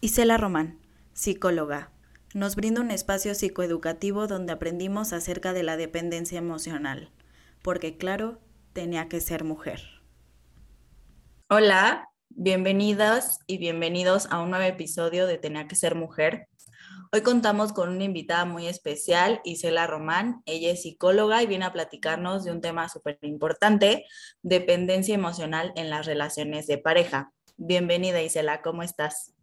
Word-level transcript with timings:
Isela 0.00 0.36
Román, 0.36 0.78
psicóloga, 1.12 1.90
nos 2.32 2.54
brinda 2.54 2.80
un 2.80 2.92
espacio 2.92 3.34
psicoeducativo 3.34 4.28
donde 4.28 4.52
aprendimos 4.52 5.12
acerca 5.12 5.52
de 5.52 5.64
la 5.64 5.76
dependencia 5.76 6.38
emocional, 6.38 7.10
porque 7.62 7.96
claro, 7.96 8.38
tenía 8.72 9.08
que 9.08 9.20
ser 9.20 9.42
mujer. 9.42 9.82
Hola, 11.48 12.10
bienvenidas 12.28 13.40
y 13.48 13.58
bienvenidos 13.58 14.28
a 14.30 14.40
un 14.40 14.50
nuevo 14.50 14.66
episodio 14.66 15.26
de 15.26 15.36
Tenía 15.36 15.66
que 15.66 15.74
ser 15.74 15.96
mujer. 15.96 16.46
Hoy 17.10 17.22
contamos 17.22 17.72
con 17.72 17.88
una 17.88 18.04
invitada 18.04 18.44
muy 18.44 18.68
especial, 18.68 19.40
Isela 19.42 19.88
Román. 19.88 20.42
Ella 20.46 20.70
es 20.70 20.82
psicóloga 20.82 21.42
y 21.42 21.48
viene 21.48 21.64
a 21.64 21.72
platicarnos 21.72 22.44
de 22.44 22.52
un 22.52 22.60
tema 22.60 22.88
súper 22.88 23.18
importante, 23.22 24.04
dependencia 24.42 25.16
emocional 25.16 25.72
en 25.74 25.90
las 25.90 26.06
relaciones 26.06 26.68
de 26.68 26.78
pareja. 26.78 27.32
Bienvenida, 27.56 28.22
Isela, 28.22 28.62
¿cómo 28.62 28.84
estás? 28.84 29.34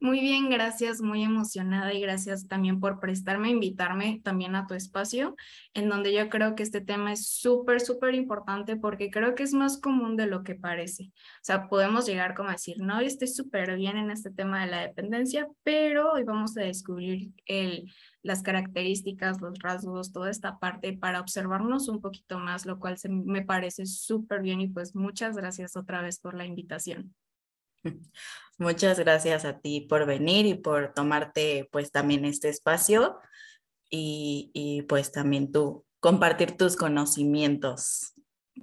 Muy 0.00 0.20
bien, 0.20 0.50
gracias, 0.50 1.00
muy 1.00 1.22
emocionada 1.22 1.92
y 1.94 2.00
gracias 2.00 2.46
también 2.46 2.80
por 2.80 3.00
prestarme, 3.00 3.50
invitarme 3.50 4.20
también 4.22 4.54
a 4.54 4.66
tu 4.66 4.74
espacio, 4.74 5.34
en 5.72 5.88
donde 5.88 6.12
yo 6.12 6.28
creo 6.28 6.54
que 6.54 6.62
este 6.62 6.80
tema 6.80 7.12
es 7.12 7.26
súper, 7.26 7.80
súper 7.80 8.14
importante 8.14 8.76
porque 8.76 9.10
creo 9.10 9.34
que 9.34 9.42
es 9.42 9.54
más 9.54 9.80
común 9.80 10.16
de 10.16 10.26
lo 10.26 10.42
que 10.42 10.54
parece. 10.54 11.04
O 11.04 11.42
sea, 11.42 11.68
podemos 11.68 12.06
llegar 12.06 12.34
como 12.34 12.50
a 12.50 12.52
decir, 12.52 12.76
no, 12.78 13.00
estoy 13.00 13.28
súper 13.28 13.76
bien 13.76 13.96
en 13.96 14.10
este 14.10 14.30
tema 14.30 14.64
de 14.64 14.70
la 14.70 14.80
dependencia, 14.80 15.48
pero 15.62 16.12
hoy 16.12 16.24
vamos 16.24 16.56
a 16.56 16.62
descubrir 16.62 17.32
el, 17.46 17.90
las 18.22 18.42
características, 18.42 19.40
los 19.40 19.58
rasgos, 19.58 20.12
toda 20.12 20.30
esta 20.30 20.58
parte 20.58 20.92
para 20.92 21.20
observarnos 21.20 21.88
un 21.88 22.00
poquito 22.00 22.38
más, 22.38 22.66
lo 22.66 22.78
cual 22.78 22.96
me 23.08 23.42
parece 23.42 23.86
súper 23.86 24.42
bien 24.42 24.60
y 24.60 24.68
pues 24.68 24.94
muchas 24.94 25.36
gracias 25.36 25.76
otra 25.76 26.02
vez 26.02 26.20
por 26.20 26.34
la 26.34 26.46
invitación. 26.46 27.14
Muchas 28.58 28.98
gracias 28.98 29.44
a 29.44 29.60
ti 29.60 29.80
por 29.80 30.06
venir 30.06 30.46
y 30.46 30.54
por 30.54 30.94
tomarte 30.94 31.68
pues 31.72 31.90
también 31.90 32.24
este 32.24 32.48
espacio 32.48 33.18
y, 33.90 34.50
y 34.54 34.82
pues 34.82 35.12
también 35.12 35.50
tú 35.50 35.84
compartir 36.00 36.56
tus 36.56 36.76
conocimientos. 36.76 38.12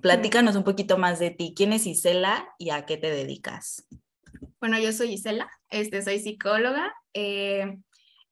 Platícanos 0.01 0.55
un 0.55 0.63
poquito 0.63 0.97
más 0.97 1.19
de 1.19 1.31
ti. 1.31 1.53
¿Quién 1.55 1.73
es 1.73 1.85
Isela 1.85 2.47
y 2.57 2.69
a 2.69 2.85
qué 2.85 2.97
te 2.97 3.09
dedicas? 3.09 3.87
Bueno, 4.59 4.79
yo 4.79 4.93
soy 4.93 5.13
Isela, 5.13 5.49
este, 5.69 6.01
soy 6.01 6.19
psicóloga. 6.19 6.93
Eh, 7.13 7.79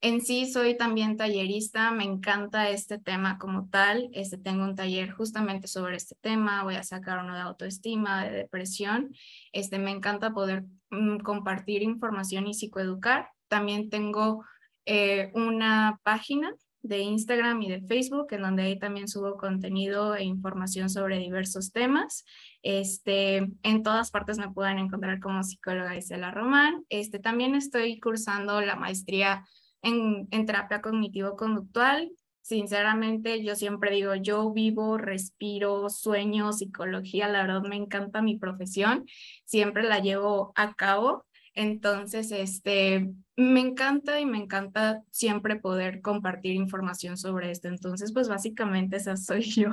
en 0.02 0.22
sí 0.22 0.50
soy 0.50 0.76
también 0.76 1.16
tallerista, 1.16 1.90
me 1.90 2.04
encanta 2.04 2.70
este 2.70 2.98
tema 2.98 3.38
como 3.38 3.68
tal. 3.68 4.08
Este, 4.12 4.38
tengo 4.38 4.64
un 4.64 4.74
taller 4.74 5.10
justamente 5.10 5.68
sobre 5.68 5.96
este 5.96 6.14
tema, 6.20 6.64
voy 6.64 6.76
a 6.76 6.82
sacar 6.82 7.22
uno 7.22 7.34
de 7.34 7.40
autoestima, 7.40 8.24
de 8.24 8.30
depresión. 8.30 9.14
Este, 9.52 9.78
me 9.78 9.90
encanta 9.90 10.32
poder 10.32 10.64
mm, 10.90 11.18
compartir 11.18 11.82
información 11.82 12.46
y 12.46 12.54
psicoeducar. 12.54 13.28
También 13.48 13.90
tengo 13.90 14.44
eh, 14.86 15.30
una 15.34 16.00
página 16.02 16.54
de 16.82 17.00
Instagram 17.00 17.60
y 17.60 17.68
de 17.68 17.82
Facebook, 17.82 18.28
en 18.30 18.40
donde 18.40 18.62
ahí 18.62 18.78
también 18.78 19.06
subo 19.06 19.36
contenido 19.36 20.14
e 20.14 20.24
información 20.24 20.88
sobre 20.88 21.18
diversos 21.18 21.72
temas. 21.72 22.24
Este, 22.62 23.48
en 23.62 23.82
todas 23.82 24.10
partes 24.10 24.38
me 24.38 24.50
pueden 24.50 24.78
encontrar 24.78 25.20
como 25.20 25.42
psicóloga 25.42 25.96
Isela 25.96 26.30
Román. 26.30 26.86
Este, 26.88 27.18
también 27.18 27.54
estoy 27.54 28.00
cursando 28.00 28.62
la 28.62 28.76
maestría 28.76 29.44
en, 29.82 30.28
terapia 30.46 30.80
cognitivo-conductual. 30.80 32.10
Sinceramente, 32.40 33.44
yo 33.44 33.54
siempre 33.54 33.92
digo, 33.92 34.14
yo 34.14 34.52
vivo, 34.52 34.98
respiro, 34.98 35.88
sueño, 35.90 36.52
psicología, 36.52 37.28
la 37.28 37.42
verdad 37.42 37.62
me 37.62 37.76
encanta 37.76 38.22
mi 38.22 38.38
profesión, 38.38 39.04
siempre 39.44 39.82
la 39.82 40.00
llevo 40.00 40.52
a 40.56 40.74
cabo. 40.74 41.26
Entonces, 41.54 42.32
este, 42.32 43.12
me 43.36 43.60
encanta 43.60 44.20
y 44.20 44.26
me 44.26 44.38
encanta 44.38 45.02
siempre 45.10 45.56
poder 45.56 46.00
compartir 46.00 46.54
información 46.54 47.16
sobre 47.16 47.50
esto. 47.50 47.68
Entonces, 47.68 48.12
pues 48.12 48.28
básicamente 48.28 48.96
esa 48.96 49.16
soy 49.16 49.42
yo 49.42 49.70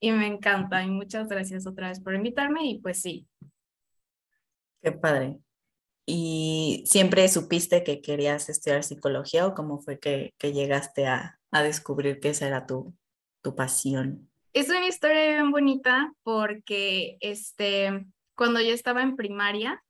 y 0.00 0.12
me 0.12 0.26
encanta. 0.26 0.82
Y 0.84 0.90
muchas 0.90 1.28
gracias 1.28 1.66
otra 1.66 1.88
vez 1.88 2.00
por 2.00 2.14
invitarme 2.14 2.64
y 2.64 2.80
pues 2.80 3.02
sí. 3.02 3.26
Qué 4.82 4.92
padre. 4.92 5.40
¿Y 6.12 6.82
siempre 6.86 7.28
supiste 7.28 7.84
que 7.84 8.02
querías 8.02 8.48
estudiar 8.48 8.82
psicología 8.82 9.46
o 9.46 9.54
cómo 9.54 9.78
fue 9.78 10.00
que, 10.00 10.34
llegaste 10.42 11.06
a, 11.06 11.38
a, 11.52 11.62
descubrir 11.62 12.18
que 12.18 12.30
esa 12.30 12.48
era 12.48 12.66
tu, 12.66 12.96
tu 13.42 13.54
pasión? 13.54 14.28
Es 14.52 14.68
una 14.70 14.88
historia 14.88 15.34
bien 15.34 15.52
bonita 15.52 16.12
porque 16.24 17.16
este, 17.20 18.06
cuando 18.34 18.60
yo 18.60 18.72
estaba 18.72 19.02
en 19.02 19.14
primaria, 19.14 19.84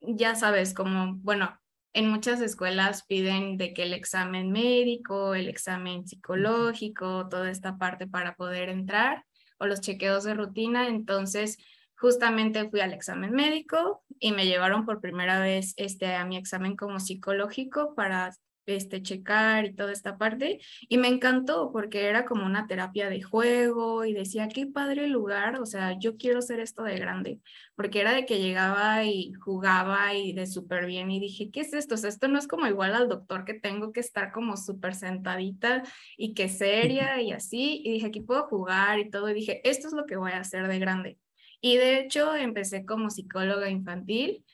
ya 0.00 0.34
sabes, 0.34 0.74
como, 0.74 1.14
bueno, 1.18 1.56
en 1.92 2.08
muchas 2.08 2.40
escuelas 2.40 3.04
piden 3.04 3.56
de 3.56 3.72
que 3.72 3.84
el 3.84 3.92
examen 3.92 4.50
médico, 4.50 5.36
el 5.36 5.48
examen 5.48 6.08
psicológico, 6.08 7.28
toda 7.28 7.48
esta 7.52 7.78
parte 7.78 8.08
para 8.08 8.34
poder 8.34 8.68
entrar 8.68 9.24
o 9.58 9.66
los 9.66 9.80
chequeos 9.80 10.24
de 10.24 10.34
rutina. 10.34 10.88
Entonces, 10.88 11.56
justamente 12.02 12.68
fui 12.68 12.80
al 12.80 12.92
examen 12.92 13.30
médico 13.30 14.02
y 14.18 14.32
me 14.32 14.44
llevaron 14.44 14.84
por 14.84 15.00
primera 15.00 15.38
vez 15.38 15.72
este, 15.76 16.16
a 16.16 16.24
mi 16.24 16.36
examen 16.36 16.74
como 16.76 16.98
psicológico 16.98 17.94
para 17.94 18.32
este, 18.66 19.02
checar 19.02 19.66
y 19.66 19.74
toda 19.74 19.92
esta 19.92 20.18
parte. 20.18 20.60
Y 20.88 20.98
me 20.98 21.06
encantó 21.06 21.70
porque 21.72 22.06
era 22.06 22.24
como 22.24 22.44
una 22.44 22.66
terapia 22.66 23.08
de 23.08 23.22
juego 23.22 24.04
y 24.04 24.14
decía, 24.14 24.48
qué 24.48 24.66
padre 24.66 25.06
lugar, 25.06 25.60
o 25.60 25.66
sea, 25.66 25.96
yo 25.96 26.16
quiero 26.16 26.42
ser 26.42 26.58
esto 26.58 26.82
de 26.82 26.98
grande, 26.98 27.40
porque 27.76 28.00
era 28.00 28.12
de 28.12 28.26
que 28.26 28.40
llegaba 28.40 29.04
y 29.04 29.32
jugaba 29.34 30.12
y 30.12 30.32
de 30.32 30.48
súper 30.48 30.86
bien 30.86 31.08
y 31.12 31.20
dije, 31.20 31.50
¿qué 31.52 31.60
es 31.60 31.72
esto? 31.72 31.94
O 31.94 31.98
sea, 31.98 32.10
esto 32.10 32.26
no 32.26 32.38
es 32.40 32.48
como 32.48 32.66
igual 32.66 32.96
al 32.96 33.08
doctor 33.08 33.44
que 33.44 33.54
tengo 33.54 33.92
que 33.92 34.00
estar 34.00 34.32
como 34.32 34.56
súper 34.56 34.96
sentadita 34.96 35.84
y 36.16 36.34
que 36.34 36.48
seria 36.48 37.22
y 37.22 37.30
así. 37.30 37.80
Y 37.84 37.92
dije, 37.92 38.06
aquí 38.08 38.20
puedo 38.22 38.44
jugar 38.48 38.98
y 38.98 39.08
todo. 39.08 39.30
Y 39.30 39.34
dije, 39.34 39.60
esto 39.68 39.86
es 39.86 39.94
lo 39.94 40.04
que 40.06 40.16
voy 40.16 40.32
a 40.32 40.40
hacer 40.40 40.66
de 40.66 40.78
grande. 40.80 41.18
Y 41.62 41.76
de 41.76 42.00
hecho 42.00 42.34
empecé 42.34 42.84
como 42.84 43.08
psicóloga 43.08 43.70
infantil 43.70 44.44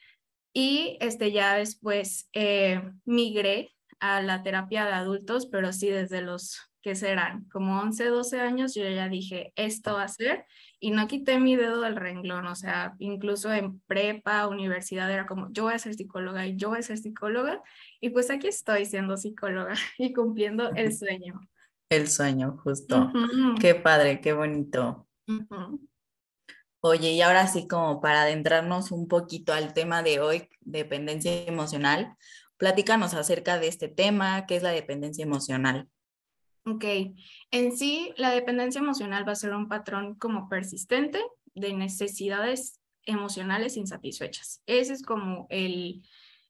y 0.53 0.99
este, 1.01 1.33
ya 1.33 1.57
después 1.57 2.29
eh, 2.35 2.83
migré 3.05 3.75
a 3.99 4.21
la 4.21 4.43
terapia 4.43 4.85
de 4.85 4.93
adultos, 4.93 5.47
pero 5.47 5.73
sí 5.73 5.89
desde 5.89 6.21
los 6.21 6.61
que 6.83 6.95
serán 6.95 7.45
como 7.51 7.81
11, 7.81 8.05
12 8.07 8.41
años, 8.41 8.75
yo 8.75 8.89
ya 8.89 9.09
dije, 9.09 9.53
esto 9.57 9.95
va 9.95 10.05
a 10.05 10.09
ser, 10.09 10.45
y 10.79 10.91
no 10.91 11.09
quité 11.09 11.41
mi 11.41 11.57
dedo 11.57 11.81
del 11.81 11.97
renglón, 11.97 12.47
o 12.47 12.55
sea, 12.55 12.95
incluso 12.99 13.53
en 13.53 13.81
prepa, 13.81 14.47
universidad, 14.47 15.11
era 15.11 15.27
como, 15.27 15.51
yo 15.51 15.65
voy 15.65 15.75
a 15.75 15.79
ser 15.79 15.95
psicóloga 15.95 16.47
y 16.47 16.57
yo 16.57 16.69
voy 16.69 16.79
a 16.79 16.83
ser 16.83 16.99
psicóloga, 16.99 17.61
y 18.01 18.11
pues 18.11 18.31
aquí 18.31 18.47
estoy 18.47 18.85
siendo 18.85 19.17
psicóloga 19.17 19.75
y 19.99 20.13
cumpliendo 20.13 20.71
el 20.75 20.97
sueño. 20.97 21.41
El 21.91 22.09
sueño, 22.09 22.59
justo. 22.63 23.11
Qué 23.61 23.75
padre, 23.75 24.21
qué 24.21 24.35
bonito. 24.35 25.09
Oye, 26.89 27.13
y 27.13 27.21
ahora 27.21 27.47
sí, 27.47 27.69
como 27.69 28.01
para 28.01 28.23
adentrarnos 28.23 28.93
un 28.93 29.09
poquito 29.09 29.53
al 29.53 29.75
tema 29.75 30.03
de 30.03 30.21
hoy, 30.21 30.49
dependencia 30.63 31.45
emocional, 31.45 32.17
platícanos 32.57 33.13
acerca 33.13 33.59
de 33.59 33.69
este 33.69 33.89
tema, 33.89 34.47
¿qué 34.47 34.57
es 34.57 34.63
la 34.63 34.71
dependencia 34.71 35.23
emocional? 35.23 35.87
Ok, 36.65 36.85
en 37.51 37.77
sí, 37.77 38.15
la 38.17 38.31
dependencia 38.31 38.79
emocional 38.79 39.29
va 39.29 39.33
a 39.33 39.37
ser 39.37 39.53
un 39.53 39.69
patrón 39.69 40.15
como 40.15 40.49
persistente 40.49 41.23
de 41.55 41.75
necesidades 41.75 42.81
emocionales 43.05 43.77
insatisfechas. 43.77 44.63
Ese 44.65 44.95
es 44.95 45.03
como 45.03 45.47
el, 45.51 46.03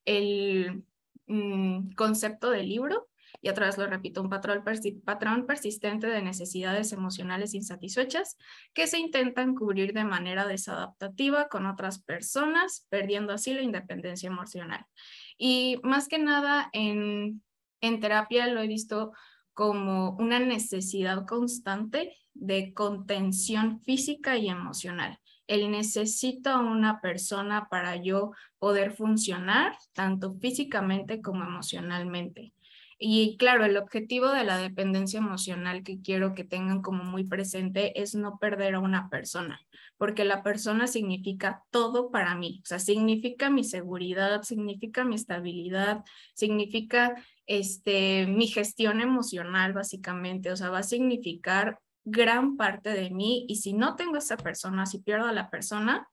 el 0.05 0.85
mm, 1.27 1.91
concepto 1.95 2.49
del 2.49 2.69
libro 2.69 3.08
y 3.41 3.49
otra 3.49 3.67
vez 3.67 3.77
lo 3.77 3.87
repito, 3.87 4.21
un 4.21 4.29
patrón, 4.29 5.45
persistente 5.45 6.07
de 6.07 6.21
necesidades 6.21 6.91
emocionales 6.91 7.53
insatisfechas 7.53 8.37
que 8.73 8.87
se 8.87 8.99
intentan 8.99 9.55
cubrir 9.55 9.93
de 9.93 10.03
manera 10.03 10.45
desadaptativa 10.45 11.47
con 11.47 11.65
otras 11.65 12.03
personas, 12.03 12.85
perdiendo 12.89 13.33
así 13.33 13.53
la 13.53 13.61
independencia 13.61 14.27
emocional. 14.27 14.85
Y 15.37 15.79
más 15.83 16.07
que 16.07 16.19
nada 16.19 16.69
en, 16.73 17.41
en 17.81 17.99
terapia 17.99 18.47
lo 18.47 18.61
he 18.61 18.67
visto 18.67 19.13
como 19.53 20.11
una 20.11 20.39
necesidad 20.39 21.25
constante 21.25 22.15
de 22.33 22.73
contención 22.73 23.81
física 23.81 24.37
y 24.37 24.49
emocional. 24.49 25.19
El 25.47 25.71
necesito 25.71 26.51
a 26.51 26.59
una 26.59 27.01
persona 27.01 27.67
para 27.69 27.95
yo 27.95 28.31
poder 28.59 28.91
funcionar 28.95 29.75
tanto 29.93 30.33
físicamente 30.35 31.21
como 31.21 31.43
emocionalmente. 31.43 32.53
Y 33.01 33.37
claro, 33.37 33.63
el 33.63 33.77
objetivo 33.77 34.27
de 34.27 34.43
la 34.43 34.57
dependencia 34.57 35.19
emocional 35.19 35.83
que 35.83 36.01
quiero 36.01 36.33
que 36.33 36.43
tengan 36.43 36.81
como 36.81 37.05
muy 37.05 37.23
presente 37.23 38.01
es 38.01 38.13
no 38.13 38.37
perder 38.39 38.75
a 38.75 38.79
una 38.79 39.09
persona, 39.09 39.61
porque 39.97 40.25
la 40.25 40.43
persona 40.43 40.85
significa 40.85 41.63
todo 41.69 42.11
para 42.11 42.35
mí, 42.35 42.59
o 42.61 42.65
sea, 42.67 42.77
significa 42.77 43.49
mi 43.49 43.63
seguridad, 43.63 44.43
significa 44.43 45.05
mi 45.05 45.15
estabilidad, 45.15 46.03
significa 46.33 47.15
este, 47.45 48.27
mi 48.27 48.47
gestión 48.47 48.99
emocional 48.99 49.71
básicamente, 49.71 50.51
o 50.51 50.57
sea, 50.57 50.69
va 50.69 50.79
a 50.79 50.83
significar 50.83 51.79
gran 52.03 52.57
parte 52.57 52.89
de 52.89 53.11
mí 53.11 53.45
y 53.47 53.55
si 53.57 53.71
no 53.71 53.95
tengo 53.95 54.17
esa 54.17 54.35
persona, 54.35 54.85
si 54.85 54.99
pierdo 54.99 55.27
a 55.27 55.33
la 55.33 55.49
persona, 55.49 56.09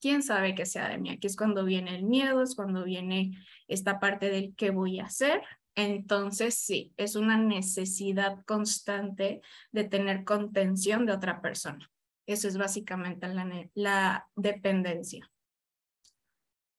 quién 0.00 0.22
sabe 0.22 0.54
qué 0.54 0.66
sea 0.66 0.88
de 0.88 0.98
mí. 0.98 1.10
Aquí 1.10 1.26
es 1.26 1.36
cuando 1.36 1.64
viene 1.64 1.94
el 1.94 2.04
miedo, 2.04 2.42
es 2.42 2.54
cuando 2.54 2.84
viene 2.84 3.32
esta 3.68 4.00
parte 4.00 4.30
del 4.30 4.54
qué 4.56 4.70
voy 4.70 4.98
a 4.98 5.04
hacer. 5.04 5.42
Entonces, 5.74 6.54
sí, 6.54 6.92
es 6.96 7.16
una 7.16 7.38
necesidad 7.38 8.44
constante 8.44 9.40
de 9.72 9.84
tener 9.84 10.24
contención 10.24 11.06
de 11.06 11.12
otra 11.12 11.40
persona. 11.40 11.90
Eso 12.26 12.48
es 12.48 12.58
básicamente 12.58 13.28
la, 13.28 13.68
la 13.74 14.28
dependencia. 14.36 15.30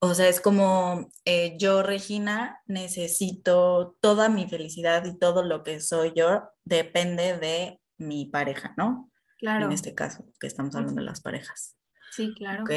O 0.03 0.15
sea, 0.15 0.27
es 0.29 0.41
como 0.41 1.11
eh, 1.25 1.55
yo, 1.59 1.83
Regina, 1.83 2.59
necesito 2.65 3.95
toda 4.01 4.29
mi 4.29 4.47
felicidad 4.47 5.05
y 5.05 5.17
todo 5.17 5.43
lo 5.43 5.63
que 5.63 5.79
soy 5.79 6.11
yo 6.15 6.49
depende 6.63 7.37
de 7.37 7.79
mi 7.97 8.25
pareja, 8.25 8.73
¿no? 8.77 9.11
Claro. 9.37 9.65
En 9.65 9.71
este 9.71 9.93
caso, 9.93 10.25
que 10.39 10.47
estamos 10.47 10.75
hablando 10.75 11.01
de 11.01 11.05
las 11.05 11.21
parejas. 11.21 11.77
Sí, 12.11 12.33
claro. 12.35 12.63
Ok. 12.63 12.71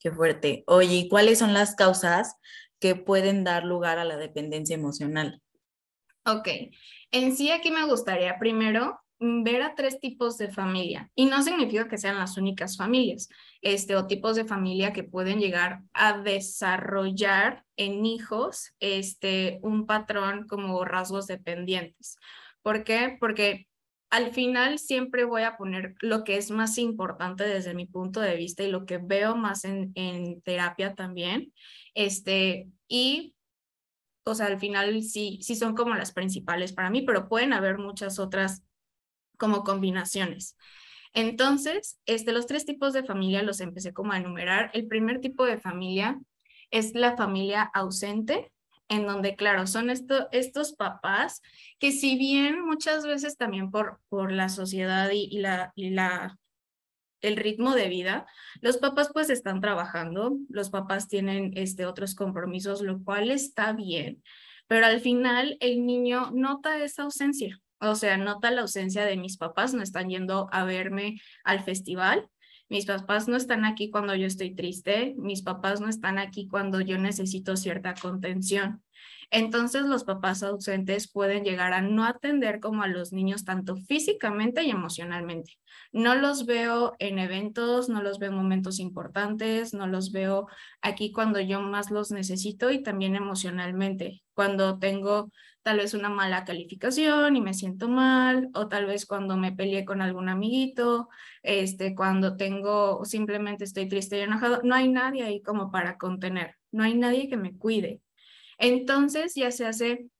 Qué 0.00 0.12
fuerte. 0.12 0.64
Oye, 0.66 0.94
¿y 0.94 1.08
cuáles 1.08 1.38
son 1.38 1.52
las 1.52 1.76
causas 1.76 2.34
que 2.80 2.94
pueden 2.94 3.44
dar 3.44 3.64
lugar 3.64 3.98
a 3.98 4.04
la 4.04 4.16
dependencia 4.16 4.74
emocional? 4.74 5.42
Ok. 6.24 6.48
En 7.12 7.36
sí, 7.36 7.50
aquí 7.50 7.70
me 7.70 7.86
gustaría 7.86 8.38
primero 8.38 9.00
Mm, 9.18 9.44
ver 9.44 9.62
a 9.62 9.74
tres 9.74 9.98
tipos 9.98 10.36
de 10.36 10.50
familia 10.50 11.10
y 11.14 11.24
no 11.26 11.42
significa 11.42 11.88
que 11.88 11.96
sean 11.96 12.18
las 12.18 12.36
únicas 12.36 12.76
familias, 12.76 13.30
este 13.62 13.96
o 13.96 14.06
tipos 14.06 14.36
de 14.36 14.44
familia 14.44 14.92
que 14.92 15.04
pueden 15.04 15.40
llegar 15.40 15.80
a 15.94 16.18
desarrollar 16.18 17.64
en 17.76 18.04
hijos 18.04 18.74
este 18.78 19.58
un 19.62 19.86
patrón 19.86 20.46
como 20.46 20.84
rasgos 20.84 21.26
dependientes. 21.28 22.18
¿Por 22.62 22.84
qué? 22.84 23.16
Porque 23.18 23.68
al 24.10 24.32
final 24.32 24.78
siempre 24.78 25.24
voy 25.24 25.42
a 25.42 25.56
poner 25.56 25.94
lo 26.00 26.22
que 26.22 26.36
es 26.36 26.50
más 26.50 26.76
importante 26.76 27.44
desde 27.44 27.74
mi 27.74 27.86
punto 27.86 28.20
de 28.20 28.36
vista 28.36 28.64
y 28.64 28.70
lo 28.70 28.84
que 28.84 28.98
veo 28.98 29.34
más 29.34 29.64
en, 29.64 29.92
en 29.94 30.42
terapia 30.42 30.94
también. 30.94 31.52
Este, 31.96 32.68
y 32.86 33.34
o 34.24 34.34
sea, 34.34 34.46
al 34.46 34.58
final 34.58 35.02
sí, 35.02 35.38
sí 35.40 35.54
son 35.54 35.74
como 35.74 35.94
las 35.94 36.12
principales 36.12 36.72
para 36.72 36.90
mí, 36.90 37.02
pero 37.02 37.28
pueden 37.28 37.52
haber 37.52 37.78
muchas 37.78 38.18
otras 38.18 38.62
como 39.38 39.62
combinaciones. 39.62 40.56
Entonces, 41.12 42.00
este, 42.06 42.32
los 42.32 42.46
tres 42.46 42.66
tipos 42.66 42.92
de 42.92 43.04
familia 43.04 43.42
los 43.42 43.60
empecé 43.60 43.92
como 43.92 44.12
a 44.12 44.18
enumerar. 44.18 44.70
El 44.74 44.88
primer 44.88 45.20
tipo 45.20 45.46
de 45.46 45.58
familia 45.58 46.20
es 46.70 46.94
la 46.94 47.16
familia 47.16 47.62
ausente, 47.72 48.52
en 48.88 49.06
donde, 49.06 49.36
claro, 49.36 49.66
son 49.66 49.90
estos 49.90 50.72
papás 50.74 51.40
que 51.78 51.92
si 51.92 52.18
bien 52.18 52.64
muchas 52.64 53.06
veces 53.06 53.36
también 53.36 53.70
por, 53.70 54.00
por 54.08 54.32
la 54.32 54.48
sociedad 54.48 55.10
y, 55.12 55.28
y 55.30 55.38
la, 55.90 56.38
el 57.20 57.36
ritmo 57.36 57.74
de 57.74 57.88
vida, 57.88 58.26
los 58.60 58.78
papás 58.78 59.10
pues 59.12 59.30
están 59.30 59.60
trabajando, 59.60 60.36
los 60.48 60.70
papás 60.70 61.08
tienen 61.08 61.52
este, 61.54 61.86
otros 61.86 62.14
compromisos, 62.14 62.82
lo 62.82 63.02
cual 63.02 63.30
está 63.30 63.72
bien, 63.72 64.22
pero 64.66 64.86
al 64.86 65.00
final 65.00 65.56
el 65.60 65.86
niño 65.86 66.30
nota 66.32 66.82
esa 66.82 67.02
ausencia. 67.02 67.60
O 67.78 67.94
sea, 67.94 68.16
nota 68.16 68.50
la 68.50 68.62
ausencia 68.62 69.04
de 69.04 69.16
mis 69.16 69.36
papás, 69.36 69.74
no 69.74 69.82
están 69.82 70.08
yendo 70.08 70.48
a 70.50 70.64
verme 70.64 71.20
al 71.44 71.62
festival. 71.62 72.28
Mis 72.68 72.86
papás 72.86 73.28
no 73.28 73.36
están 73.36 73.64
aquí 73.64 73.90
cuando 73.90 74.14
yo 74.14 74.26
estoy 74.26 74.54
triste, 74.54 75.14
mis 75.18 75.42
papás 75.42 75.80
no 75.80 75.88
están 75.88 76.18
aquí 76.18 76.48
cuando 76.48 76.80
yo 76.80 76.98
necesito 76.98 77.56
cierta 77.56 77.94
contención. 77.94 78.82
Entonces 79.30 79.82
los 79.82 80.04
papás 80.04 80.42
ausentes 80.42 81.10
pueden 81.10 81.44
llegar 81.44 81.72
a 81.72 81.82
no 81.82 82.04
atender 82.04 82.60
como 82.60 82.82
a 82.82 82.88
los 82.88 83.12
niños 83.12 83.44
tanto 83.44 83.76
físicamente 83.76 84.62
y 84.62 84.70
emocionalmente. 84.70 85.58
No 85.92 86.14
los 86.14 86.46
veo 86.46 86.94
en 86.98 87.18
eventos, 87.18 87.88
no 87.88 88.02
los 88.02 88.18
veo 88.18 88.30
en 88.30 88.36
momentos 88.36 88.78
importantes, 88.80 89.74
no 89.74 89.86
los 89.86 90.12
veo 90.12 90.46
aquí 90.80 91.12
cuando 91.12 91.40
yo 91.40 91.60
más 91.60 91.90
los 91.90 92.10
necesito 92.10 92.70
y 92.70 92.82
también 92.82 93.16
emocionalmente, 93.16 94.22
cuando 94.34 94.78
tengo 94.78 95.30
tal 95.62 95.78
vez 95.78 95.94
una 95.94 96.08
mala 96.08 96.44
calificación 96.44 97.34
y 97.34 97.40
me 97.40 97.52
siento 97.52 97.88
mal, 97.88 98.50
o 98.54 98.68
tal 98.68 98.86
vez 98.86 99.04
cuando 99.04 99.36
me 99.36 99.50
peleé 99.52 99.84
con 99.84 100.00
algún 100.00 100.28
amiguito, 100.28 101.08
este, 101.42 101.94
cuando 101.96 102.36
tengo, 102.36 103.04
simplemente 103.04 103.64
estoy 103.64 103.88
triste 103.88 104.18
y 104.18 104.20
enojado, 104.20 104.60
no 104.62 104.76
hay 104.76 104.88
nadie 104.88 105.24
ahí 105.24 105.42
como 105.42 105.72
para 105.72 105.98
contener, 105.98 106.54
no 106.70 106.84
hay 106.84 106.94
nadie 106.94 107.28
que 107.28 107.36
me 107.36 107.56
cuide. 107.58 108.00
Entonces 108.58 109.34
ya 109.34 109.50
se 109.50 109.66
hace 109.66 110.10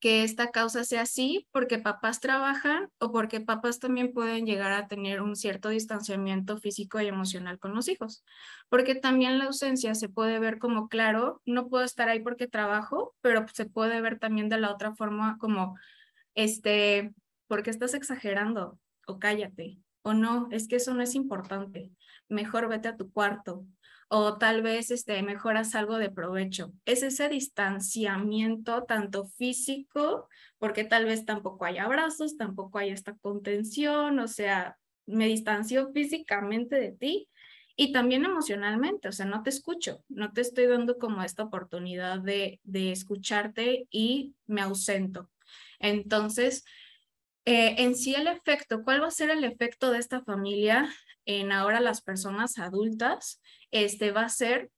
que 0.00 0.22
esta 0.22 0.50
causa 0.50 0.84
sea 0.84 1.02
así 1.02 1.48
porque 1.50 1.78
papás 1.78 2.20
trabajan 2.20 2.88
o 2.98 3.10
porque 3.10 3.40
papás 3.40 3.80
también 3.80 4.12
pueden 4.12 4.46
llegar 4.46 4.72
a 4.72 4.86
tener 4.86 5.20
un 5.22 5.34
cierto 5.34 5.70
distanciamiento 5.70 6.58
físico 6.58 7.00
y 7.00 7.08
emocional 7.08 7.58
con 7.58 7.74
los 7.74 7.88
hijos. 7.88 8.24
Porque 8.68 8.94
también 8.94 9.38
la 9.38 9.46
ausencia 9.46 9.94
se 9.94 10.08
puede 10.08 10.38
ver 10.38 10.58
como, 10.58 10.88
claro, 10.88 11.42
no 11.46 11.68
puedo 11.68 11.84
estar 11.84 12.08
ahí 12.08 12.20
porque 12.20 12.46
trabajo, 12.46 13.14
pero 13.20 13.46
se 13.52 13.66
puede 13.66 14.00
ver 14.00 14.18
también 14.18 14.48
de 14.48 14.58
la 14.58 14.72
otra 14.72 14.94
forma 14.94 15.36
como, 15.38 15.76
este, 16.34 17.12
porque 17.48 17.70
estás 17.70 17.94
exagerando 17.94 18.78
o 19.06 19.18
cállate. 19.18 19.78
O 20.02 20.14
no, 20.14 20.48
es 20.52 20.68
que 20.68 20.76
eso 20.76 20.94
no 20.94 21.02
es 21.02 21.14
importante, 21.16 21.90
mejor 22.28 22.68
vete 22.68 22.88
a 22.88 22.96
tu 22.96 23.10
cuarto 23.10 23.66
o 24.08 24.38
tal 24.38 24.62
vez 24.62 24.90
este, 24.90 25.22
mejoras 25.22 25.74
algo 25.74 25.98
de 25.98 26.10
provecho. 26.10 26.72
Es 26.86 27.02
ese 27.02 27.28
distanciamiento 27.28 28.84
tanto 28.84 29.26
físico, 29.26 30.28
porque 30.58 30.84
tal 30.84 31.04
vez 31.04 31.24
tampoco 31.24 31.64
hay 31.66 31.78
abrazos, 31.78 32.36
tampoco 32.36 32.78
hay 32.78 32.90
esta 32.90 33.14
contención, 33.16 34.18
o 34.18 34.28
sea, 34.28 34.78
me 35.06 35.26
distancio 35.26 35.90
físicamente 35.92 36.76
de 36.76 36.92
ti 36.92 37.28
y 37.76 37.92
también 37.92 38.24
emocionalmente, 38.24 39.08
o 39.08 39.12
sea, 39.12 39.26
no 39.26 39.42
te 39.42 39.50
escucho, 39.50 40.02
no 40.08 40.32
te 40.32 40.40
estoy 40.40 40.66
dando 40.66 40.98
como 40.98 41.22
esta 41.22 41.44
oportunidad 41.44 42.18
de, 42.18 42.60
de 42.64 42.90
escucharte 42.90 43.86
y 43.90 44.34
me 44.46 44.62
ausento. 44.62 45.30
Entonces, 45.78 46.64
eh, 47.44 47.76
en 47.78 47.94
sí 47.94 48.14
el 48.14 48.26
efecto, 48.26 48.82
¿cuál 48.82 49.02
va 49.02 49.06
a 49.06 49.12
ser 49.12 49.30
el 49.30 49.44
efecto 49.44 49.90
de 49.90 49.98
esta 49.98 50.22
familia 50.22 50.92
en 51.24 51.52
ahora 51.52 51.80
las 51.80 52.02
personas 52.02 52.58
adultas? 52.58 53.40
Este 53.70 54.12
va 54.12 54.22
a 54.22 54.28
ser 54.28 54.70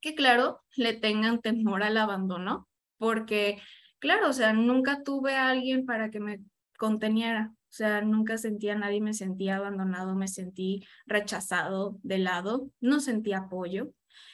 que, 0.00 0.14
claro, 0.14 0.60
le 0.76 0.94
tengan 0.94 1.40
temor 1.40 1.82
al 1.82 1.96
abandono, 1.96 2.68
porque, 2.98 3.60
claro, 3.98 4.28
o 4.28 4.32
sea, 4.32 4.52
nunca 4.52 5.02
tuve 5.02 5.34
a 5.34 5.48
alguien 5.48 5.86
para 5.86 6.10
que 6.10 6.20
me 6.20 6.40
conteniera, 6.78 7.52
o 7.52 7.72
sea, 7.72 8.00
nunca 8.02 8.38
sentía 8.38 8.74
nadie, 8.76 9.00
me 9.00 9.14
sentía 9.14 9.56
abandonado, 9.56 10.14
me 10.14 10.28
sentí 10.28 10.86
rechazado 11.06 11.98
de 12.02 12.18
lado, 12.18 12.70
no 12.80 13.00
sentí 13.00 13.32
apoyo. 13.32 13.92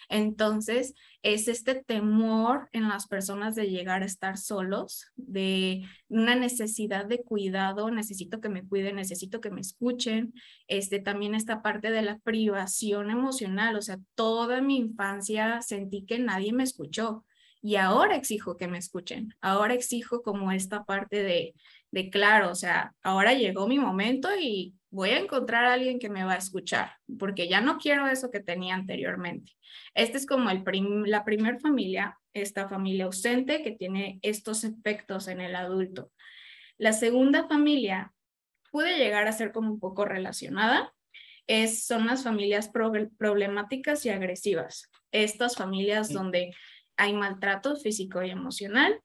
Entonces, 0.09 0.95
es 1.23 1.49
este 1.49 1.75
temor 1.75 2.69
en 2.73 2.89
las 2.89 3.07
personas 3.07 3.55
de 3.55 3.71
llegar 3.71 4.03
a 4.03 4.07
estar 4.07 4.37
solos, 4.37 5.07
de 5.17 5.83
una 6.09 6.35
necesidad 6.35 7.07
de 7.07 7.23
cuidado, 7.23 7.91
necesito 7.91 8.41
que 8.41 8.49
me 8.49 8.67
cuiden, 8.67 8.97
necesito 8.97 9.41
que 9.41 9.51
me 9.51 9.61
escuchen, 9.61 10.35
este, 10.69 11.01
también 11.01 11.35
esta 11.35 11.63
parte 11.63 11.91
de 11.91 12.03
la 12.03 12.19
privación 12.19 13.11
emocional, 13.11 13.77
o 13.77 13.83
sea, 13.83 13.99
toda 14.15 14.61
mi 14.61 14.77
infancia 14.77 15.63
sentí 15.63 16.05
que 16.05 16.19
nadie 16.19 16.53
me 16.53 16.65
escuchó 16.65 17.25
y 17.63 17.77
ahora 17.77 18.17
exijo 18.17 18.59
que 18.59 18.69
me 18.69 18.77
escuchen, 18.77 19.35
ahora 19.41 19.73
exijo 19.73 20.21
como 20.23 20.53
esta 20.53 20.85
parte 20.85 21.23
de, 21.23 21.55
de 21.91 22.11
claro, 22.11 22.51
o 22.51 22.55
sea, 22.55 22.95
ahora 23.03 23.33
llegó 23.33 23.67
mi 23.67 23.79
momento 23.79 24.29
y 24.39 24.75
voy 24.95 25.11
a 25.11 25.19
encontrar 25.19 25.65
a 25.65 25.73
alguien 25.73 25.99
que 25.99 26.09
me 26.09 26.23
va 26.23 26.35
a 26.35 26.39
escuchar, 26.39 26.93
porque 27.19 27.49
ya 27.49 27.61
no 27.61 27.79
quiero 27.79 28.07
eso 28.07 28.31
que 28.31 28.39
tenía 28.39 28.77
anteriormente. 28.77 29.53
Este 29.93 30.19
es 30.19 30.25
como 30.25 30.51
el 30.51 30.63
la 31.07 31.25
primer 31.25 31.59
familia, 31.59 32.17
esta 32.33 32.69
familia 32.69 33.07
ausente 33.07 33.65
que 33.65 33.73
tiene 33.73 34.21
estos 34.23 34.63
efectos 34.63 35.27
en 35.27 35.41
el 35.41 35.57
adulto. 35.57 36.13
La 36.79 36.93
segunda 36.93 37.49
familia 37.49 38.13
puede 38.71 38.97
llegar 38.97 39.27
a 39.27 39.33
ser 39.33 39.51
como 39.51 39.73
un 39.73 39.81
poco 39.81 40.05
relacionada, 40.05 40.95
es, 41.49 41.87
son 41.87 42.07
las 42.07 42.23
familias 42.23 42.71
problemáticas 43.19 44.07
y 44.07 44.11
agresivas. 44.11 44.91
Estas 45.11 45.57
familias 45.57 46.13
donde 46.13 46.55
hay 46.97 47.15
maltrato 47.15 47.75
físico 47.75 48.23
y 48.23 48.31
emocional, 48.31 49.01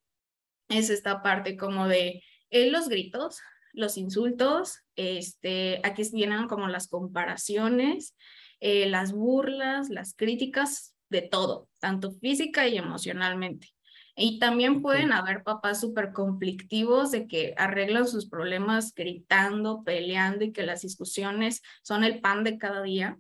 es 0.70 0.92
esta 0.92 1.24
parte 1.24 1.58
como 1.58 1.88
de 1.88 2.24
eh, 2.52 2.70
los 2.70 2.90
gritos, 2.90 3.40
los 3.80 3.98
insultos, 3.98 4.80
este, 4.96 5.82
aquí 5.84 6.04
vienen 6.14 6.48
como 6.48 6.68
las 6.68 6.88
comparaciones, 6.88 8.16
eh, 8.60 8.88
las 8.88 9.14
burlas, 9.14 9.90
las 9.90 10.14
críticas, 10.16 10.96
de 11.10 11.22
todo, 11.24 11.68
tanto 11.80 12.12
física 12.12 12.68
y 12.68 12.78
emocionalmente. 12.78 13.70
Y 14.16 14.38
también 14.40 14.82
pueden 14.82 15.14
haber 15.14 15.44
papás 15.44 15.80
súper 15.80 16.12
conflictivos 16.12 17.12
de 17.12 17.28
que 17.28 17.54
arreglan 17.58 18.08
sus 18.08 18.28
problemas 18.28 18.94
gritando, 18.94 19.84
peleando 19.84 20.44
y 20.44 20.52
que 20.52 20.64
las 20.64 20.82
discusiones 20.82 21.62
son 21.84 22.04
el 22.04 22.20
pan 22.20 22.44
de 22.44 22.58
cada 22.58 22.82
día. 22.84 23.18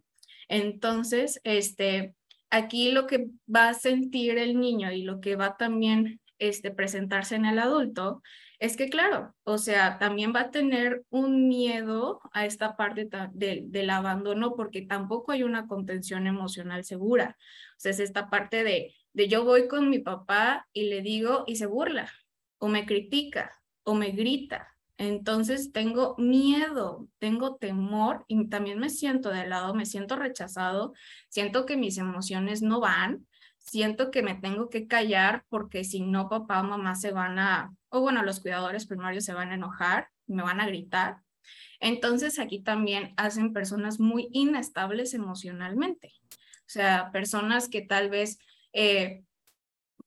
Entonces, 0.49 1.39
este, 1.45 2.15
aquí 2.49 2.91
lo 2.91 3.07
que 3.07 3.27
va 3.53 3.69
a 3.69 3.73
sentir 3.73 4.37
el 4.37 4.59
niño 4.59 4.91
y 4.91 5.03
lo 5.03 5.21
que 5.21 5.35
va 5.35 5.55
también 5.55 6.19
este, 6.37 6.71
presentarse 6.71 7.35
en 7.35 7.45
el 7.45 7.59
adulto, 7.59 8.21
es 8.59 8.75
que 8.75 8.89
claro, 8.89 9.33
o 9.43 9.57
sea, 9.57 9.97
también 9.99 10.33
va 10.35 10.41
a 10.41 10.51
tener 10.51 11.05
un 11.09 11.47
miedo 11.47 12.19
a 12.33 12.45
esta 12.45 12.75
parte 12.75 13.09
del 13.33 13.89
abandono 13.89 14.55
porque 14.55 14.81
tampoco 14.81 15.31
hay 15.31 15.43
una 15.43 15.65
contención 15.67 16.27
emocional 16.27 16.83
segura. 16.83 17.37
O 17.77 17.79
sea, 17.79 17.91
es 17.91 17.99
esta 17.99 18.29
parte 18.29 18.65
de, 18.65 18.93
de 19.13 19.27
yo 19.29 19.45
voy 19.45 19.69
con 19.69 19.89
mi 19.89 19.99
papá 19.99 20.67
y 20.73 20.89
le 20.89 21.01
digo 21.01 21.45
y 21.47 21.55
se 21.55 21.67
burla 21.67 22.11
o 22.57 22.67
me 22.67 22.85
critica 22.85 23.51
o 23.83 23.95
me 23.95 24.11
grita. 24.11 24.67
Entonces 24.97 25.71
tengo 25.71 26.15
miedo, 26.17 27.07
tengo 27.17 27.55
temor 27.55 28.25
y 28.27 28.49
también 28.49 28.79
me 28.79 28.89
siento 28.89 29.29
de 29.29 29.47
lado, 29.47 29.73
me 29.73 29.85
siento 29.85 30.17
rechazado, 30.17 30.93
siento 31.29 31.65
que 31.65 31.77
mis 31.77 31.97
emociones 31.97 32.61
no 32.61 32.81
van, 32.81 33.25
siento 33.57 34.11
que 34.11 34.21
me 34.21 34.35
tengo 34.35 34.69
que 34.69 34.87
callar 34.87 35.45
porque 35.47 35.85
si 35.85 36.01
no 36.01 36.27
papá 36.27 36.59
o 36.59 36.65
mamá 36.65 36.95
se 36.95 37.11
van 37.11 37.39
a, 37.39 37.73
o 37.89 38.01
bueno, 38.01 38.23
los 38.23 38.39
cuidadores 38.39 38.85
primarios 38.85 39.25
se 39.25 39.33
van 39.33 39.51
a 39.51 39.55
enojar, 39.55 40.09
me 40.27 40.43
van 40.43 40.61
a 40.61 40.67
gritar. 40.67 41.17
Entonces 41.79 42.39
aquí 42.39 42.61
también 42.61 43.13
hacen 43.17 43.53
personas 43.53 43.99
muy 43.99 44.29
inestables 44.31 45.13
emocionalmente. 45.13 46.13
O 46.31 46.71
sea, 46.71 47.11
personas 47.11 47.69
que 47.69 47.81
tal 47.81 48.09
vez 48.09 48.37
eh, 48.73 49.23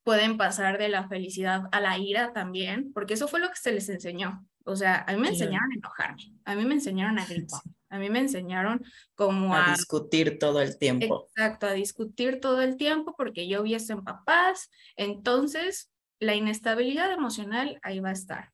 pueden 0.05 0.37
pasar 0.37 0.79
de 0.79 0.89
la 0.89 1.09
felicidad 1.09 1.65
a 1.73 1.81
la 1.81 1.99
ira 1.99 2.33
también, 2.33 2.93
porque 2.93 3.15
eso 3.15 3.29
fue 3.29 3.41
lo 3.41 3.49
que 3.49 3.57
se 3.57 3.73
les 3.73 3.89
enseñó. 3.89 4.47
O 4.65 4.77
sea, 4.77 5.05
a 5.09 5.13
mí 5.13 5.21
me 5.21 5.29
enseñaron 5.29 5.73
a 5.73 5.77
enojarme, 5.77 6.23
a 6.45 6.55
mí 6.55 6.65
me 6.65 6.75
enseñaron 6.75 7.19
a 7.19 7.27
gritar, 7.27 7.63
a 7.89 7.99
mí 7.99 8.11
me 8.11 8.21
enseñaron 8.21 8.85
como 9.17 9.55
a, 9.55 9.73
a... 9.73 9.75
discutir 9.75 10.39
todo 10.39 10.61
el 10.61 10.79
tiempo. 10.79 11.29
Exacto, 11.35 11.67
a 11.67 11.73
discutir 11.73 12.41
todo 12.41 12.63
el 12.63 12.77
tiempo 12.77 13.15
porque 13.17 13.49
yo 13.49 13.63
vi 13.65 13.75
eso 13.75 13.93
en 13.93 14.05
papás, 14.05 14.71
entonces 14.97 15.92
la 16.23 16.37
inestabilidad 16.37 17.13
emocional 17.13 17.81
ahí 17.83 17.99
va 17.99 18.11
a 18.11 18.13
estar. 18.13 18.53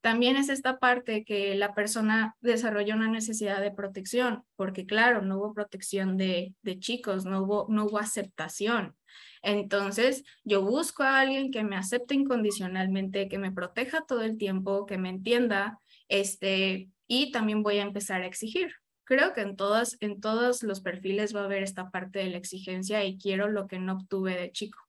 También 0.00 0.36
es 0.36 0.48
esta 0.48 0.78
parte 0.78 1.24
que 1.24 1.54
la 1.54 1.74
persona 1.74 2.36
desarrolla 2.40 2.96
una 2.96 3.08
necesidad 3.08 3.60
de 3.60 3.70
protección, 3.70 4.42
porque 4.56 4.84
claro, 4.84 5.22
no 5.22 5.38
hubo 5.38 5.54
protección 5.54 6.16
de, 6.18 6.54
de 6.62 6.78
chicos, 6.78 7.24
no 7.24 7.42
hubo, 7.42 7.66
no 7.70 7.84
hubo 7.84 7.98
aceptación. 7.98 8.96
Entonces, 9.42 10.24
yo 10.42 10.62
busco 10.62 11.04
a 11.04 11.20
alguien 11.20 11.52
que 11.52 11.62
me 11.62 11.76
acepte 11.76 12.14
incondicionalmente, 12.14 13.28
que 13.28 13.38
me 13.38 13.52
proteja 13.52 14.04
todo 14.06 14.22
el 14.22 14.36
tiempo, 14.36 14.84
que 14.84 14.98
me 14.98 15.08
entienda, 15.08 15.78
este, 16.08 16.90
y 17.06 17.30
también 17.30 17.62
voy 17.62 17.78
a 17.78 17.82
empezar 17.82 18.22
a 18.22 18.26
exigir. 18.26 18.72
Creo 19.04 19.32
que 19.34 19.42
en 19.42 19.54
todas, 19.54 19.96
en 20.00 20.20
todos 20.20 20.64
los 20.64 20.80
perfiles 20.80 21.34
va 21.34 21.42
a 21.42 21.44
haber 21.44 21.62
esta 21.62 21.90
parte 21.90 22.18
de 22.18 22.30
la 22.30 22.38
exigencia 22.38 23.04
y 23.04 23.18
quiero 23.18 23.48
lo 23.48 23.68
que 23.68 23.78
no 23.78 23.94
obtuve 23.94 24.36
de 24.36 24.50
chico 24.50 24.83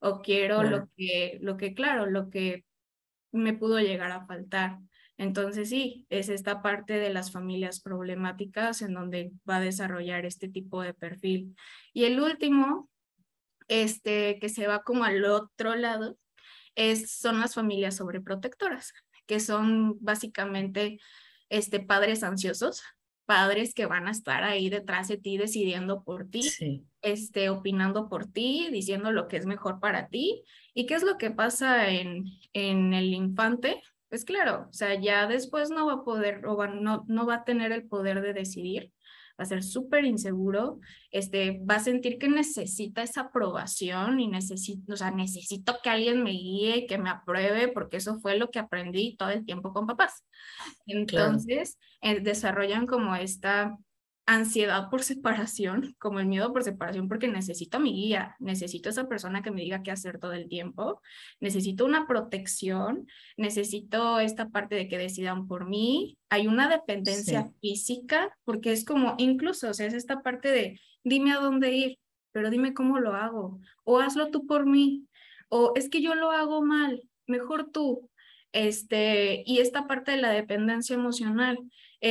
o 0.00 0.22
quiero 0.22 0.62
lo 0.62 0.88
que, 0.96 1.38
lo 1.42 1.56
que, 1.56 1.74
claro, 1.74 2.06
lo 2.06 2.30
que 2.30 2.64
me 3.32 3.52
pudo 3.52 3.80
llegar 3.80 4.12
a 4.12 4.26
faltar. 4.26 4.78
Entonces 5.18 5.70
sí, 5.70 6.06
es 6.10 6.28
esta 6.28 6.62
parte 6.62 6.94
de 6.94 7.12
las 7.12 7.32
familias 7.32 7.80
problemáticas 7.80 8.82
en 8.82 8.94
donde 8.94 9.32
va 9.48 9.56
a 9.56 9.60
desarrollar 9.60 10.26
este 10.26 10.48
tipo 10.48 10.82
de 10.82 10.94
perfil. 10.94 11.56
Y 11.92 12.04
el 12.04 12.20
último 12.20 12.90
este, 13.68 14.38
que 14.38 14.48
se 14.48 14.66
va 14.66 14.82
como 14.82 15.04
al 15.04 15.24
otro 15.24 15.74
lado, 15.74 16.18
es, 16.74 17.10
son 17.10 17.40
las 17.40 17.54
familias 17.54 17.96
sobreprotectoras, 17.96 18.92
que 19.26 19.40
son 19.40 19.96
básicamente 20.00 20.98
este, 21.48 21.80
padres 21.80 22.22
ansiosos, 22.22 22.82
padres 23.26 23.74
que 23.74 23.86
van 23.86 24.08
a 24.08 24.12
estar 24.12 24.44
ahí 24.44 24.70
detrás 24.70 25.08
de 25.08 25.18
ti 25.18 25.36
decidiendo 25.36 26.02
por 26.02 26.28
ti, 26.28 26.42
este, 27.02 27.50
opinando 27.50 28.08
por 28.08 28.26
ti, 28.26 28.68
diciendo 28.70 29.12
lo 29.12 29.28
que 29.28 29.36
es 29.36 29.46
mejor 29.46 29.80
para 29.80 30.08
ti. 30.08 30.42
¿Y 30.72 30.86
qué 30.86 30.94
es 30.94 31.02
lo 31.02 31.18
que 31.18 31.30
pasa 31.30 31.90
en, 31.90 32.24
en 32.52 32.94
el 32.94 33.12
infante? 33.12 33.82
Pues 34.08 34.24
claro, 34.24 34.68
o 34.70 34.72
sea, 34.72 34.94
ya 34.94 35.26
después 35.26 35.70
no 35.70 35.86
va 35.86 35.94
a 35.94 36.04
poder 36.04 36.46
o 36.46 36.66
no, 36.68 37.04
no 37.08 37.26
va 37.26 37.34
a 37.36 37.44
tener 37.44 37.72
el 37.72 37.86
poder 37.86 38.22
de 38.22 38.32
decidir 38.32 38.92
va 39.38 39.44
a 39.44 39.46
ser 39.46 39.62
súper 39.62 40.04
inseguro, 40.04 40.80
este, 41.10 41.60
va 41.68 41.76
a 41.76 41.80
sentir 41.80 42.18
que 42.18 42.28
necesita 42.28 43.02
esa 43.02 43.22
aprobación 43.22 44.20
y 44.20 44.28
necesito, 44.28 44.94
o 44.94 44.96
sea, 44.96 45.10
necesito 45.10 45.78
que 45.82 45.90
alguien 45.90 46.22
me 46.22 46.30
guíe, 46.30 46.86
que 46.86 46.98
me 46.98 47.10
apruebe, 47.10 47.68
porque 47.68 47.98
eso 47.98 48.18
fue 48.20 48.38
lo 48.38 48.50
que 48.50 48.58
aprendí 48.58 49.16
todo 49.16 49.30
el 49.30 49.44
tiempo 49.44 49.72
con 49.72 49.86
papás. 49.86 50.24
Entonces, 50.86 51.78
eh, 52.00 52.20
desarrollan 52.20 52.86
como 52.86 53.14
esta 53.14 53.76
ansiedad 54.26 54.90
por 54.90 55.04
separación, 55.04 55.94
como 55.98 56.18
el 56.18 56.26
miedo 56.26 56.52
por 56.52 56.64
separación, 56.64 57.08
porque 57.08 57.28
necesito 57.28 57.78
mi 57.78 57.92
guía, 57.92 58.34
necesito 58.40 58.88
esa 58.88 59.08
persona 59.08 59.40
que 59.40 59.52
me 59.52 59.62
diga 59.62 59.84
qué 59.84 59.92
hacer 59.92 60.18
todo 60.18 60.32
el 60.32 60.48
tiempo, 60.48 61.00
necesito 61.38 61.84
una 61.84 62.08
protección, 62.08 63.06
necesito 63.36 64.18
esta 64.18 64.48
parte 64.50 64.74
de 64.74 64.88
que 64.88 64.98
decidan 64.98 65.46
por 65.46 65.68
mí, 65.68 66.18
hay 66.28 66.48
una 66.48 66.68
dependencia 66.68 67.48
física, 67.60 68.36
porque 68.44 68.72
es 68.72 68.84
como 68.84 69.14
incluso, 69.18 69.70
o 69.70 69.74
sea, 69.74 69.86
es 69.86 69.94
esta 69.94 70.22
parte 70.22 70.50
de 70.50 70.80
dime 71.04 71.32
a 71.32 71.38
dónde 71.38 71.72
ir, 71.72 71.98
pero 72.32 72.50
dime 72.50 72.74
cómo 72.74 72.98
lo 72.98 73.14
hago, 73.14 73.60
o 73.84 74.00
hazlo 74.00 74.30
tú 74.30 74.44
por 74.46 74.66
mí, 74.66 75.06
o 75.48 75.72
es 75.76 75.88
que 75.88 76.02
yo 76.02 76.16
lo 76.16 76.32
hago 76.32 76.62
mal, 76.62 77.00
mejor 77.28 77.70
tú, 77.70 78.10
este, 78.50 79.44
y 79.46 79.58
esta 79.58 79.86
parte 79.86 80.12
de 80.12 80.16
la 80.16 80.30
dependencia 80.30 80.94
emocional, 80.94 81.58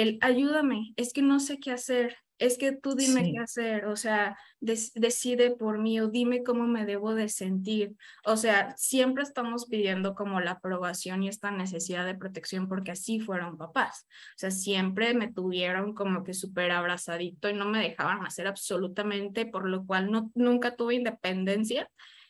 el 0.02 0.18
ayúdame, 0.22 0.94
es 0.98 1.14
que 1.14 1.22
no 1.22 1.40
sé 1.40 1.60
qué 1.60 1.72
hacer, 1.72 2.18
es 2.38 2.58
que 2.58 2.74
tú 2.74 2.96
dime 2.96 3.32
qué 3.32 3.40
hacer, 3.40 3.86
o 3.86 3.96
sea, 3.96 4.38
decide 4.60 5.52
por 5.52 5.80
mí 5.80 6.02
o 6.02 6.10
dime 6.10 6.44
cómo 6.44 6.68
me 6.68 6.86
debo 6.86 7.16
de 7.16 7.30
sentir. 7.30 7.96
O 8.26 8.36
sea, 8.36 8.76
siempre 8.76 9.24
estamos 9.24 9.68
pidiendo 9.68 10.14
como 10.16 10.42
la 10.42 10.52
aprobación 10.52 11.24
y 11.24 11.30
esta 11.30 11.50
necesidad 11.52 12.06
de 12.06 12.16
protección 12.16 12.68
porque 12.68 12.92
así 12.92 13.22
fueron 13.22 13.58
papás. 13.58 14.06
O 14.32 14.38
sea, 14.38 14.52
siempre 14.52 15.14
me 15.14 15.32
tuvieron 15.32 15.94
como 15.94 16.26
que 16.26 16.34
súper 16.34 16.72
abrazadito 16.72 17.50
y 17.50 17.54
no 17.54 17.66
me 17.66 17.80
dejaban 17.80 18.26
hacer 18.26 18.48
absolutamente, 18.48 19.46
por 19.46 19.70
lo 19.70 19.86
cual 19.86 20.12
no, 20.12 20.30
nunca 20.36 20.76
tuve 20.76 20.96
independencia. 20.96 21.90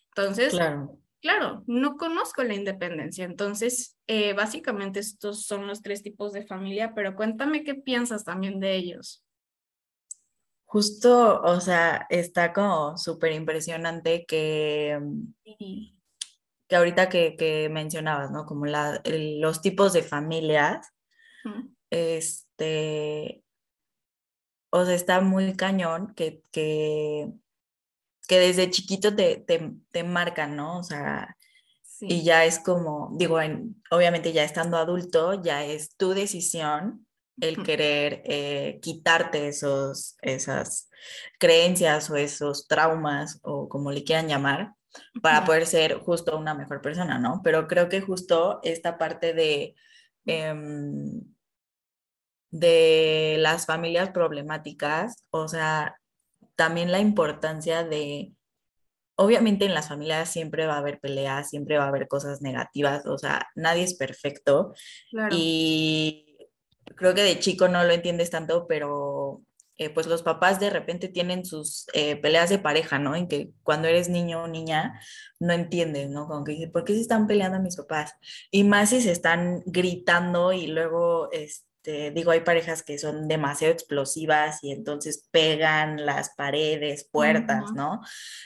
Entonces, 0.10 0.52
claro 0.54 1.00
claro, 1.26 1.64
no 1.66 1.98
conozco 1.98 2.44
la 2.44 2.54
independencia. 2.54 3.26
Entonces, 3.26 3.98
eh, 4.06 4.34
básicamente 4.34 5.00
estos 5.00 5.44
son 5.48 5.66
los 5.66 5.82
tres 5.82 6.04
tipos 6.04 6.34
de 6.34 6.46
familia, 6.46 6.94
pero 6.94 7.16
cuéntame 7.16 7.64
qué 7.64 7.74
piensas 7.74 8.24
también 8.24 8.60
de 8.60 8.76
ellos. 8.76 9.26
Justo, 10.66 11.42
o 11.42 11.60
sea, 11.62 12.06
está 12.12 12.54
como 12.54 12.96
súper 13.00 13.32
impresionante 13.32 14.24
que, 14.28 15.00
que 16.68 16.76
ahorita 16.76 17.10
que, 17.10 17.70
mencionabas, 17.72 18.30
¿no? 18.30 18.46
Como 18.46 18.68
la, 18.68 19.02
los 19.06 19.62
tipos 19.62 19.94
de 19.94 20.04
familias, 20.04 20.94
este, 21.90 23.44
o 24.70 24.86
sea, 24.86 24.94
está 24.94 25.22
muy 25.22 25.56
cañón 25.56 26.14
que, 26.14 26.44
que 26.52 27.34
que 28.26 28.40
desde 28.40 28.70
chiquito 28.70 29.16
te, 29.16 29.38
te, 29.38 29.72
te 29.92 30.04
marcan, 30.04 30.56
¿no? 30.56 30.80
O 30.80 30.84
sea, 30.84 31.36
y 32.02 32.24
ya 32.24 32.46
es 32.46 32.60
como, 32.60 33.12
digo, 33.14 33.40
obviamente 33.92 34.34
ya 34.34 34.44
estando 34.44 34.78
adulto, 34.78 35.42
ya 35.42 35.64
es 35.64 35.96
tu 35.96 36.14
decisión 36.14 37.06
el 37.40 37.64
querer 37.64 38.22
eh, 38.26 38.80
quitarte 38.82 39.48
esos, 39.48 40.16
esas 40.22 40.90
creencias 41.38 42.10
o 42.10 42.16
esos 42.16 42.68
traumas 42.68 43.40
o 43.44 43.68
como 43.68 43.92
le 43.92 44.04
quieran 44.04 44.28
llamar 44.28 44.74
para 45.22 45.44
poder 45.44 45.66
ser 45.66 46.00
justo 46.00 46.38
una 46.38 46.54
mejor 46.54 46.82
persona, 46.82 47.20
¿no? 47.20 47.42
Pero 47.44 47.68
creo 47.68 47.90
que 47.90 48.00
justo 48.00 48.60
esta 48.64 48.98
parte 48.98 49.34
de, 49.34 49.76
em, 50.26 51.22
de 52.52 53.36
las 53.40 53.66
familias 53.66 54.12
problemáticas, 54.12 55.26
o 55.32 55.50
sea, 55.50 55.98
también 56.56 56.92
la 56.92 57.00
importancia 57.00 57.84
de, 57.84 58.34
obviamente 59.16 59.66
en 59.66 59.74
las 59.74 59.90
familias 59.90 60.30
siempre 60.30 60.68
va 60.68 60.76
a 60.76 60.80
haber 60.80 61.00
peleas, 61.00 61.50
siempre 61.50 61.78
va 61.78 61.86
a 61.86 61.90
haber 61.90 62.08
cosas 62.08 62.42
negativas, 62.42 63.06
o 63.06 63.18
sea, 63.18 63.48
nadie 63.56 63.84
es 63.84 63.96
perfecto. 63.96 64.74
Y 65.32 66.38
creo 66.96 67.14
que 67.14 67.24
de 67.24 67.40
chico 67.40 67.68
no 67.68 67.84
lo 67.84 67.94
entiendes 67.94 68.30
tanto, 68.30 68.68
pero 68.68 69.42
eh, 69.78 69.90
pues 69.90 70.08
los 70.08 70.24
papás 70.24 70.60
de 70.60 70.70
repente 70.70 71.10
tienen 71.10 71.46
sus 71.46 71.86
eh, 71.94 72.16
peleas 72.16 72.50
de 72.50 72.60
pareja, 72.60 72.98
¿no? 72.98 73.16
En 73.16 73.28
que 73.28 73.52
cuando 73.64 73.90
eres 73.90 74.08
niño 74.08 74.44
o 74.44 74.48
niña 74.48 75.02
no 75.40 75.52
entiendes, 75.54 76.10
¿no? 76.10 76.28
Como 76.28 76.46
que 76.46 76.54
dices, 76.54 76.72
¿por 76.72 76.86
qué 76.86 76.94
se 76.94 77.02
están 77.02 77.28
peleando 77.28 77.60
mis 77.60 77.76
papás? 77.76 78.14
Y 78.52 78.64
más 78.64 78.90
si 78.92 79.02
se 79.02 79.12
están 79.12 79.64
gritando 79.66 80.54
y 80.54 80.68
luego, 80.68 81.30
este, 81.32 81.65
este, 81.86 82.10
digo, 82.10 82.32
hay 82.32 82.40
parejas 82.40 82.82
que 82.82 82.98
son 82.98 83.28
demasiado 83.28 83.72
explosivas 83.72 84.64
y 84.64 84.72
entonces 84.72 85.28
pegan 85.30 86.04
las 86.04 86.32
paredes, 86.36 87.08
puertas, 87.12 87.74
¿no? 87.74 88.02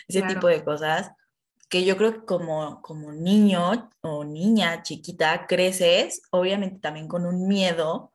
Ese 0.10 0.24
tipo 0.24 0.48
de 0.48 0.62
cosas 0.64 1.12
que 1.70 1.86
yo 1.86 1.96
creo 1.96 2.14
que 2.14 2.26
como, 2.26 2.82
como 2.82 3.14
niño 3.14 3.90
o 4.02 4.26
niña 4.26 4.84
chiquita 4.84 5.46
creces, 5.48 6.22
obviamente 6.32 6.80
también 6.80 7.08
con 7.08 7.26
un 7.26 7.48
miedo 7.48 8.14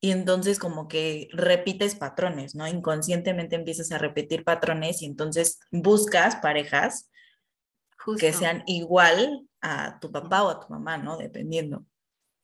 y 0.00 0.12
entonces 0.12 0.58
como 0.58 0.88
que 0.88 1.28
repites 1.32 1.94
patrones, 1.94 2.54
¿no? 2.54 2.66
Inconscientemente 2.66 3.56
empiezas 3.56 3.92
a 3.92 3.98
repetir 3.98 4.44
patrones 4.44 5.02
y 5.02 5.06
entonces 5.06 5.60
buscas 5.70 6.36
parejas 6.36 7.10
que 8.18 8.32
sean 8.32 8.62
igual 8.66 9.46
a 9.60 9.98
tu 10.00 10.10
papá 10.10 10.42
o 10.42 10.48
a 10.48 10.60
tu 10.60 10.72
mamá, 10.72 10.96
¿no? 10.96 11.18
Dependiendo. 11.18 11.84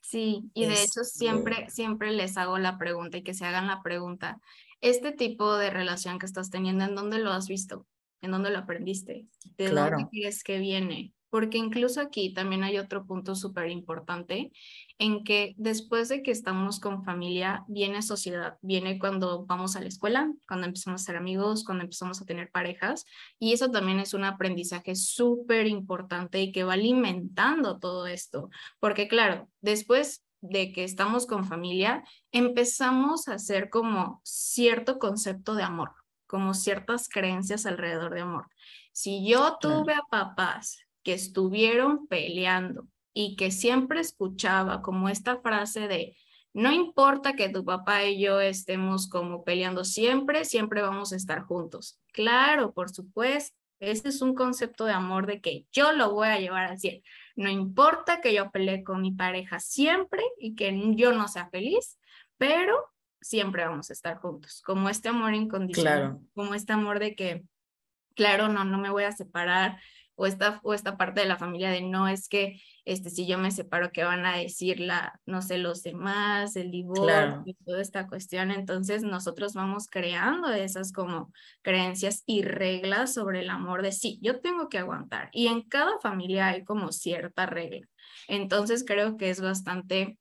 Sí, 0.01 0.51
y 0.55 0.67
de 0.67 0.83
hecho 0.83 1.03
este 1.03 1.19
siempre, 1.19 1.69
siempre 1.71 2.13
les 2.13 2.37
hago 2.37 2.59
la 2.59 2.79
pregunta 2.79 3.19
y 3.19 3.23
que 3.23 3.35
se 3.35 3.45
hagan 3.45 3.67
la 3.67 3.83
pregunta, 3.83 4.41
este 4.81 5.13
tipo 5.13 5.57
de 5.57 5.71
relación 5.71 6.19
que 6.19 6.27
estás 6.27 6.51
teniendo, 6.51 6.85
¿en 6.85 6.95
dónde 6.95 7.19
lo 7.19 7.33
has 7.33 7.49
visto? 7.49 7.87
¿En 8.23 8.31
dónde 8.31 8.51
lo 8.51 8.59
aprendiste? 8.59 9.27
¿De 9.57 9.69
dónde 9.69 10.07
crees 10.11 10.43
que 10.43 10.59
viene? 10.59 11.13
Porque 11.31 11.59
incluso 11.59 12.01
aquí 12.01 12.35
también 12.35 12.65
hay 12.65 12.79
otro 12.79 13.07
punto 13.07 13.35
súper 13.35 13.71
importante 13.71 14.53
en 14.99 15.25
que 15.25 15.55
después 15.57 16.09
de 16.09 16.23
que 16.23 16.33
estamos 16.33 16.81
con 16.81 17.05
familia, 17.05 17.65
viene 17.69 18.03
sociedad, 18.03 18.59
viene 18.61 18.99
cuando 18.99 19.47
vamos 19.47 19.77
a 19.77 19.81
la 19.81 19.89
escuela, 19.89 20.31
cuando 20.47 20.67
empezamos 20.67 21.01
a 21.01 21.05
ser 21.05 21.17
amigos, 21.17 21.65
cuando 21.65 21.85
empezamos 21.85 22.21
a 22.21 22.25
tener 22.25 22.51
parejas. 22.51 23.07
Y 23.39 23.53
eso 23.53 23.71
también 23.71 24.01
es 24.01 24.13
un 24.13 24.25
aprendizaje 24.25 24.95
súper 24.97 25.67
importante 25.67 26.41
y 26.41 26.53
que 26.53 26.65
va 26.65 26.75
alimentando 26.75 27.79
todo 27.79 28.07
esto. 28.07 28.51
Porque 28.81 29.09
claro, 29.09 29.49
después 29.61 30.25
de 30.41 30.73
que 30.73 30.85
estamos 30.85 31.27
con 31.27 31.45
familia, 31.45 32.03
empezamos 32.33 33.29
a 33.29 33.35
hacer 33.35 33.71
como 33.71 34.21
cierto 34.25 34.99
concepto 34.99 35.55
de 35.55 35.63
amor, 35.63 35.93
como 36.27 36.55
ciertas 36.55 37.09
creencias 37.09 37.67
alrededor 37.67 38.15
de 38.15 38.23
amor. 38.23 38.49
Si 38.93 39.27
yo 39.27 39.57
tuve 39.61 39.95
a 39.95 40.03
papás 40.11 40.87
que 41.03 41.13
estuvieron 41.13 42.07
peleando 42.07 42.87
y 43.13 43.37
que 43.37 43.51
siempre 43.51 44.01
escuchaba 44.01 44.83
como 44.83 45.09
esta 45.09 45.41
frase 45.41 45.89
de, 45.89 46.17
no 46.53 46.73
importa 46.73 47.35
que 47.35 47.49
tu 47.49 47.65
papá 47.65 48.05
y 48.05 48.21
yo 48.21 48.41
estemos 48.41 49.09
como 49.09 49.45
peleando 49.45 49.85
siempre, 49.85 50.45
siempre 50.45 50.83
vamos 50.83 51.13
a 51.13 51.17
estar 51.17 51.43
juntos. 51.43 52.01
Claro, 52.13 52.73
por 52.73 52.91
supuesto, 52.91 53.57
ese 53.81 54.09
es 54.09 54.21
un 54.21 54.35
concepto 54.35 54.85
de 54.85 54.93
amor 54.93 55.27
de 55.27 55.41
que 55.41 55.67
yo 55.73 55.93
lo 55.93 56.13
voy 56.13 56.29
a 56.29 56.39
llevar 56.39 56.67
al 56.67 56.79
cielo. 56.79 57.01
No 57.35 57.49
importa 57.49 58.21
que 58.21 58.35
yo 58.35 58.51
pelee 58.51 58.85
con 58.85 59.01
mi 59.01 59.13
pareja 59.13 59.59
siempre 59.59 60.23
y 60.39 60.55
que 60.55 60.79
yo 60.97 61.13
no 61.13 61.29
sea 61.29 61.49
feliz, 61.49 61.99
pero 62.37 62.77
siempre 63.21 63.65
vamos 63.65 63.89
a 63.91 63.95
estar 63.95 64.19
juntos. 64.19 64.63
Como 64.65 64.89
este 64.89 65.09
amor 65.09 65.35
incondicional, 65.35 66.19
como 66.35 66.55
este 66.55 66.73
amor 66.75 66.99
de 66.99 67.15
que, 67.15 67.45
claro, 68.15 68.49
no, 68.49 68.65
no 68.65 68.79
me 68.79 68.91
voy 68.91 69.05
a 69.05 69.13
separar, 69.13 69.81
o 70.21 70.27
esta, 70.27 70.61
o 70.65 70.75
esta 70.75 70.99
parte 70.99 71.23
de 71.23 71.27
la 71.27 71.39
familia 71.39 71.71
de 71.71 71.81
no 71.81 72.07
es 72.07 72.29
que 72.29 72.61
este, 72.85 73.09
si 73.09 73.27
yo 73.27 73.39
me 73.39 73.51
separo, 73.51 73.91
¿qué 73.91 74.05
van 74.05 74.27
a 74.27 74.37
decir 74.37 74.79
la, 74.79 75.19
no 75.25 75.41
sé, 75.41 75.57
los 75.57 75.83
demás, 75.83 76.57
el 76.57 76.71
divorcio 76.71 77.43
y 77.47 77.55
toda 77.55 77.81
esta 77.81 78.07
cuestión? 78.07 78.51
Entonces 78.51 79.03
nosotros 79.03 79.55
vamos 79.55 79.89
creando 79.89 80.53
esas 80.53 80.93
como 80.93 81.33
creencias 81.63 82.23
y 82.27 82.43
reglas 82.43 83.15
sobre 83.15 83.41
el 83.41 83.49
amor 83.49 83.81
de 83.81 83.93
sí, 83.93 84.19
yo 84.21 84.41
tengo 84.41 84.69
que 84.69 84.77
aguantar. 84.77 85.31
Y 85.33 85.47
en 85.47 85.63
cada 85.63 85.99
familia 86.01 86.49
hay 86.49 86.65
como 86.65 86.93
cierta 86.93 87.47
regla. 87.47 87.89
Entonces 88.29 88.85
creo 88.87 89.17
que 89.17 89.31
es 89.31 89.41
bastante 89.41 90.19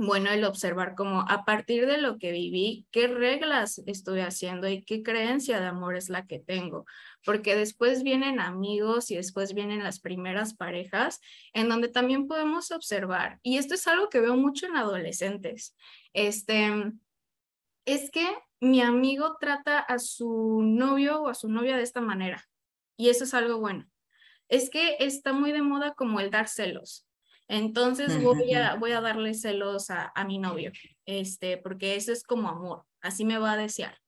bueno 0.00 0.30
el 0.30 0.44
observar 0.44 0.94
como 0.94 1.20
a 1.28 1.44
partir 1.44 1.86
de 1.86 1.98
lo 1.98 2.18
que 2.18 2.32
viví, 2.32 2.86
qué 2.90 3.06
reglas 3.06 3.82
estoy 3.86 4.20
haciendo 4.20 4.68
y 4.68 4.82
qué 4.82 5.02
creencia 5.02 5.60
de 5.60 5.66
amor 5.66 5.96
es 5.96 6.08
la 6.08 6.26
que 6.26 6.38
tengo, 6.38 6.86
porque 7.24 7.56
después 7.56 8.02
vienen 8.02 8.40
amigos 8.40 9.10
y 9.10 9.16
después 9.16 9.54
vienen 9.54 9.82
las 9.82 10.00
primeras 10.00 10.54
parejas 10.54 11.20
en 11.52 11.68
donde 11.68 11.88
también 11.88 12.26
podemos 12.26 12.70
observar, 12.70 13.38
y 13.42 13.58
esto 13.58 13.74
es 13.74 13.86
algo 13.86 14.08
que 14.08 14.20
veo 14.20 14.36
mucho 14.36 14.66
en 14.66 14.76
adolescentes, 14.76 15.76
este, 16.12 16.92
es 17.84 18.10
que 18.10 18.26
mi 18.60 18.80
amigo 18.80 19.36
trata 19.40 19.78
a 19.78 19.98
su 19.98 20.62
novio 20.62 21.22
o 21.22 21.28
a 21.28 21.34
su 21.34 21.48
novia 21.48 21.76
de 21.76 21.82
esta 21.82 22.00
manera, 22.00 22.44
y 22.96 23.08
eso 23.08 23.24
es 23.24 23.34
algo 23.34 23.58
bueno. 23.58 23.86
Es 24.48 24.68
que 24.68 24.96
está 24.98 25.32
muy 25.32 25.52
de 25.52 25.62
moda 25.62 25.94
como 25.94 26.18
el 26.20 26.30
dar 26.30 26.48
celos. 26.48 27.06
Entonces 27.48 28.22
voy 28.22 28.52
a, 28.54 28.74
voy 28.74 28.92
a 28.92 29.00
darle 29.00 29.34
celos 29.34 29.90
a, 29.90 30.12
a, 30.14 30.24
mi 30.24 30.38
novio, 30.38 30.70
este, 31.04 31.56
porque 31.56 31.96
eso 31.96 32.12
es 32.12 32.22
como 32.22 32.48
amor, 32.48 32.84
así 33.00 33.24
me 33.24 33.38
va 33.38 33.52
a 33.52 33.56
desear. 33.56 33.98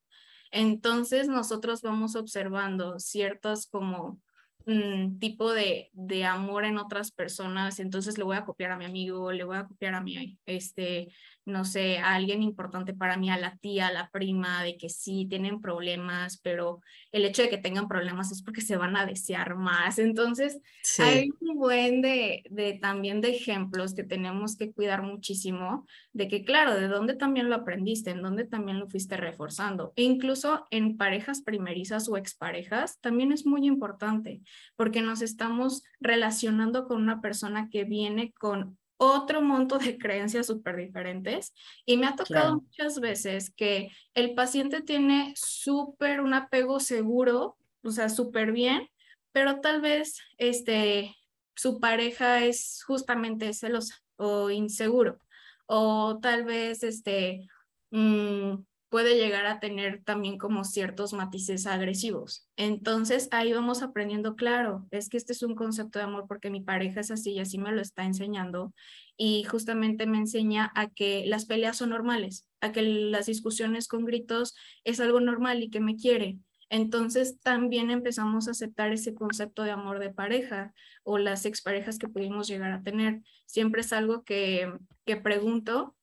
Entonces 0.52 1.28
nosotros 1.28 1.80
vamos 1.82 2.14
observando 2.14 2.98
ciertos 3.00 3.66
como 3.66 4.20
mm, 4.66 5.18
tipo 5.18 5.52
de, 5.52 5.90
de, 5.94 6.24
amor 6.24 6.64
en 6.64 6.78
otras 6.78 7.10
personas, 7.10 7.80
entonces 7.80 8.18
le 8.18 8.24
voy 8.24 8.36
a 8.36 8.44
copiar 8.44 8.70
a 8.70 8.76
mi 8.76 8.84
amigo, 8.84 9.32
le 9.32 9.44
voy 9.44 9.56
a 9.56 9.66
copiar 9.66 9.94
a 9.94 10.02
mi, 10.02 10.38
este, 10.46 11.12
no 11.44 11.64
sé, 11.64 11.98
a 11.98 12.14
alguien 12.14 12.42
importante 12.42 12.94
para 12.94 13.16
mí, 13.16 13.30
a 13.30 13.38
la 13.38 13.56
tía, 13.56 13.88
a 13.88 13.92
la 13.92 14.10
prima, 14.10 14.62
de 14.62 14.76
que 14.76 14.88
sí 14.88 15.26
tienen 15.28 15.60
problemas, 15.60 16.38
pero 16.38 16.80
el 17.10 17.24
hecho 17.24 17.42
de 17.42 17.48
que 17.48 17.58
tengan 17.58 17.88
problemas 17.88 18.30
es 18.30 18.42
porque 18.42 18.60
se 18.60 18.76
van 18.76 18.96
a 18.96 19.06
desear 19.06 19.56
más. 19.56 19.98
Entonces, 19.98 20.60
hay 20.98 21.30
un 21.40 21.58
buen 21.58 22.00
de, 22.00 22.44
de 22.50 22.74
también 22.74 23.20
de 23.20 23.30
ejemplos 23.30 23.94
que 23.94 24.04
tenemos 24.04 24.56
que 24.56 24.72
cuidar 24.72 25.02
muchísimo, 25.02 25.86
de 26.12 26.28
que 26.28 26.44
claro, 26.44 26.74
de 26.74 26.88
dónde 26.88 27.14
también 27.14 27.48
lo 27.48 27.56
aprendiste, 27.56 28.10
en 28.10 28.22
dónde 28.22 28.44
también 28.44 28.78
lo 28.78 28.88
fuiste 28.88 29.16
reforzando. 29.16 29.92
E 29.96 30.04
incluso 30.04 30.66
en 30.70 30.96
parejas 30.96 31.42
primerizas 31.42 32.08
o 32.08 32.16
exparejas, 32.16 33.00
también 33.00 33.32
es 33.32 33.46
muy 33.46 33.66
importante, 33.66 34.42
porque 34.76 35.02
nos 35.02 35.22
estamos 35.22 35.82
relacionando 36.00 36.86
con 36.86 37.02
una 37.02 37.20
persona 37.20 37.68
que 37.68 37.84
viene 37.84 38.32
con 38.32 38.78
otro 39.02 39.42
monto 39.42 39.78
de 39.78 39.98
creencias 39.98 40.46
súper 40.46 40.76
diferentes 40.76 41.52
y 41.84 41.96
me 41.96 42.06
ha 42.06 42.14
tocado 42.14 42.60
muchas 42.60 43.00
veces 43.00 43.52
que 43.52 43.90
el 44.14 44.34
paciente 44.34 44.80
tiene 44.80 45.32
súper 45.36 46.20
un 46.20 46.34
apego 46.34 46.78
seguro, 46.78 47.56
o 47.82 47.90
sea, 47.90 48.08
súper 48.08 48.52
bien, 48.52 48.88
pero 49.32 49.60
tal 49.60 49.80
vez 49.80 50.20
este, 50.38 51.16
su 51.56 51.80
pareja 51.80 52.44
es 52.44 52.84
justamente 52.86 53.52
celosa 53.54 53.96
o 54.16 54.50
inseguro 54.50 55.18
o 55.66 56.18
tal 56.20 56.44
vez 56.44 56.84
este, 56.84 57.48
mm, 57.90 58.54
puede 58.92 59.16
llegar 59.16 59.46
a 59.46 59.58
tener 59.58 60.04
también 60.04 60.36
como 60.36 60.64
ciertos 60.64 61.14
matices 61.14 61.66
agresivos. 61.66 62.46
Entonces 62.56 63.26
ahí 63.30 63.50
vamos 63.50 63.82
aprendiendo, 63.82 64.36
claro, 64.36 64.86
es 64.90 65.08
que 65.08 65.16
este 65.16 65.32
es 65.32 65.42
un 65.42 65.54
concepto 65.54 65.98
de 65.98 66.04
amor 66.04 66.26
porque 66.28 66.50
mi 66.50 66.60
pareja 66.60 67.00
es 67.00 67.10
así 67.10 67.32
y 67.32 67.40
así 67.40 67.56
me 67.56 67.72
lo 67.72 67.80
está 67.80 68.04
enseñando 68.04 68.74
y 69.16 69.44
justamente 69.44 70.06
me 70.06 70.18
enseña 70.18 70.70
a 70.74 70.90
que 70.90 71.24
las 71.26 71.46
peleas 71.46 71.78
son 71.78 71.88
normales, 71.88 72.46
a 72.60 72.72
que 72.72 72.82
las 72.82 73.24
discusiones 73.24 73.88
con 73.88 74.04
gritos 74.04 74.54
es 74.84 75.00
algo 75.00 75.20
normal 75.20 75.62
y 75.62 75.70
que 75.70 75.80
me 75.80 75.96
quiere. 75.96 76.36
Entonces 76.68 77.40
también 77.40 77.90
empezamos 77.90 78.46
a 78.46 78.50
aceptar 78.50 78.92
ese 78.92 79.14
concepto 79.14 79.62
de 79.62 79.70
amor 79.70 80.00
de 80.00 80.12
pareja 80.12 80.74
o 81.02 81.16
las 81.16 81.46
exparejas 81.46 81.96
que 81.96 82.08
pudimos 82.08 82.46
llegar 82.46 82.72
a 82.72 82.82
tener. 82.82 83.22
Siempre 83.46 83.80
es 83.80 83.94
algo 83.94 84.22
que, 84.22 84.70
que 85.06 85.16
pregunto 85.16 85.96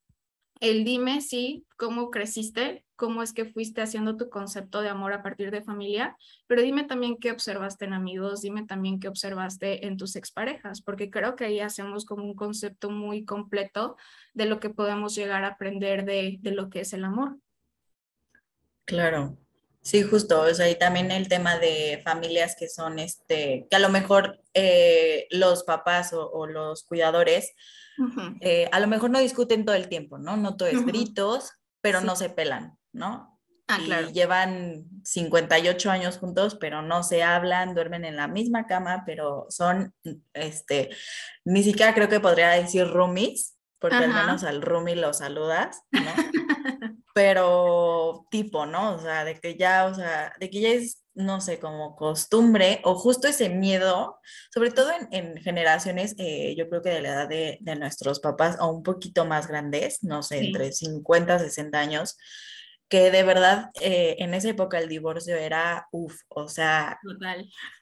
el 0.60 0.84
dime 0.84 1.22
sí, 1.22 1.65
cómo 1.78 2.12
creciste, 2.12 2.86
cómo 2.95 3.24
es 3.24 3.32
que 3.32 3.45
fuiste 3.45 3.82
haciendo 3.82 4.17
tu 4.17 4.30
concepto 4.30 4.82
de 4.82 4.89
amor 4.89 5.13
a 5.13 5.24
partir 5.24 5.52
de 5.52 5.62
familia, 5.62 6.17
pero 6.48 6.62
dime 6.62 6.84
también 6.84 7.17
qué 7.17 7.32
observaste 7.32 7.86
en 7.86 7.93
amigos, 7.93 8.41
dime 8.41 8.65
también 8.65 9.00
qué 9.00 9.08
observaste 9.08 9.88
en 9.88 9.95
tus 9.95 10.17
exparejas, 10.17 10.82
porque 10.82 11.10
creo 11.10 11.38
que 11.38 11.45
ahí 11.45 11.62
hacemos 11.62 12.06
como 12.06 12.26
un 12.26 12.36
concepto 12.36 12.89
muy 12.89 13.24
completo 13.24 13.95
de 14.34 14.45
lo 14.45 14.60
que 14.60 14.69
podemos 14.69 15.15
llegar 15.15 15.45
a 15.45 15.50
aprender 15.50 16.04
de, 16.04 16.39
lo 16.43 16.69
que 16.69 16.82
es 16.82 16.91
el 16.91 17.06
amor. 17.06 17.38
Claro, 18.84 19.38
Sí, 19.82 20.04
justo, 20.04 20.42
o 20.42 20.54
sea, 20.54 20.70
y 20.70 20.78
también 20.78 21.10
el 21.12 21.30
tema 21.30 21.58
de 21.58 22.02
familias 22.04 22.56
que 22.58 22.68
son, 22.68 23.00
este, 23.00 23.65
que 23.70 23.76
a 23.76 23.80
lo 23.80 23.89
mejor 23.89 24.42
eh, 24.54 25.28
los 25.32 25.63
papás 25.63 26.12
o, 26.13 26.46
los 26.48 26.84
cuidadores 26.84 27.54
eh, 28.42 28.70
a 28.72 28.80
lo 28.80 28.88
mejor 28.88 29.10
no 29.10 29.20
discuten 29.20 29.65
todo 29.65 29.76
el 29.76 29.89
tiempo, 29.89 30.18
¿no? 30.18 30.38
No 30.38 30.56
todo 30.56 30.70
es 30.70 30.86
gritos, 30.86 31.52
pero 31.82 32.02
no 32.02 32.15
se 32.15 32.30
pelan, 32.30 32.78
¿no? 32.94 33.39
Ah, 33.68 33.80
y 33.82 34.13
llevan 34.13 34.86
58 35.04 35.92
años 35.92 36.18
juntos, 36.18 36.58
pero 36.60 36.82
no 36.82 37.04
se 37.04 37.22
hablan, 37.22 37.76
duermen 37.76 38.04
en 38.04 38.15
la 38.15 38.28
misma 38.28 38.65
cama, 38.65 39.04
pero 39.06 39.46
son, 39.50 39.94
este, 40.34 40.89
ni 41.46 41.62
siquiera 41.62 41.94
creo 41.94 42.10
que 42.10 42.20
podría 42.20 42.50
decir 42.50 42.88
roomies, 42.88 43.58
porque 43.78 43.98
al 43.98 44.13
menos 44.13 44.44
al 44.44 44.62
roomie 44.62 44.96
lo 44.96 45.13
saludas, 45.13 45.84
¿no? 45.92 46.00
pero 47.19 48.25
tipo, 48.32 48.65
¿no? 48.65 48.95
O 48.95 48.99
sea, 48.99 49.25
de 49.25 49.38
que 49.38 49.58
ya, 49.58 49.88
o 49.88 49.93
sea, 49.93 50.32
de 50.39 50.49
que 50.49 50.62
ya 50.62 50.69
es 50.69 51.03
no 51.15 51.41
sé, 51.41 51.60
como 51.60 51.97
costumbre 51.97 52.79
o 52.86 52.95
justo 52.95 53.27
ese 53.27 53.49
miedo, 53.49 54.17
sobre 54.53 54.71
todo 54.71 54.89
en, 55.12 55.36
generaciones, 55.36 56.15
eh, 56.17 56.55
yo 56.58 56.69
creo 56.69 56.82
que 56.82 56.91
de 56.91 57.01
la 57.01 57.10
edad 57.10 57.27
de, 57.27 57.60
nuestros 57.77 58.21
papás 58.21 58.55
o 58.62 58.67
un 58.67 58.84
poquito 58.84 59.25
más 59.25 59.47
grandes, 59.47 60.01
no 60.01 60.23
sé, 60.23 60.39
entre 60.39 60.71
50, 60.71 61.39
60 61.39 61.77
años, 61.77 62.17
que 62.88 63.12
de 63.12 63.23
verdad 63.23 63.69
eh, 63.82 64.15
en 64.19 64.34
esa 64.34 64.47
época 64.47 64.79
el 64.79 64.88
divorcio 64.88 65.36
era, 65.36 65.89
uff, 65.91 66.21
o 66.29 66.47
sea, 66.47 67.01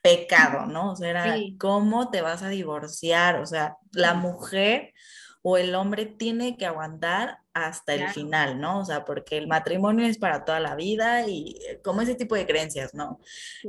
pecado, 0.02 0.66
¿no? 0.66 0.94
O 0.94 0.96
sea, 0.96 1.10
era, 1.10 1.36
¿cómo 1.60 2.10
te 2.10 2.22
vas 2.22 2.42
a 2.42 2.48
divorciar? 2.48 3.36
O 3.36 3.46
sea, 3.46 3.76
la 3.92 4.14
mujer 4.14 4.94
o 5.42 5.56
el 5.56 5.74
hombre 5.74 6.06
tiene 6.06 6.56
que 6.56 6.66
aguantar 6.66 7.38
hasta 7.52 7.94
el 7.94 8.08
final, 8.08 8.60
¿no? 8.60 8.80
O 8.80 8.84
sea, 8.84 9.04
porque 9.04 9.36
el 9.36 9.48
matrimonio 9.48 10.06
es 10.06 10.18
para 10.18 10.44
toda 10.44 10.60
la 10.60 10.74
vida 10.74 11.26
y 11.26 11.58
eh, 11.68 11.80
como 11.82 12.02
ese 12.02 12.14
tipo 12.14 12.34
de 12.34 12.46
creencias, 12.46 12.94
¿no? 12.94 13.20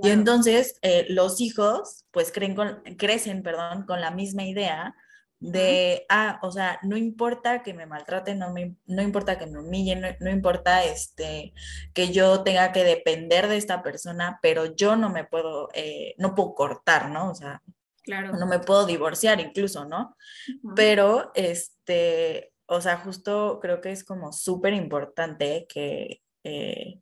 Y 0.01 0.10
entonces 0.10 0.77
eh, 0.82 1.05
los 1.10 1.41
hijos, 1.41 2.05
pues 2.12 2.32
creen 2.32 2.55
con, 2.55 2.82
crecen, 2.97 3.43
perdón, 3.43 3.86
con 3.86 4.01
la 4.01 4.12
misma 4.12 4.43
idea 4.43 4.95
de, 5.39 6.05
ah, 6.10 6.39
o 6.41 6.51
sea, 6.51 6.79
no 6.84 6.97
importa 6.97 7.63
que 7.63 7.73
me 7.73 7.86
maltraten, 7.86 8.39
no, 8.39 8.51
me, 8.51 8.75
no 8.86 9.01
importa 9.01 9.38
que 9.38 9.47
me 9.47 9.60
humillen, 9.60 10.03
no, 10.19 10.29
importa 10.29 10.84
este, 10.84 11.53
que 11.93 12.12
yo 12.12 12.43
tenga 12.43 12.71
que 12.73 12.84
depender 12.84 13.47
de 13.47 13.58
esta 13.58 13.82
persona, 13.82 14.39
pero 14.41 14.75
yo 14.75 14.97
no 14.97 15.10
me 15.10 15.23
puedo, 15.23 15.69
eh, 15.73 16.13
no 16.17 16.36
puedo 16.36 16.55
cortar, 16.55 17.10
¿no? 17.10 17.32
O 17.32 17.36
sea, 17.36 17.62
claro. 18.04 18.34
no 18.34 18.46
me 18.48 18.60
puedo 18.60 18.86
divorciar 18.86 19.40
incluso, 19.40 19.86
¿no? 19.86 20.16
Pero, 20.76 21.32
este, 21.36 22.52
o 22.66 22.82
sea, 22.82 22.98
justo 22.98 23.60
creo 23.62 23.82
que 23.82 23.92
es 23.92 24.04
como 24.04 24.32
súper 24.32 24.74
importante 24.74 25.66
que... 25.70 26.22
Eh, 26.44 27.00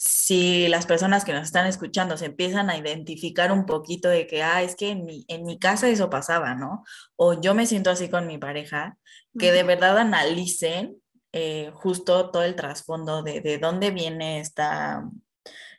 si 0.00 0.68
las 0.68 0.86
personas 0.86 1.24
que 1.24 1.32
nos 1.32 1.42
están 1.42 1.66
escuchando 1.66 2.16
se 2.16 2.26
empiezan 2.26 2.70
a 2.70 2.76
identificar 2.76 3.50
un 3.50 3.66
poquito 3.66 4.08
de 4.08 4.28
que, 4.28 4.44
ah, 4.44 4.62
es 4.62 4.76
que 4.76 4.90
en 4.90 5.04
mi, 5.04 5.24
en 5.26 5.44
mi 5.44 5.58
casa 5.58 5.88
eso 5.88 6.08
pasaba, 6.08 6.54
¿no? 6.54 6.84
O 7.16 7.40
yo 7.40 7.52
me 7.52 7.66
siento 7.66 7.90
así 7.90 8.08
con 8.08 8.28
mi 8.28 8.38
pareja, 8.38 8.96
que 9.36 9.50
de 9.50 9.64
verdad 9.64 9.98
analicen 9.98 11.02
eh, 11.32 11.72
justo 11.74 12.30
todo 12.30 12.44
el 12.44 12.54
trasfondo 12.54 13.24
de, 13.24 13.40
de 13.40 13.58
dónde 13.58 13.90
viene 13.90 14.38
esta, 14.38 15.02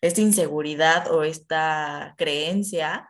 esta 0.01 0.21
inseguridad 0.21 1.09
o 1.11 1.23
esta 1.23 2.13
creencia 2.17 3.09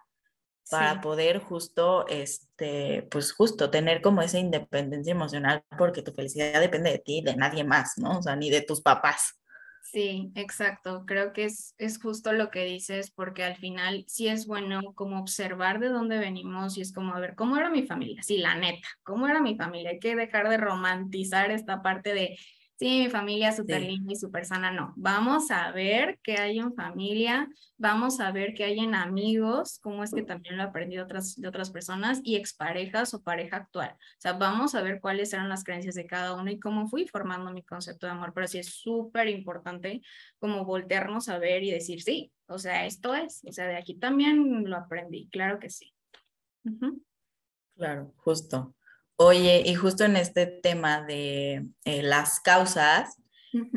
para 0.69 1.01
poder 1.01 1.39
justo, 1.39 2.07
este, 2.07 3.07
pues 3.11 3.31
justo 3.31 3.69
tener 3.69 4.01
como 4.01 4.21
esa 4.21 4.39
independencia 4.39 5.11
emocional, 5.11 5.63
porque 5.77 6.01
tu 6.01 6.11
felicidad 6.13 6.59
depende 6.59 6.91
de 6.91 6.99
ti, 6.99 7.21
de 7.21 7.35
nadie 7.35 7.63
más, 7.63 7.97
¿no? 7.97 8.19
O 8.19 8.21
sea, 8.21 8.35
ni 8.35 8.49
de 8.49 8.61
tus 8.61 8.81
papás. 8.81 9.39
Sí, 9.91 10.31
exacto. 10.35 11.03
Creo 11.07 11.33
que 11.33 11.45
es, 11.45 11.73
es 11.79 11.99
justo 11.99 12.31
lo 12.31 12.51
que 12.51 12.63
dices, 12.63 13.09
porque 13.09 13.43
al 13.43 13.55
final 13.55 14.05
sí 14.07 14.27
es 14.27 14.45
bueno 14.45 14.93
como 14.93 15.19
observar 15.19 15.79
de 15.79 15.89
dónde 15.89 16.19
venimos 16.19 16.77
y 16.77 16.81
es 16.81 16.93
como, 16.93 17.15
a 17.15 17.19
ver, 17.19 17.35
¿cómo 17.35 17.57
era 17.57 17.69
mi 17.69 17.87
familia? 17.87 18.21
Sí, 18.21 18.37
la 18.37 18.55
neta, 18.55 18.87
¿cómo 19.01 19.27
era 19.27 19.41
mi 19.41 19.55
familia? 19.55 19.91
Hay 19.91 19.99
que 19.99 20.15
dejar 20.15 20.47
de 20.49 20.57
romantizar 20.57 21.49
esta 21.49 21.81
parte 21.81 22.13
de 22.13 22.37
sí, 22.79 23.01
mi 23.03 23.09
familia 23.09 23.49
es 23.49 23.57
súper 23.57 23.81
linda 23.81 24.13
y 24.13 24.15
súper 24.15 24.45
sana, 24.45 24.71
no. 24.71 24.93
Vamos 24.95 25.51
a 25.51 25.69
ver 25.71 26.17
qué 26.23 26.37
hay 26.37 26.59
en 26.59 26.73
familia, 26.73 27.49
vamos 27.77 28.21
a 28.21 28.31
ver 28.31 28.53
qué 28.53 28.63
hay 28.63 28.79
en 28.79 28.95
amigos, 28.95 29.79
cómo 29.79 30.01
es 30.01 30.13
que 30.13 30.23
también 30.23 30.55
lo 30.55 30.63
aprendí 30.63 30.95
de 30.95 31.01
otras, 31.01 31.35
de 31.35 31.49
otras 31.49 31.71
personas 31.71 32.21
y 32.23 32.37
exparejas 32.37 33.13
o 33.13 33.21
pareja 33.21 33.57
actual. 33.57 33.91
O 33.91 34.21
sea, 34.21 34.33
vamos 34.33 34.75
a 34.75 34.81
ver 34.81 35.01
cuáles 35.01 35.33
eran 35.33 35.49
las 35.49 35.65
creencias 35.65 35.95
de 35.95 36.07
cada 36.07 36.33
uno 36.35 36.49
y 36.49 36.57
cómo 36.57 36.87
fui 36.87 37.05
formando 37.05 37.51
mi 37.51 37.63
concepto 37.63 38.05
de 38.05 38.13
amor. 38.13 38.31
Pero 38.33 38.47
sí 38.47 38.59
es 38.59 38.73
súper 38.73 39.27
importante 39.27 40.01
como 40.39 40.63
voltearnos 40.63 41.27
a 41.27 41.37
ver 41.37 41.63
y 41.63 41.71
decir, 41.71 42.01
sí, 42.01 42.31
o 42.47 42.57
sea, 42.59 42.85
esto 42.85 43.13
es, 43.13 43.43
o 43.45 43.51
sea, 43.51 43.67
de 43.67 43.75
aquí 43.75 43.95
también 43.95 44.63
lo 44.69 44.77
aprendí, 44.77 45.27
claro 45.29 45.59
que 45.59 45.69
sí. 45.69 45.93
Claro, 47.75 48.13
justo. 48.15 48.73
Oye, 49.21 49.63
y 49.65 49.75
justo 49.75 50.05
en 50.05 50.15
este 50.15 50.45
tema 50.45 51.01
de 51.01 51.65
eh, 51.83 52.03
las 52.03 52.39
causas, 52.39 53.17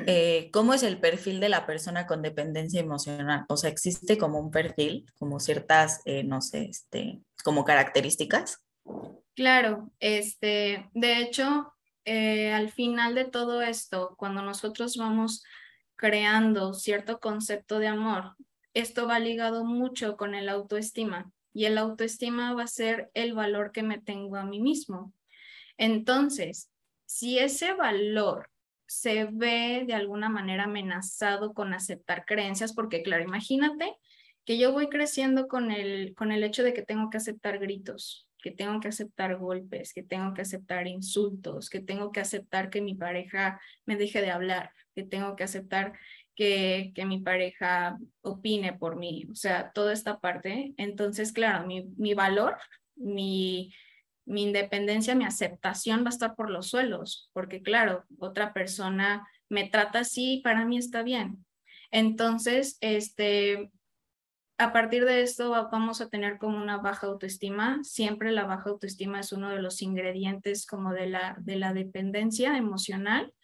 eh, 0.07 0.51
¿cómo 0.53 0.73
es 0.73 0.85
el 0.85 1.01
perfil 1.01 1.41
de 1.41 1.49
la 1.49 1.67
persona 1.67 2.07
con 2.07 2.23
dependencia 2.23 2.81
emocional? 2.81 3.45
O 3.49 3.57
sea, 3.57 3.69
¿existe 3.69 4.17
como 4.19 4.39
un 4.39 4.53
perfil, 4.53 5.05
como 5.19 5.41
ciertas, 5.41 6.01
eh, 6.05 6.23
no 6.23 6.43
sé, 6.43 6.67
este, 6.67 7.23
como 7.43 7.65
características? 7.65 8.65
Claro, 9.35 9.91
este, 9.99 10.89
de 10.95 11.19
hecho, 11.19 11.75
al 12.07 12.71
final 12.71 13.17
de 13.17 13.25
todo 13.25 13.63
esto, 13.63 14.15
cuando 14.17 14.43
nosotros 14.43 14.97
vamos 14.97 15.43
creando 15.97 16.73
cierto 16.73 17.19
concepto 17.19 17.81
de 17.81 17.89
amor, 17.89 18.37
esto 18.75 19.09
va 19.09 19.19
ligado 19.19 19.65
mucho 19.65 20.17
con 20.17 20.37
el 20.37 20.49
autoestima 20.49 21.33
y 21.53 21.65
el 21.65 21.79
autoestima 21.79 22.55
va 22.55 22.63
a 22.63 22.69
ser 22.69 23.11
el 23.15 23.35
valor 23.35 23.73
que 23.73 23.83
me 23.83 24.01
tengo 24.01 24.37
a 24.37 24.45
mí 24.45 24.61
mismo. 24.61 25.13
Entonces, 25.83 26.71
si 27.07 27.41
ese 27.41 27.73
valor 27.73 28.49
se 28.87 29.25
ve 29.25 29.83
de 29.85 29.95
alguna 29.95 30.29
manera 30.29 30.65
amenazado 30.65 31.55
con 31.55 31.75
aceptar 31.75 32.25
creencias, 32.25 32.73
porque 32.73 33.03
claro, 33.03 33.25
imagínate 33.25 33.97
que 34.45 34.59
yo 34.59 34.71
voy 34.71 34.89
creciendo 34.89 35.49
con 35.49 35.73
el, 35.73 36.15
con 36.15 36.31
el 36.31 36.45
hecho 36.45 36.63
de 36.63 36.73
que 36.73 36.83
tengo 36.83 37.11
que 37.11 37.17
aceptar 37.17 37.59
gritos, 37.59 38.29
que 38.39 38.53
tengo 38.53 38.79
que 38.79 38.87
aceptar 38.87 39.37
golpes, 39.39 39.93
que 39.93 40.05
tengo 40.05 40.35
que 40.35 40.43
aceptar 40.43 40.87
insultos, 40.87 41.69
que 41.69 41.81
tengo 41.81 42.13
que 42.13 42.21
aceptar 42.21 42.71
que 42.71 42.81
mi 42.81 42.95
pareja 42.95 43.61
me 43.85 43.97
deje 43.97 44.21
de 44.21 44.31
hablar, 44.31 44.71
que 44.95 45.03
tengo 45.03 45.35
que 45.35 45.43
aceptar 45.43 45.95
que, 46.37 46.93
que 46.95 47.07
mi 47.07 47.19
pareja 47.19 47.99
opine 48.21 48.73
por 48.73 48.95
mí, 48.95 49.27
o 49.29 49.35
sea, 49.35 49.73
toda 49.73 49.93
esta 49.93 50.21
parte. 50.21 50.75
Entonces, 50.77 51.33
claro, 51.33 51.67
mi, 51.67 51.89
mi 51.97 52.15
valor, 52.15 52.57
mi, 52.95 53.75
mi 54.25 54.43
independencia, 54.43 55.15
mi 55.15 55.25
aceptación 55.25 56.05
va 56.05 56.07
a 56.07 56.09
estar 56.11 56.35
por 56.35 56.51
los 56.51 56.69
suelos, 56.69 57.31
porque 57.33 57.63
claro, 57.63 58.05
otra 58.19 58.53
persona 58.53 59.27
me 59.49 59.69
trata 59.69 60.01
así, 60.01 60.41
para 60.45 60.65
mí 60.65 60.79
está 60.79 61.03
bien. 61.03 61.45
Entonces, 61.91 62.79
este, 62.81 63.71
a 64.59 64.73
partir 64.73 65.05
de 65.05 65.23
esto 65.23 65.51
vamos 65.71 66.01
a 66.01 66.09
tener 66.09 66.39
como 66.39 66.57
una 66.57 66.79
baja 66.79 67.07
autoestima. 67.07 67.81
Siempre 67.83 68.33
la 68.33 68.45
baja 68.45 68.71
autoestima 68.71 69.21
es 69.21 69.33
uno 69.33 69.51
de 69.51 69.61
los 69.61 69.83
ingredientes 69.83 70.67
como 70.67 70.93
de 70.93 71.07
la, 71.07 71.37
de 71.41 71.57
la 71.57 71.73
dependencia 71.73 72.57
emocional. 72.57 73.35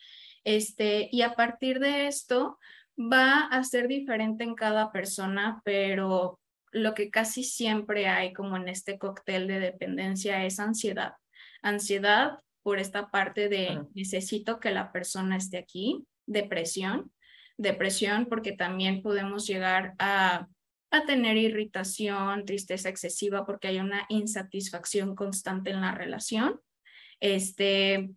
Este, 0.44 1.08
y 1.12 1.22
a 1.22 1.34
partir 1.34 1.80
de 1.80 2.06
esto 2.06 2.58
va 2.96 3.40
a 3.40 3.62
ser 3.64 3.88
diferente 3.88 4.44
en 4.44 4.54
cada 4.54 4.92
persona, 4.92 5.60
pero 5.64 6.40
lo 6.72 6.94
que 6.94 7.10
casi 7.10 7.44
siempre 7.44 8.08
hay 8.08 8.32
como 8.32 8.56
en 8.56 8.68
este 8.68 8.98
cóctel 8.98 9.46
de 9.46 9.60
dependencia 9.60 10.44
es 10.44 10.58
ansiedad. 10.60 11.14
Ansiedad 11.62 12.38
por 12.62 12.78
esta 12.78 13.10
parte 13.10 13.48
de 13.48 13.82
necesito 13.94 14.60
que 14.60 14.70
la 14.70 14.92
persona 14.92 15.36
esté 15.36 15.58
aquí, 15.58 16.04
depresión, 16.26 17.12
depresión 17.56 18.26
porque 18.26 18.52
también 18.52 19.02
podemos 19.02 19.46
llegar 19.46 19.94
a, 19.98 20.48
a 20.90 21.04
tener 21.06 21.36
irritación, 21.36 22.44
tristeza 22.44 22.88
excesiva 22.88 23.46
porque 23.46 23.68
hay 23.68 23.80
una 23.80 24.06
insatisfacción 24.08 25.14
constante 25.14 25.70
en 25.70 25.80
la 25.80 25.92
relación, 25.92 26.60
este, 27.20 28.10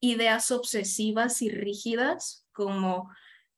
ideas 0.00 0.50
obsesivas 0.50 1.42
y 1.42 1.50
rígidas 1.50 2.46
como 2.52 3.10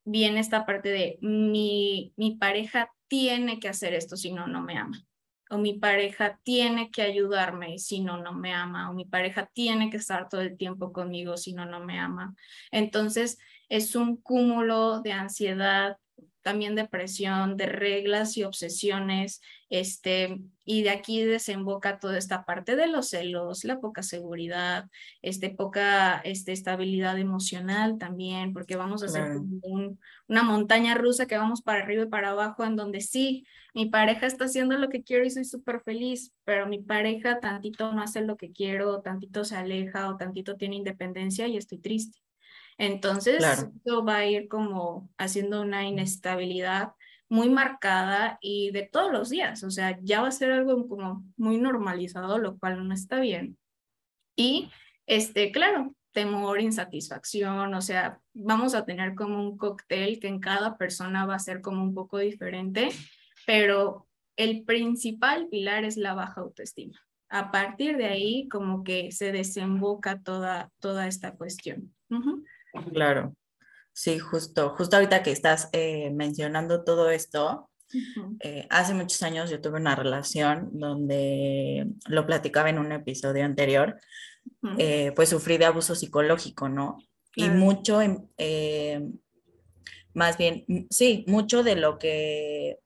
viene 0.03 0.39
esta 0.39 0.65
parte 0.65 0.89
de 0.89 1.19
mi, 1.21 2.13
mi 2.17 2.37
pareja 2.37 2.91
tiene 3.09 3.59
que 3.59 3.67
hacer 3.67 3.93
esto, 3.93 4.15
si 4.15 4.31
no, 4.31 4.47
no 4.47 4.61
me 4.61 4.77
ama. 4.77 5.05
O 5.49 5.57
mi 5.57 5.73
pareja 5.73 6.39
tiene 6.43 6.91
que 6.91 7.01
ayudarme, 7.01 7.79
si 7.79 8.01
no, 8.01 8.21
no 8.21 8.33
me 8.33 8.53
ama. 8.53 8.89
O 8.89 8.93
mi 8.93 9.05
pareja 9.05 9.49
tiene 9.51 9.89
que 9.89 9.97
estar 9.97 10.29
todo 10.29 10.41
el 10.41 10.55
tiempo 10.55 10.93
conmigo, 10.93 11.35
si 11.35 11.53
no, 11.53 11.65
no 11.65 11.83
me 11.83 11.99
ama. 11.99 12.35
Entonces, 12.71 13.39
es 13.67 13.95
un 13.95 14.17
cúmulo 14.17 15.01
de 15.01 15.11
ansiedad, 15.11 15.97
también 16.41 16.75
depresión, 16.75 17.57
de 17.57 17.65
reglas 17.65 18.37
y 18.37 18.43
obsesiones, 18.43 19.41
este, 19.69 20.41
y 20.65 20.81
de 20.83 20.89
aquí 20.89 21.23
desemboca 21.23 21.99
toda 21.99 22.17
esta 22.17 22.43
parte 22.45 22.75
de 22.75 22.87
los 22.87 23.09
celos, 23.09 23.63
la 23.63 23.79
poca 23.79 24.03
seguridad, 24.03 24.89
este, 25.21 25.49
poca 25.51 26.19
este, 26.19 26.51
estabilidad 26.51 27.17
emocional 27.19 27.97
también, 27.97 28.53
porque 28.53 28.75
vamos 28.75 29.03
a 29.03 29.07
hacer 29.07 29.37
una 30.27 30.43
montaña 30.43 30.95
rusa 30.95 31.27
que 31.27 31.37
vamos 31.37 31.61
para 31.61 31.83
arriba 31.83 32.03
y 32.03 32.07
para 32.07 32.31
abajo, 32.31 32.65
en 32.65 32.75
donde 32.75 33.01
sí, 33.01 33.45
mi 33.73 33.85
pareja 33.87 34.25
está 34.25 34.45
haciendo 34.45 34.77
lo 34.77 34.89
que 34.89 35.03
quiero 35.03 35.25
y 35.25 35.29
soy 35.29 35.45
súper 35.45 35.81
feliz, 35.81 36.33
pero 36.43 36.67
mi 36.67 36.79
pareja 36.79 37.39
tantito 37.39 37.93
no 37.93 38.01
hace 38.01 38.21
lo 38.21 38.37
que 38.37 38.51
quiero, 38.51 39.01
tantito 39.01 39.45
se 39.45 39.55
aleja 39.55 40.09
o 40.09 40.17
tantito 40.17 40.55
tiene 40.55 40.75
independencia 40.75 41.47
y 41.47 41.57
estoy 41.57 41.77
triste. 41.77 42.19
Entonces, 42.79 43.43
esto 43.43 44.05
va 44.05 44.17
a 44.17 44.25
ir 44.25 44.47
como 44.47 45.09
haciendo 45.17 45.61
una 45.61 45.85
inestabilidad 45.85 46.93
muy 47.29 47.49
marcada 47.49 48.39
y 48.41 48.71
de 48.71 48.83
todos 48.83 49.11
los 49.11 49.29
días, 49.29 49.63
o 49.63 49.69
sea, 49.69 49.99
ya 50.01 50.21
va 50.21 50.29
a 50.29 50.31
ser 50.31 50.51
algo 50.51 50.87
como 50.87 51.23
muy 51.37 51.59
normalizado, 51.59 52.39
lo 52.39 52.57
cual 52.57 52.87
no 52.87 52.93
está 52.93 53.19
bien. 53.19 53.57
Y, 54.35 54.71
este, 55.05 55.51
claro, 55.51 55.95
temor, 56.11 56.59
insatisfacción, 56.59 57.73
o 57.73 57.81
sea, 57.81 58.19
vamos 58.33 58.73
a 58.73 58.85
tener 58.85 59.13
como 59.13 59.41
un 59.41 59.57
cóctel 59.57 60.19
que 60.19 60.27
en 60.27 60.39
cada 60.39 60.77
persona 60.77 61.25
va 61.25 61.35
a 61.35 61.39
ser 61.39 61.61
como 61.61 61.83
un 61.83 61.93
poco 61.93 62.17
diferente, 62.17 62.89
pero 63.45 64.07
el 64.35 64.63
principal 64.63 65.47
pilar 65.49 65.83
es 65.83 65.97
la 65.97 66.15
baja 66.15 66.41
autoestima. 66.41 66.99
A 67.29 67.51
partir 67.51 67.97
de 67.97 68.05
ahí, 68.05 68.47
como 68.49 68.83
que 68.83 69.11
se 69.11 69.31
desemboca 69.31 70.23
toda, 70.23 70.71
toda 70.79 71.07
esta 71.07 71.35
cuestión. 71.35 71.93
Claro, 72.91 73.35
sí, 73.93 74.19
justo, 74.19 74.69
justo 74.77 74.95
ahorita 74.95 75.23
que 75.23 75.31
estás 75.31 75.69
eh, 75.73 76.11
mencionando 76.11 76.83
todo 76.83 77.09
esto, 77.09 77.69
Eh, 78.41 78.67
hace 78.69 78.93
muchos 78.93 79.21
años 79.23 79.49
yo 79.49 79.61
tuve 79.61 79.79
una 79.79 79.95
relación 79.95 80.69
donde 80.73 81.87
lo 82.07 82.25
platicaba 82.25 82.69
en 82.69 82.77
un 82.77 82.91
episodio 82.91 83.43
anterior, 83.43 83.99
eh, 84.77 85.11
pues 85.15 85.29
sufrí 85.29 85.57
de 85.57 85.65
abuso 85.65 85.95
psicológico, 85.95 86.69
¿no? 86.69 86.97
Y 87.35 87.49
mucho, 87.49 87.99
eh, 88.37 89.01
más 90.13 90.37
bien, 90.37 90.65
sí, 90.89 91.23
mucho 91.27 91.63
de 91.63 91.75
lo 91.75 91.97
que 91.97 92.77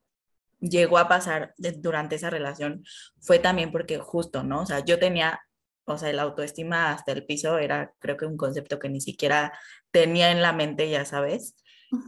llegó 0.62 0.98
a 0.98 1.10
pasar 1.10 1.54
durante 1.58 2.16
esa 2.16 2.30
relación 2.30 2.84
fue 3.20 3.40
también 3.40 3.72
porque 3.72 3.98
justo, 3.98 4.44
¿no? 4.44 4.62
O 4.62 4.66
sea, 4.66 4.86
yo 4.86 5.00
tenía, 5.00 5.42
o 5.86 5.98
sea, 5.98 6.10
el 6.10 6.20
autoestima 6.20 6.92
hasta 6.92 7.12
el 7.12 7.26
piso 7.26 7.58
era 7.58 7.94
creo 8.00 8.18
que 8.18 8.26
un 8.26 8.38
concepto 8.38 8.80
que 8.80 8.90
ni 8.90 9.02
siquiera 9.02 9.54
tenía 9.92 10.32
en 10.32 10.42
la 10.42 10.54
mente, 10.54 10.90
ya 10.90 11.06
sabes. 11.06 11.56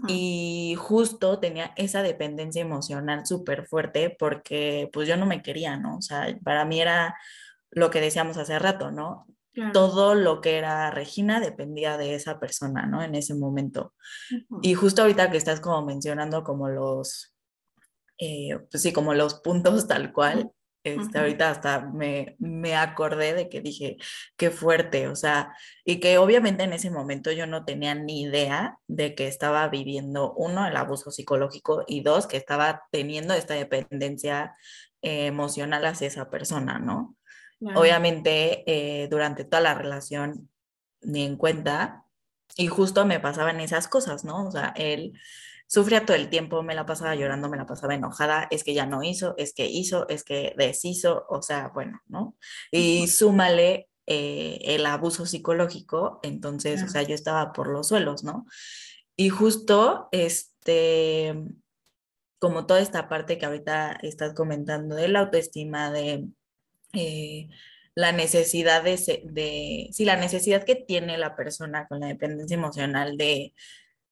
Y 0.07 0.75
justo 0.79 1.39
tenía 1.39 1.71
esa 1.75 2.01
dependencia 2.01 2.61
emocional 2.61 3.25
súper 3.25 3.67
fuerte 3.67 4.15
porque 4.17 4.89
pues 4.91 5.07
yo 5.07 5.15
no 5.15 5.27
me 5.27 5.43
quería, 5.43 5.77
¿no? 5.77 5.97
O 5.97 6.01
sea, 6.01 6.35
para 6.43 6.65
mí 6.65 6.81
era 6.81 7.15
lo 7.69 7.91
que 7.91 8.01
decíamos 8.01 8.38
hace 8.38 8.57
rato, 8.57 8.89
¿no? 8.91 9.27
Todo 9.73 10.15
lo 10.15 10.41
que 10.41 10.57
era 10.57 10.91
Regina 10.91 11.39
dependía 11.39 11.97
de 11.97 12.15
esa 12.15 12.39
persona, 12.39 12.85
¿no? 12.88 13.03
En 13.03 13.15
ese 13.15 13.35
momento. 13.35 13.93
Y 14.61 14.73
justo 14.73 15.03
ahorita 15.03 15.29
que 15.29 15.38
estás 15.38 15.61
como 15.61 15.85
mencionando 15.85 16.43
como 16.43 16.67
los, 16.67 17.35
eh, 18.17 18.57
pues 18.69 18.83
sí, 18.83 18.91
como 18.91 19.13
los 19.13 19.35
puntos 19.35 19.88
tal 19.88 20.11
cual, 20.11 20.51
este, 20.85 21.17
ahorita 21.17 21.49
hasta 21.49 21.81
me, 21.81 22.35
me, 22.37 22.75
acordé 22.75 23.33
de 23.33 23.49
que 23.49 23.59
dije, 23.59 23.97
qué 24.37 24.51
fuerte, 24.51 25.07
o 25.07 25.15
sea, 25.15 25.55
y 25.83 25.99
que 25.99 26.19
obviamente 26.19 26.63
en 26.63 26.73
ese 26.73 26.91
momento 26.91 27.31
yo 27.31 27.47
no 27.47 27.65
tenía 27.65 27.95
ni 27.95 28.21
idea 28.21 28.77
de 28.87 29.15
que 29.15 29.27
estaba 29.27 29.67
viviendo, 29.67 30.33
uno, 30.33 30.67
el 30.67 30.77
abuso 30.77 31.09
psicológico 31.09 31.83
y 31.87 32.03
dos, 32.03 32.27
que 32.27 32.37
estaba 32.37 32.83
teniendo 32.91 33.33
esta 33.33 33.55
dependencia 33.55 34.55
eh, 35.01 35.25
emocional 35.25 35.85
hacia 35.85 36.07
esa 36.07 36.29
persona, 36.29 36.77
¿no? 36.77 37.15
Obviamente 37.73 38.63
eh, 38.67 39.07
durante 39.07 39.43
toda 39.43 39.61
la 39.61 39.73
relación 39.73 40.49
ni 41.01 41.23
en 41.23 41.35
cuenta 41.35 42.03
y 42.57 42.67
justo 42.67 43.05
me 43.05 43.19
pasaban 43.19 43.59
esas 43.59 43.87
cosas, 43.87 44.23
¿no? 44.23 44.47
O 44.47 44.51
sea, 44.51 44.73
él 44.75 45.13
sufría 45.67 46.06
todo 46.06 46.15
el 46.17 46.30
tiempo, 46.30 46.63
me 46.63 46.75
la 46.75 46.86
pasaba 46.86 47.15
llorando, 47.15 47.49
me 47.49 47.58
la 47.58 47.65
pasaba 47.65 47.95
enojada, 47.95 48.47
es 48.51 48.63
que 48.63 48.73
ya 48.73 48.86
no 48.86 49.04
hizo, 49.04 49.36
es 49.38 49.54
que 49.54 49.65
hizo, 49.65 50.08
es 50.10 50.23
que 50.23 50.54
deshizo, 50.58 51.25
o 51.30 51.41
sea, 51.41 51.69
bueno, 51.73 52.01
¿no? 52.08 52.38
Y 52.71 53.08
súmale 53.08 53.89
eh, 54.08 54.60
el 54.62 54.86
abuso 54.86 55.25
psicológico, 55.25 56.19
entonces, 56.23 56.84
o 56.84 56.88
sea, 56.88 57.01
yo 57.04 57.15
estaba 57.15 57.54
por 57.54 57.67
los 57.67 57.88
suelos, 57.88 58.23
¿no? 58.23 58.45
Y 59.17 59.30
justo, 59.30 60.10
este, 60.12 61.36
como 62.38 62.65
toda 62.65 62.82
esta 62.82 63.08
parte 63.10 63.38
que 63.38 63.45
ahorita 63.45 63.97
estás 64.04 64.34
comentando 64.34 64.95
de 64.95 65.08
la 65.08 65.21
autoestima, 65.21 65.91
de 65.91 66.28
eh, 66.93 67.49
la 67.95 68.12
necesidad 68.12 68.84
de, 68.84 68.97
de, 69.25 69.89
sí, 69.91 70.06
la 70.06 70.17
necesidad 70.17 70.63
que 70.65 70.75
tiene 70.75 71.17
la 71.17 71.36
persona 71.36 71.88
con 71.88 72.01
la 72.01 72.08
dependencia 72.08 72.56
emocional 72.56 73.17
de 73.17 73.54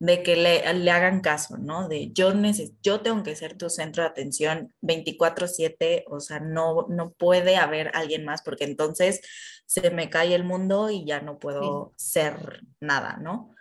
de 0.04 0.22
que 0.22 0.36
le, 0.36 0.74
le, 0.74 0.92
hagan 0.92 1.22
caso, 1.22 1.58
¿no? 1.58 1.88
De 1.88 2.12
yo, 2.12 2.34
yo 2.82 3.00
tengo 3.00 3.24
que 3.24 3.38
ser 3.38 3.58
tu 3.58 3.70
centro 3.70 4.04
de 4.04 4.10
atención 4.10 4.74
24/7, 4.82 6.04
o 6.08 6.20
sea, 6.20 6.42
no, 6.42 6.88
no 6.90 7.14
puede 7.14 7.56
haber 7.56 7.90
alguien 7.94 8.26
más 8.26 8.42
porque 8.42 8.66
entonces 8.66 9.22
se 9.66 9.92
me 9.92 10.10
cae 10.10 10.36
el 10.36 10.44
mundo 10.44 10.90
y 10.90 11.06
ya 11.06 11.22
no 11.22 11.40
puedo 11.40 11.94
ser 11.96 12.64
nada, 12.82 13.18
¿no? 13.22 13.56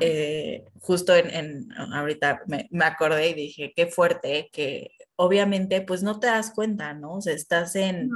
Eh, 0.00 0.66
justo 0.82 1.16
en, 1.16 1.30
en 1.30 1.72
ahorita 1.72 2.42
me, 2.48 2.68
me, 2.70 2.84
acordé 2.84 3.30
y 3.30 3.34
dije, 3.34 3.72
qué 3.74 3.86
fuerte, 3.86 4.50
que 4.52 4.90
obviamente 5.16 5.80
pues 5.80 6.02
no 6.02 6.20
te 6.20 6.26
das 6.26 6.52
cuenta, 6.54 6.92
¿no? 6.92 7.14
O 7.14 7.22
sea, 7.22 7.32
estás 7.32 7.76
en, 7.76 8.10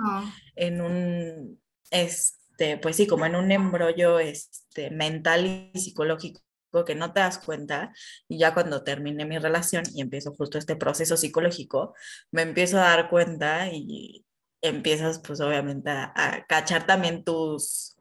en 0.57 0.83
un, 0.83 1.59
este, 1.91 2.77
pues 2.77 2.97
sí, 2.97 3.07
como 3.07 3.25
en 3.25 3.35
un 3.35 3.51
embrollo 3.51 4.19
este, 4.19 4.91
mental 4.91 5.47
y 5.75 5.81
psicológico 5.81 6.46
que 6.85 6.95
no 6.95 7.13
te 7.13 7.21
das 7.21 7.39
cuenta 7.39 7.93
y 8.29 8.39
ya 8.39 8.55
cuando 8.55 8.85
termine 8.85 9.25
mi 9.25 9.39
relación 9.39 9.85
y 9.95 10.01
empiezo 10.01 10.35
justo 10.35 10.59
este 10.59 10.77
proceso 10.77 11.17
psicológico, 11.17 11.95
me 12.31 12.43
empiezo 12.43 12.79
a 12.79 12.83
dar 12.83 13.09
cuenta 13.09 13.69
y 13.73 14.25
empiezas 14.63 15.21
pues 15.21 15.41
obviamente 15.41 15.91
a, 15.91 16.45
cachar 16.49 16.87
también 16.87 17.25
tus, 17.25 17.97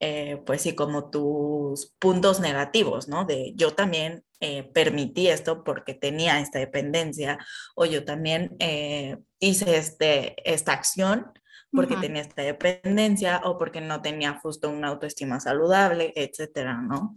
eh, 0.00 0.42
pues 0.46 0.62
sí, 0.62 0.74
como 0.74 1.10
tus 1.10 1.94
puntos 1.98 2.40
negativos, 2.40 3.08
¿no? 3.08 3.24
De 3.24 3.52
yo 3.56 3.74
también 3.74 4.24
eh, 4.40 4.64
permití 4.74 5.28
esto 5.28 5.64
porque 5.64 5.94
tenía 5.94 6.40
esta 6.40 6.58
dependencia 6.58 7.38
o 7.74 7.86
yo 7.86 8.04
también 8.04 8.56
eh, 8.58 9.18
hice 9.38 9.76
este, 9.76 10.34
esta 10.50 10.72
acción 10.72 11.32
porque 11.74 11.96
tenía 11.96 12.22
esta 12.22 12.42
dependencia 12.42 13.40
o 13.44 13.58
porque 13.58 13.80
no 13.80 14.02
tenía 14.02 14.38
justo 14.40 14.70
una 14.70 14.88
autoestima 14.88 15.40
saludable, 15.40 16.12
etcétera, 16.16 16.80
¿no? 16.80 17.14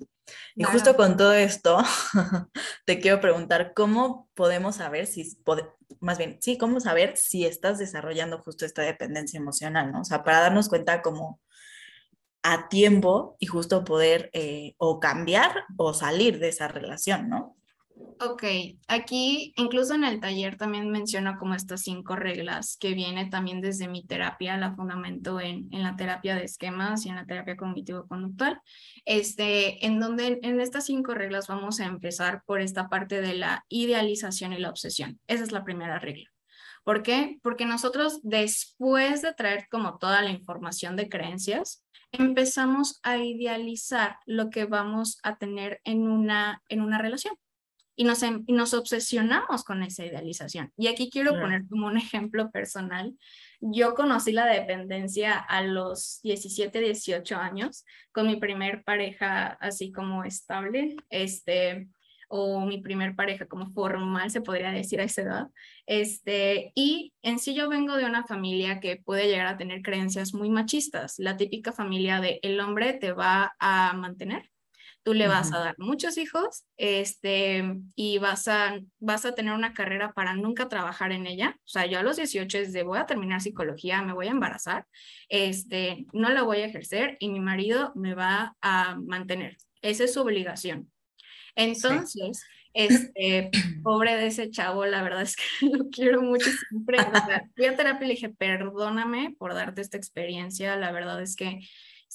Y 0.56 0.64
justo 0.64 0.96
con 0.96 1.16
todo 1.18 1.34
esto, 1.34 1.78
te 2.86 3.00
quiero 3.00 3.22
preguntar, 3.22 3.74
¿cómo 3.76 4.30
podemos 4.34 4.76
saber 4.76 5.08
si, 5.08 5.38
más 6.00 6.18
bien, 6.18 6.38
sí, 6.42 6.58
cómo 6.58 6.80
saber 6.80 7.18
si 7.18 7.46
estás 7.46 7.78
desarrollando 7.78 8.40
justo 8.40 8.66
esta 8.66 8.82
dependencia 8.82 9.38
emocional, 9.38 9.92
¿no? 9.92 10.02
O 10.02 10.06
sea, 10.06 10.24
para 10.24 10.40
darnos 10.40 10.70
cuenta 10.70 11.02
como 11.02 11.40
a 12.44 12.70
tiempo 12.70 13.36
y 13.40 13.46
justo 13.48 13.84
poder 13.84 14.30
eh, 14.34 14.74
o 14.78 15.00
cambiar 15.00 15.66
o 15.76 15.94
salir 15.94 16.40
de 16.40 16.50
esa 16.50 16.68
relación, 16.68 17.30
¿no? 17.30 17.57
Ok, 18.20 18.44
aquí 18.88 19.54
incluso 19.58 19.94
en 19.94 20.04
el 20.04 20.20
taller 20.20 20.58
también 20.58 20.90
menciono 20.90 21.38
como 21.38 21.54
estas 21.54 21.84
cinco 21.84 22.16
reglas 22.16 22.76
que 22.80 22.96
viene 22.96 23.30
también 23.30 23.62
desde 23.62 23.88
mi 23.88 24.06
terapia, 24.08 24.58
la 24.58 24.76
fundamento 24.76 25.40
en, 25.40 25.68
en 25.72 25.84
la 25.84 25.96
terapia 25.96 26.36
de 26.36 26.46
esquemas 26.46 27.06
y 27.06 27.10
en 27.10 27.16
la 27.16 27.28
terapia 27.28 27.56
cognitivo-conductual, 27.56 28.60
este, 29.06 29.86
en 29.86 30.00
donde 30.00 30.40
en 30.42 30.60
estas 30.60 30.88
cinco 30.88 31.14
reglas 31.14 31.48
vamos 31.48 31.80
a 31.80 31.86
empezar 31.86 32.42
por 32.46 32.60
esta 32.60 32.90
parte 32.90 33.22
de 33.22 33.36
la 33.36 33.66
idealización 33.70 34.52
y 34.54 34.58
la 34.58 34.72
obsesión. 34.72 35.20
Esa 35.28 35.44
es 35.44 35.52
la 35.52 35.64
primera 35.64 36.00
regla. 36.00 36.28
¿Por 36.84 37.04
qué? 37.04 37.38
Porque 37.44 37.66
nosotros 37.66 38.22
después 38.24 39.22
de 39.22 39.34
traer 39.34 39.68
como 39.70 40.00
toda 40.00 40.24
la 40.24 40.32
información 40.32 40.96
de 40.96 41.08
creencias, 41.08 41.84
empezamos 42.12 43.00
a 43.04 43.18
idealizar 43.18 44.18
lo 44.26 44.50
que 44.50 44.66
vamos 44.66 45.20
a 45.22 45.38
tener 45.38 45.82
en 45.84 46.08
una, 46.08 46.64
en 46.68 46.82
una 46.82 46.98
relación 46.98 47.36
y 47.98 48.04
nos, 48.04 48.22
em, 48.24 48.44
y 48.46 48.54
nos 48.54 48.76
obsesionamos 48.76 49.64
con 49.64 49.82
esa 49.82 50.06
idealización. 50.06 50.72
Y 50.78 50.88
aquí 50.88 51.10
quiero 51.10 51.32
poner 51.32 51.64
como 51.68 51.88
un 51.88 51.98
ejemplo 51.98 52.52
personal. 52.52 53.14
Yo 53.60 53.96
conocí 53.96 54.32
la 54.32 54.46
dependencia 54.46 55.36
a 55.36 55.64
los 55.64 56.22
17, 56.22 56.80
18 56.80 57.36
años 57.38 57.84
con 58.12 58.28
mi 58.28 58.38
primer 58.38 58.84
pareja 58.84 59.58
así 59.60 59.92
como 59.92 60.24
estable, 60.24 60.96
este, 61.10 61.88
o 62.30 62.62
mi 62.62 62.80
primer 62.80 63.16
pareja 63.16 63.48
como 63.48 63.72
formal, 63.72 64.30
se 64.30 64.42
podría 64.42 64.70
decir 64.70 65.02
a 65.02 65.06
esa 65.06 65.24
edad. 65.24 65.48
Este, 65.88 66.72
y 66.76 67.14
en 67.24 67.40
sí 67.40 67.56
yo 67.56 67.68
vengo 67.68 67.96
de 67.96 68.06
una 68.06 68.26
familia 68.26 68.80
que 68.80 68.98
puede 68.98 69.28
llegar 69.28 69.48
a 69.48 69.58
tener 69.58 69.82
creencias 69.82 70.36
muy 70.36 70.52
machistas, 70.52 71.16
la 71.18 71.36
típica 71.36 71.72
familia 71.72 72.22
de 72.22 72.40
el 72.44 72.60
hombre 72.60 72.94
te 72.94 73.12
va 73.12 73.56
a 73.60 73.94
mantener, 73.94 74.52
tú 75.08 75.14
le 75.14 75.30
vas 75.30 75.54
a 75.54 75.60
dar 75.60 75.76
muchos 75.78 76.18
hijos 76.18 76.66
este, 76.76 77.64
y 77.96 78.18
vas 78.18 78.50
a, 78.50 78.78
vas 79.00 79.24
a 79.24 79.34
tener 79.34 79.54
una 79.54 79.74
carrera 79.74 80.12
para 80.12 80.34
nunca 80.34 80.68
trabajar 80.68 81.14
en 81.14 81.26
ella. 81.26 81.56
O 81.60 81.68
sea, 81.70 81.86
yo 81.86 81.98
a 81.98 82.04
los 82.04 82.18
18 82.18 82.58
es 82.58 82.74
de 82.74 82.84
voy 82.84 83.00
a 83.00 83.06
terminar 83.06 83.40
psicología, 83.40 84.02
me 84.02 84.12
voy 84.12 84.28
a 84.28 84.32
embarazar, 84.32 84.86
este, 85.30 86.08
no 86.12 86.28
la 86.28 86.44
voy 86.44 86.58
a 86.58 86.66
ejercer 86.66 87.16
y 87.22 87.30
mi 87.30 87.40
marido 87.40 87.94
me 87.96 88.16
va 88.16 88.58
a 88.60 88.98
mantener. 89.00 89.56
Esa 89.82 90.04
es 90.04 90.14
su 90.14 90.20
obligación. 90.20 90.92
Entonces, 91.56 92.44
este, 92.74 93.50
pobre 93.84 94.18
de 94.18 94.28
ese 94.28 94.52
chavo, 94.52 94.86
la 94.86 95.04
verdad 95.04 95.22
es 95.22 95.38
que 95.38 95.68
lo 95.72 95.88
quiero 95.90 96.22
mucho 96.22 96.50
siempre. 96.68 96.98
fui 97.56 97.66
a 97.66 97.78
terapia 97.78 98.04
y 98.04 98.08
le 98.10 98.14
dije, 98.16 98.28
perdóname 98.28 99.34
por 99.40 99.54
darte 99.54 99.80
esta 99.80 99.96
experiencia, 99.96 100.76
la 100.76 100.92
verdad 100.92 101.22
es 101.22 101.38
que 101.38 101.62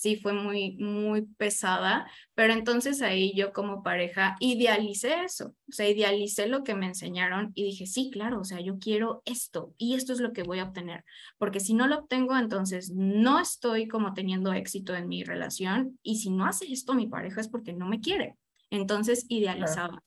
sí 0.02 0.16
fue 0.16 0.32
muy, 0.32 0.72
muy 0.78 1.22
pesada, 1.22 2.10
pero 2.34 2.52
entonces 2.52 3.02
ahí 3.02 3.32
yo 3.36 3.52
como 3.52 3.84
pareja 3.84 4.34
idealicé 4.40 5.22
eso, 5.22 5.54
o 5.68 5.72
sea, 5.72 5.88
idealicé 5.88 6.48
lo 6.48 6.64
que 6.64 6.74
me 6.74 6.86
enseñaron 6.86 7.52
y 7.54 7.62
dije, 7.62 7.86
sí, 7.86 8.10
claro, 8.12 8.40
o 8.40 8.44
sea, 8.44 8.58
yo 8.60 8.78
quiero 8.80 9.22
esto 9.26 9.74
y 9.78 9.94
esto 9.94 10.12
es 10.12 10.18
lo 10.18 10.32
que 10.32 10.42
voy 10.42 10.58
a 10.58 10.64
obtener, 10.64 11.04
porque 11.38 11.60
si 11.60 11.72
no 11.72 11.86
lo 11.86 12.00
obtengo, 12.00 12.36
entonces 12.36 12.90
no 12.90 13.38
estoy 13.38 13.86
como 13.86 14.12
teniendo 14.12 14.52
éxito 14.52 14.92
en 14.96 15.06
mi 15.06 15.22
relación 15.22 16.00
y 16.02 16.16
si 16.16 16.30
no 16.30 16.46
hace 16.46 16.72
esto 16.72 16.94
mi 16.94 17.06
pareja 17.06 17.40
es 17.40 17.46
porque 17.46 17.72
no 17.72 17.86
me 17.86 18.00
quiere. 18.00 18.34
Entonces 18.70 19.26
idealizaba. 19.28 20.02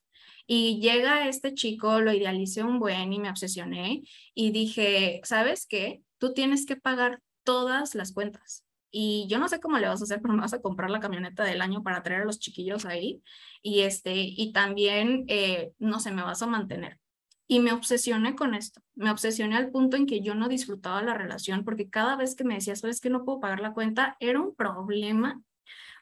Y 0.46 0.82
llega 0.82 1.30
este 1.30 1.54
chico, 1.54 2.02
lo 2.02 2.12
idealicé 2.12 2.64
un 2.64 2.80
buen 2.80 3.14
y 3.14 3.20
me 3.20 3.30
obsesioné 3.30 4.04
y 4.34 4.52
dije, 4.52 5.22
¿sabes 5.24 5.66
qué? 5.68 6.02
Tú 6.18 6.34
tienes 6.34 6.66
que 6.66 6.76
pagar 6.76 7.22
todas 7.44 7.96
las 7.96 8.12
cuentas 8.12 8.65
y 8.98 9.28
yo 9.28 9.40
no 9.40 9.50
sé 9.50 9.60
cómo 9.60 9.78
le 9.78 9.90
vas 9.90 10.00
a 10.00 10.06
hacer, 10.06 10.22
pero 10.22 10.34
me 10.34 10.40
vas 10.40 10.54
a 10.54 10.62
comprar 10.62 10.90
la 10.90 11.02
camioneta 11.02 11.44
del 11.44 11.62
año 11.62 11.84
para 11.84 12.02
traer 12.02 12.22
a 12.22 12.26
los 12.26 12.40
chiquillos 12.40 12.86
ahí 12.86 13.22
y 13.62 13.82
este 13.82 14.14
y 14.16 14.54
también 14.54 15.26
eh, 15.28 15.74
no 15.80 16.00
sé 16.00 16.12
me 16.14 16.24
vas 16.24 16.42
a 16.42 16.48
mantener 16.48 16.98
Y 17.46 17.60
me 17.60 17.74
obsesioné 17.74 18.36
con 18.36 18.56
esto, 18.56 18.82
me 18.96 19.12
obsesioné 19.12 19.58
al 19.58 19.70
punto 19.70 19.98
en 19.98 20.06
que 20.06 20.22
yo 20.22 20.34
no 20.34 20.48
disfrutaba 20.48 21.02
la 21.02 21.14
relación 21.14 21.66
porque 21.66 21.90
cada 21.90 22.16
vez 22.16 22.36
que 22.36 22.46
me 22.46 22.56
decía, 22.56 22.78
sabes 22.78 23.02
que 23.02 23.10
no 23.10 23.26
puedo 23.26 23.42
pagar 23.42 23.60
la 23.60 23.74
cuenta, 23.74 24.16
era 24.22 24.40
un 24.40 24.56
problema. 24.56 25.42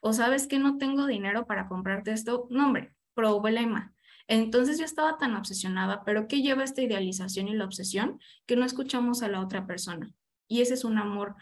O 0.02 0.14
sabes 0.14 0.48
que 0.48 0.60
no 0.60 0.78
tengo 0.78 1.08
dinero 1.08 1.48
para 1.48 1.68
comprarte 1.68 2.12
esto, 2.12 2.48
no 2.50 2.68
hombre, 2.68 2.94
problema. 3.16 3.94
Entonces 4.28 4.78
yo 4.78 4.86
estaba 4.86 5.18
tan 5.18 5.36
obsesionada, 5.36 6.04
pero 6.04 6.28
¿qué 6.28 6.42
lleva 6.42 6.64
esta 6.64 6.82
idealización 6.82 7.48
y 7.48 7.56
la 7.56 7.66
obsesión? 7.66 8.20
Que 8.46 8.56
no 8.56 8.66
escuchamos 8.66 9.24
a 9.24 9.30
la 9.30 9.42
otra 9.42 9.66
persona. 9.66 10.12
Y 10.48 10.62
ese 10.62 10.76
es 10.76 10.84
un 10.84 10.98
amor, 10.98 11.36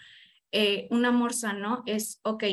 eh, 0.51 0.87
un 0.91 1.05
amor 1.05 1.33
sano, 1.33 1.83
es, 1.85 2.19
ok, 2.23 2.43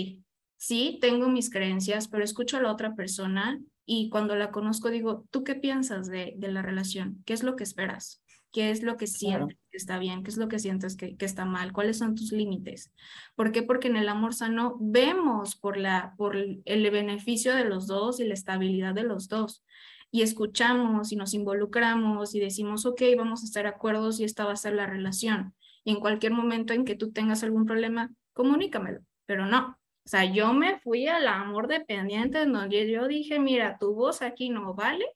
sí, 0.56 0.98
tengo 1.00 1.28
mis 1.28 1.50
creencias, 1.50 2.08
pero 2.08 2.24
escucho 2.24 2.56
a 2.56 2.62
la 2.62 2.72
otra 2.72 2.94
persona 2.94 3.61
y 3.84 4.11
cuando 4.11 4.37
la 4.37 4.50
conozco 4.50 4.90
digo, 4.90 5.24
¿tú 5.30 5.44
qué 5.44 5.54
piensas 5.54 6.08
de, 6.08 6.34
de 6.37 6.52
la 6.52 6.62
relación? 6.62 7.22
¿Qué 7.24 7.32
es 7.32 7.42
lo 7.42 7.56
que 7.56 7.64
esperas? 7.64 8.22
¿Qué 8.52 8.70
es 8.70 8.82
lo 8.82 8.96
que 8.96 9.06
sientes 9.06 9.58
que 9.70 9.76
está 9.76 9.98
bien? 9.98 10.22
¿Qué 10.22 10.30
es 10.30 10.37
lo 10.37 10.48
que 10.48 10.58
sientes 10.58 10.96
que, 10.96 11.16
que, 11.16 11.26
está 11.26 11.44
mal? 11.44 11.72
¿Cuáles 11.72 11.98
son 11.98 12.14
tus 12.14 12.32
límites? 12.32 12.92
¿Por 13.34 13.52
qué? 13.52 13.62
Porque 13.62 13.88
en 13.88 13.96
el 13.96 14.08
amor 14.08 14.34
sano 14.34 14.76
vemos 14.80 15.56
por, 15.56 15.76
la, 15.76 16.14
por 16.16 16.37
el 16.37 16.90
beneficio 16.90 17.54
de 17.54 17.64
los 17.64 17.87
dos 17.87 18.20
y 18.20 18.26
la 18.26 18.34
estabilidad 18.34 18.94
de 18.94 19.02
los 19.02 19.28
dos. 19.28 19.64
Y 20.11 20.22
escuchamos 20.22 21.12
y 21.12 21.16
nos 21.16 21.34
involucramos 21.34 22.34
y 22.34 22.40
decimos, 22.40 22.87
ok, 22.87 23.02
vamos 23.18 23.42
a 23.42 23.44
estar 23.44 23.64
de 23.64 23.70
acuerdo 23.70 24.11
y 24.18 24.24
esta 24.24 24.46
va 24.46 24.52
a 24.52 24.56
ser 24.56 24.74
la 24.74 24.87
relación. 24.87 25.54
Y 25.88 25.92
en 25.92 26.01
cualquier 26.01 26.33
momento 26.33 26.74
en 26.74 26.85
que 26.85 26.96
tú 26.96 27.12
tengas 27.12 27.42
algún 27.42 27.64
problema, 27.64 28.11
comunícamelo. 28.35 29.01
Pero 29.24 29.46
no, 29.46 29.68
o 29.70 30.09
sea, 30.11 30.31
yo 30.31 30.53
me 30.53 30.79
fui 30.81 31.07
al 31.07 31.27
amor 31.27 31.66
dependiente 31.66 32.44
donde 32.44 32.90
yo 32.90 33.09
dije, 33.09 33.38
mira, 33.38 33.79
tu 33.81 33.94
voz 33.94 34.20
aquí 34.20 34.51
no 34.51 34.74
vale, 34.74 35.07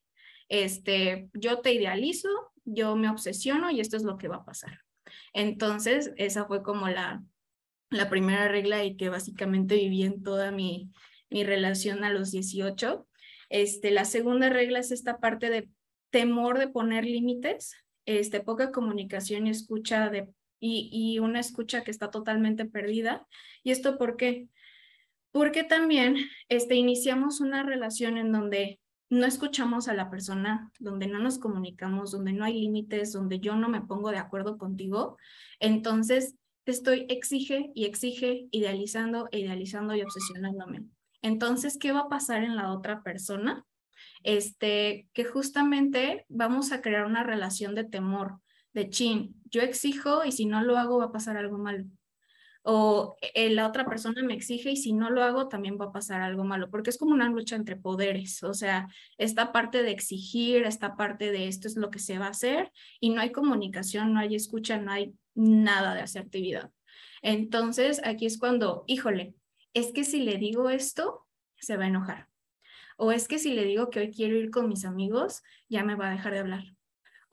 este, 0.49 1.29
yo 1.35 1.59
te 1.59 1.75
idealizo, 1.75 2.31
yo 2.65 2.97
me 2.97 3.11
obsesiono 3.11 3.71
y 3.71 3.81
esto 3.81 3.99
es 3.99 4.03
lo 4.03 4.17
que 4.17 4.29
va 4.29 4.37
a 4.37 4.45
pasar. 4.47 4.81
Entonces, 5.35 6.15
esa 6.17 6.47
fue 6.47 6.63
como 6.63 6.89
la, 6.89 7.23
la 7.91 8.09
primera 8.09 8.49
regla 8.49 8.83
y 8.83 8.97
que 8.97 9.11
básicamente 9.11 9.75
viví 9.75 10.05
en 10.05 10.23
toda 10.23 10.53
mi, 10.53 10.91
mi 11.29 11.45
relación 11.45 12.03
a 12.03 12.09
los 12.09 12.31
18. 12.31 13.07
Este, 13.51 13.91
la 13.91 14.07
segunda 14.07 14.49
regla 14.49 14.79
es 14.79 14.91
esta 14.91 15.19
parte 15.19 15.51
de 15.51 15.69
temor 16.09 16.59
de 16.59 16.69
poner 16.69 17.05
límites, 17.05 17.75
este, 18.07 18.41
poca 18.41 18.73
comunicación 18.73 19.47
y 19.47 19.51
escucha 19.51 20.09
de, 20.09 20.33
y, 20.65 21.19
una 21.19 21.41
escucha 21.41 21.83
que 21.83 21.91
está 21.91 22.11
totalmente 22.11 22.65
perdida. 22.65 23.27
¿Y 23.65 23.73
esto 23.73 23.99
por 23.99 24.17
qué? 24.17 24.49
porque 25.33 25.65
también 25.65 26.17
este, 26.49 26.77
iniciamos 26.77 27.41
una 27.41 27.63
relación 27.63 28.19
en 28.19 28.33
donde 28.33 28.81
no 29.09 29.27
escuchamos 29.27 29.89
a 29.89 29.95
la 29.95 30.11
persona, 30.11 30.71
donde 30.79 31.07
no 31.07 31.19
nos 31.19 31.39
comunicamos, 31.39 32.13
donde 32.13 32.33
no 32.33 32.45
hay 32.45 32.61
límites, 32.61 33.13
donde 33.13 33.41
yo 33.41 33.57
no 33.57 33.69
me 33.69 33.81
pongo 33.81 34.11
de 34.11 34.19
acuerdo 34.19 34.57
contigo, 34.57 35.19
entonces 35.59 36.37
estoy 36.65 37.07
exige 37.09 37.73
y 37.75 37.85
exige, 37.85 38.47
idealizando, 38.53 39.29
idealizando 39.33 39.95
y 39.95 40.03
obsesionándome. 40.03 40.85
Entonces, 41.21 41.77
¿qué 41.79 41.93
va 41.93 42.01
a 42.01 42.09
pasar 42.09 42.45
en 42.45 42.57
la 42.57 42.73
otra 42.73 43.03
persona? 43.03 43.65
Este, 44.23 45.09
que 45.13 45.25
justamente 45.25 46.25
vamos 46.29 46.73
a 46.73 46.81
crear 46.81 47.05
una 47.05 47.23
relación 47.23 47.75
de 47.75 47.85
temor, 47.85 48.41
de 48.73 48.91
chin, 48.91 49.35
yo 49.51 49.63
exijo 49.63 50.25
y 50.25 50.33
si 50.33 50.47
no 50.47 50.63
lo 50.63 50.77
hago 50.79 50.99
va 50.99 51.07
a 51.07 51.13
pasar 51.13 51.37
algo 51.37 51.59
malo 51.59 51.85
o 52.63 53.17
eh, 53.35 53.51
la 53.51 53.67
otra 53.67 53.85
persona 53.85 54.23
me 54.23 54.35
exige 54.35 54.71
y 54.71 54.77
si 54.77 54.93
no 54.93 55.11
lo 55.11 55.23
hago 55.23 55.49
también 55.49 55.79
va 55.81 55.87
a 55.87 55.93
pasar 55.93 56.21
algo 56.21 56.45
malo, 56.45 56.71
porque 56.71 56.91
es 56.91 56.99
como 56.99 57.13
una 57.13 57.29
lucha 57.29 57.57
entre 57.57 57.77
poderes, 57.77 58.43
o 58.43 58.55
sea, 58.55 58.89
esta 59.19 59.53
parte 59.53 59.83
de 59.83 59.91
exigir, 59.91 60.65
esta 60.65 60.97
parte 60.97 61.33
de 61.33 61.49
esto 61.49 61.67
es 61.67 61.77
lo 61.77 61.91
que 61.91 61.99
se 61.99 62.19
va 62.19 62.27
a 62.27 62.31
hacer 62.31 62.73
y 63.01 63.11
no 63.11 63.21
hay 63.21 63.33
comunicación, 63.33 64.13
no 64.13 64.21
hay 64.21 64.35
escucha, 64.37 64.79
no 64.79 64.93
hay 64.93 65.15
nada 65.35 65.95
de 65.95 66.03
asertividad. 66.03 66.71
Entonces, 67.23 68.01
aquí 68.05 68.27
es 68.27 68.39
cuando, 68.39 68.85
híjole, 68.87 69.35
es 69.75 69.93
que 69.93 70.05
si 70.05 70.21
le 70.21 70.39
digo 70.39 70.71
esto, 70.71 71.27
se 71.57 71.77
va 71.77 71.85
a 71.85 71.89
enojar. 71.89 72.29
O 72.97 73.11
es 73.13 73.27
que 73.27 73.39
si 73.39 73.55
le 73.55 73.65
digo 73.65 73.91
que 73.91 74.01
hoy 74.01 74.11
quiero 74.13 74.37
ir 74.37 74.51
con 74.51 74.69
mis 74.69 74.85
amigos, 74.85 75.43
ya 75.69 75.85
me 75.85 75.95
va 75.95 76.09
a 76.09 76.13
dejar 76.13 76.33
de 76.33 76.41
hablar. 76.41 76.65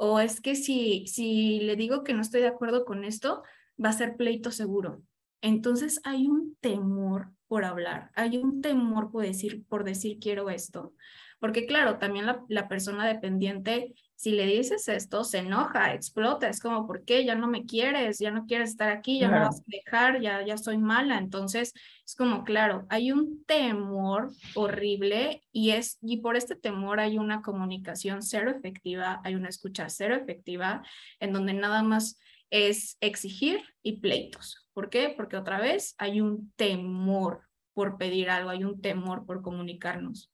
O 0.01 0.21
es 0.21 0.39
que 0.39 0.55
si, 0.55 1.05
si 1.07 1.59
le 1.59 1.75
digo 1.75 2.05
que 2.05 2.13
no 2.13 2.21
estoy 2.21 2.39
de 2.39 2.47
acuerdo 2.47 2.85
con 2.85 3.03
esto, 3.03 3.43
va 3.83 3.89
a 3.89 3.93
ser 3.93 4.15
pleito 4.15 4.49
seguro. 4.49 5.03
Entonces 5.41 5.99
hay 6.05 6.25
un 6.25 6.55
temor 6.61 7.31
por 7.47 7.65
hablar, 7.65 8.09
hay 8.15 8.37
un 8.37 8.61
temor 8.61 9.11
por 9.11 9.23
decir, 9.23 9.65
por 9.67 9.83
decir 9.83 10.17
quiero 10.21 10.49
esto. 10.49 10.93
Porque 11.39 11.65
claro, 11.65 11.97
también 11.97 12.25
la, 12.25 12.43
la, 12.49 12.67
persona 12.67 13.07
dependiente, 13.07 13.93
si 14.15 14.31
le 14.33 14.45
dices 14.45 14.89
esto, 14.89 15.23
se 15.23 15.39
enoja, 15.39 15.93
explota, 15.93 16.49
es 16.49 16.59
como, 16.59 16.85
¿por 16.85 17.05
qué? 17.05 17.23
Ya 17.23 17.35
no 17.35 17.47
me 17.47 17.65
quieres, 17.65 18.19
ya 18.19 18.31
no 18.31 18.45
quieres 18.45 18.71
estar 18.71 18.89
aquí, 18.89 19.19
ya 19.19 19.29
me 19.29 19.39
vas 19.39 19.61
a 19.61 19.63
dejar, 19.67 20.21
ya, 20.21 20.45
ya 20.45 20.57
soy 20.57 20.77
mala. 20.77 21.17
Entonces, 21.17 21.73
es 22.05 22.15
como, 22.15 22.43
claro, 22.43 22.85
hay 22.89 23.13
un 23.13 23.45
temor 23.45 24.31
horrible 24.55 25.41
y, 25.53 25.71
es, 25.71 25.97
y 26.01 26.17
por 26.17 26.35
este 26.35 26.55
temor 26.55 26.99
hay 26.99 27.17
una 27.17 27.41
comunicación 27.41 28.21
cero 28.21 28.51
efectiva, 28.51 29.21
hay 29.23 29.35
una 29.35 29.47
escucha 29.47 29.87
cero 29.89 30.15
efectiva, 30.15 30.83
en 31.21 31.31
donde 31.31 31.53
nada 31.53 31.83
más 31.83 32.19
es 32.49 32.97
exigir 32.99 33.61
y 33.81 34.01
pleitos. 34.01 34.67
¿Por 34.73 34.89
qué? 34.89 35.13
Porque 35.15 35.37
otra 35.37 35.59
vez 35.59 35.95
hay 35.97 36.19
un 36.19 36.51
temor 36.55 37.43
por 37.73 37.97
pedir 37.97 38.29
algo, 38.29 38.49
hay 38.49 38.63
un 38.63 38.81
temor 38.81 39.25
por 39.25 39.41
comunicarnos. 39.41 40.31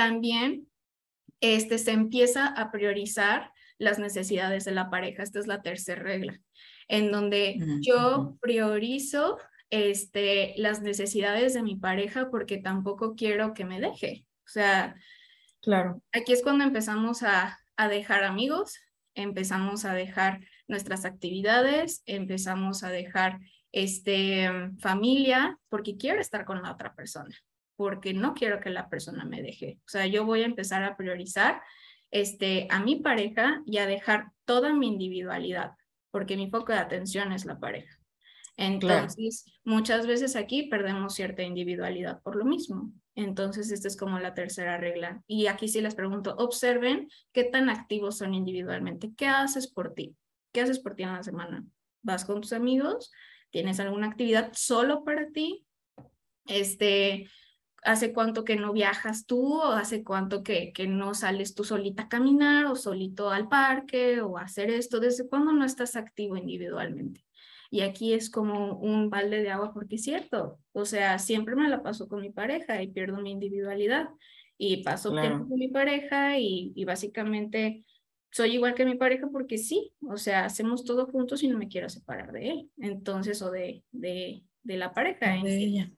También 0.00 0.66
este, 1.42 1.76
se 1.76 1.90
empieza 1.90 2.46
a 2.46 2.70
priorizar 2.70 3.52
las 3.76 3.98
necesidades 3.98 4.64
de 4.64 4.72
la 4.72 4.88
pareja. 4.88 5.22
Esta 5.22 5.40
es 5.40 5.46
la 5.46 5.60
tercera 5.60 6.02
regla, 6.02 6.40
en 6.88 7.12
donde 7.12 7.58
yo 7.82 8.38
priorizo 8.40 9.36
este, 9.68 10.54
las 10.56 10.80
necesidades 10.80 11.52
de 11.52 11.62
mi 11.62 11.76
pareja 11.76 12.30
porque 12.30 12.56
tampoco 12.56 13.14
quiero 13.14 13.52
que 13.52 13.66
me 13.66 13.78
deje. 13.78 14.24
O 14.46 14.48
sea, 14.48 14.96
claro. 15.60 16.02
Aquí 16.12 16.32
es 16.32 16.42
cuando 16.42 16.64
empezamos 16.64 17.22
a, 17.22 17.58
a 17.76 17.88
dejar 17.88 18.24
amigos, 18.24 18.78
empezamos 19.14 19.84
a 19.84 19.92
dejar 19.92 20.40
nuestras 20.66 21.04
actividades, 21.04 22.02
empezamos 22.06 22.84
a 22.84 22.88
dejar 22.88 23.38
este, 23.70 24.48
familia, 24.78 25.58
porque 25.68 25.98
quiero 25.98 26.22
estar 26.22 26.46
con 26.46 26.62
la 26.62 26.72
otra 26.72 26.94
persona, 26.94 27.36
porque 27.80 28.12
no 28.12 28.34
quiero 28.34 28.60
que 28.60 28.68
la 28.68 28.90
persona 28.90 29.24
me 29.24 29.40
deje. 29.40 29.78
O 29.86 29.88
sea, 29.88 30.06
yo 30.06 30.26
voy 30.26 30.42
a 30.42 30.44
empezar 30.44 30.84
a 30.84 30.98
priorizar 30.98 31.62
este, 32.10 32.66
a 32.68 32.84
mi 32.84 32.96
pareja 32.96 33.62
y 33.64 33.78
a 33.78 33.86
dejar 33.86 34.32
toda 34.44 34.74
mi 34.74 34.86
individualidad, 34.86 35.70
porque 36.10 36.36
mi 36.36 36.50
foco 36.50 36.72
de 36.72 36.78
atención 36.78 37.32
es 37.32 37.46
la 37.46 37.58
pareja. 37.58 37.98
Entonces, 38.58 39.46
muchas 39.64 40.06
veces 40.06 40.36
aquí 40.36 40.64
perdemos 40.64 41.14
cierta 41.14 41.42
individualidad 41.42 42.20
por 42.20 42.36
lo 42.36 42.44
mismo. 42.44 42.92
Entonces, 43.14 43.72
esta 43.72 43.88
es 43.88 43.96
como 43.96 44.18
la 44.18 44.34
tercera 44.34 44.76
regla. 44.76 45.22
Y 45.26 45.46
aquí 45.46 45.66
sí 45.66 45.80
les 45.80 45.94
pregunto, 45.94 46.34
observen 46.36 47.08
qué 47.32 47.44
tan 47.44 47.70
activos 47.70 48.18
son 48.18 48.34
individualmente. 48.34 49.14
¿Qué 49.16 49.26
haces 49.26 49.68
por 49.68 49.94
ti? 49.94 50.14
¿Qué 50.52 50.60
haces 50.60 50.80
por 50.80 50.96
ti 50.96 51.04
en 51.04 51.14
la 51.14 51.22
semana? 51.22 51.64
¿Vas 52.02 52.26
con 52.26 52.42
tus 52.42 52.52
amigos? 52.52 53.10
¿Tienes 53.48 53.80
alguna 53.80 54.08
actividad 54.08 54.50
solo 54.52 55.02
para 55.02 55.30
ti? 55.30 55.64
Este, 56.46 57.26
¿Hace 57.82 58.12
cuánto 58.12 58.44
que 58.44 58.56
no 58.56 58.72
viajas 58.72 59.26
tú 59.26 59.54
o 59.54 59.72
hace 59.72 60.04
cuánto 60.04 60.42
que, 60.42 60.72
que 60.72 60.86
no 60.86 61.14
sales 61.14 61.54
tú 61.54 61.64
solita 61.64 62.04
a 62.04 62.08
caminar 62.08 62.66
o 62.66 62.76
solito 62.76 63.30
al 63.30 63.48
parque 63.48 64.20
o 64.20 64.38
a 64.38 64.42
hacer 64.42 64.70
esto? 64.70 65.00
¿Desde 65.00 65.28
cuándo 65.28 65.52
no 65.52 65.64
estás 65.64 65.96
activo 65.96 66.36
individualmente? 66.36 67.24
Y 67.70 67.82
aquí 67.82 68.12
es 68.12 68.30
como 68.30 68.76
un 68.78 69.10
balde 69.10 69.42
de 69.42 69.50
agua 69.50 69.72
porque 69.72 69.94
es 69.94 70.02
cierto, 70.02 70.58
o 70.72 70.84
sea, 70.84 71.18
siempre 71.18 71.54
me 71.54 71.68
la 71.68 71.82
paso 71.82 72.08
con 72.08 72.20
mi 72.20 72.30
pareja 72.30 72.82
y 72.82 72.88
pierdo 72.88 73.20
mi 73.20 73.30
individualidad 73.30 74.08
y 74.58 74.82
paso 74.82 75.12
tiempo 75.12 75.48
con 75.48 75.58
mi 75.58 75.68
pareja 75.68 76.38
y, 76.38 76.72
y 76.74 76.84
básicamente 76.84 77.86
soy 78.32 78.54
igual 78.54 78.74
que 78.74 78.84
mi 78.84 78.96
pareja 78.96 79.28
porque 79.30 79.56
sí, 79.56 79.92
o 80.06 80.16
sea, 80.16 80.44
hacemos 80.44 80.84
todo 80.84 81.06
juntos 81.06 81.42
y 81.42 81.48
no 81.48 81.58
me 81.58 81.68
quiero 81.68 81.88
separar 81.88 82.32
de 82.32 82.50
él, 82.50 82.70
entonces, 82.78 83.40
o 83.42 83.50
de, 83.50 83.84
de, 83.90 84.42
de 84.62 84.76
la 84.76 84.92
pareja. 84.92 85.32
De 85.42 85.56
ella. 85.56 85.90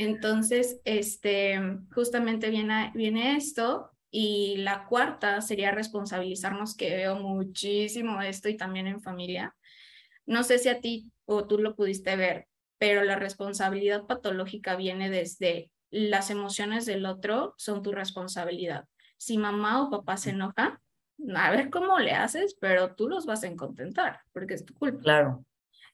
Entonces, 0.00 0.80
este, 0.84 1.60
justamente 1.94 2.50
viene, 2.50 2.92
viene 2.94 3.36
esto 3.36 3.90
y 4.10 4.56
la 4.58 4.86
cuarta 4.86 5.40
sería 5.40 5.70
responsabilizarnos, 5.70 6.76
que 6.76 6.96
veo 6.96 7.16
muchísimo 7.16 8.20
esto 8.22 8.48
y 8.48 8.56
también 8.56 8.86
en 8.86 9.00
familia. 9.00 9.54
No 10.26 10.42
sé 10.42 10.58
si 10.58 10.68
a 10.68 10.80
ti 10.80 11.10
o 11.24 11.46
tú 11.46 11.58
lo 11.58 11.76
pudiste 11.76 12.16
ver, 12.16 12.46
pero 12.78 13.04
la 13.04 13.16
responsabilidad 13.16 14.06
patológica 14.06 14.76
viene 14.76 15.10
desde 15.10 15.70
las 15.90 16.30
emociones 16.30 16.86
del 16.86 17.04
otro 17.06 17.54
son 17.56 17.82
tu 17.82 17.92
responsabilidad 17.92 18.84
si 19.20 19.36
mamá 19.36 19.82
o 19.82 19.90
papá 19.90 20.16
se 20.16 20.30
enoja, 20.30 20.80
a 21.36 21.50
ver 21.50 21.68
cómo 21.68 21.98
le 21.98 22.12
haces, 22.12 22.56
pero 22.58 22.94
tú 22.94 23.06
los 23.06 23.26
vas 23.26 23.44
a 23.44 23.54
contentar, 23.54 24.20
porque 24.32 24.54
es 24.54 24.64
tu 24.64 24.72
culpa. 24.72 25.02
Claro. 25.02 25.44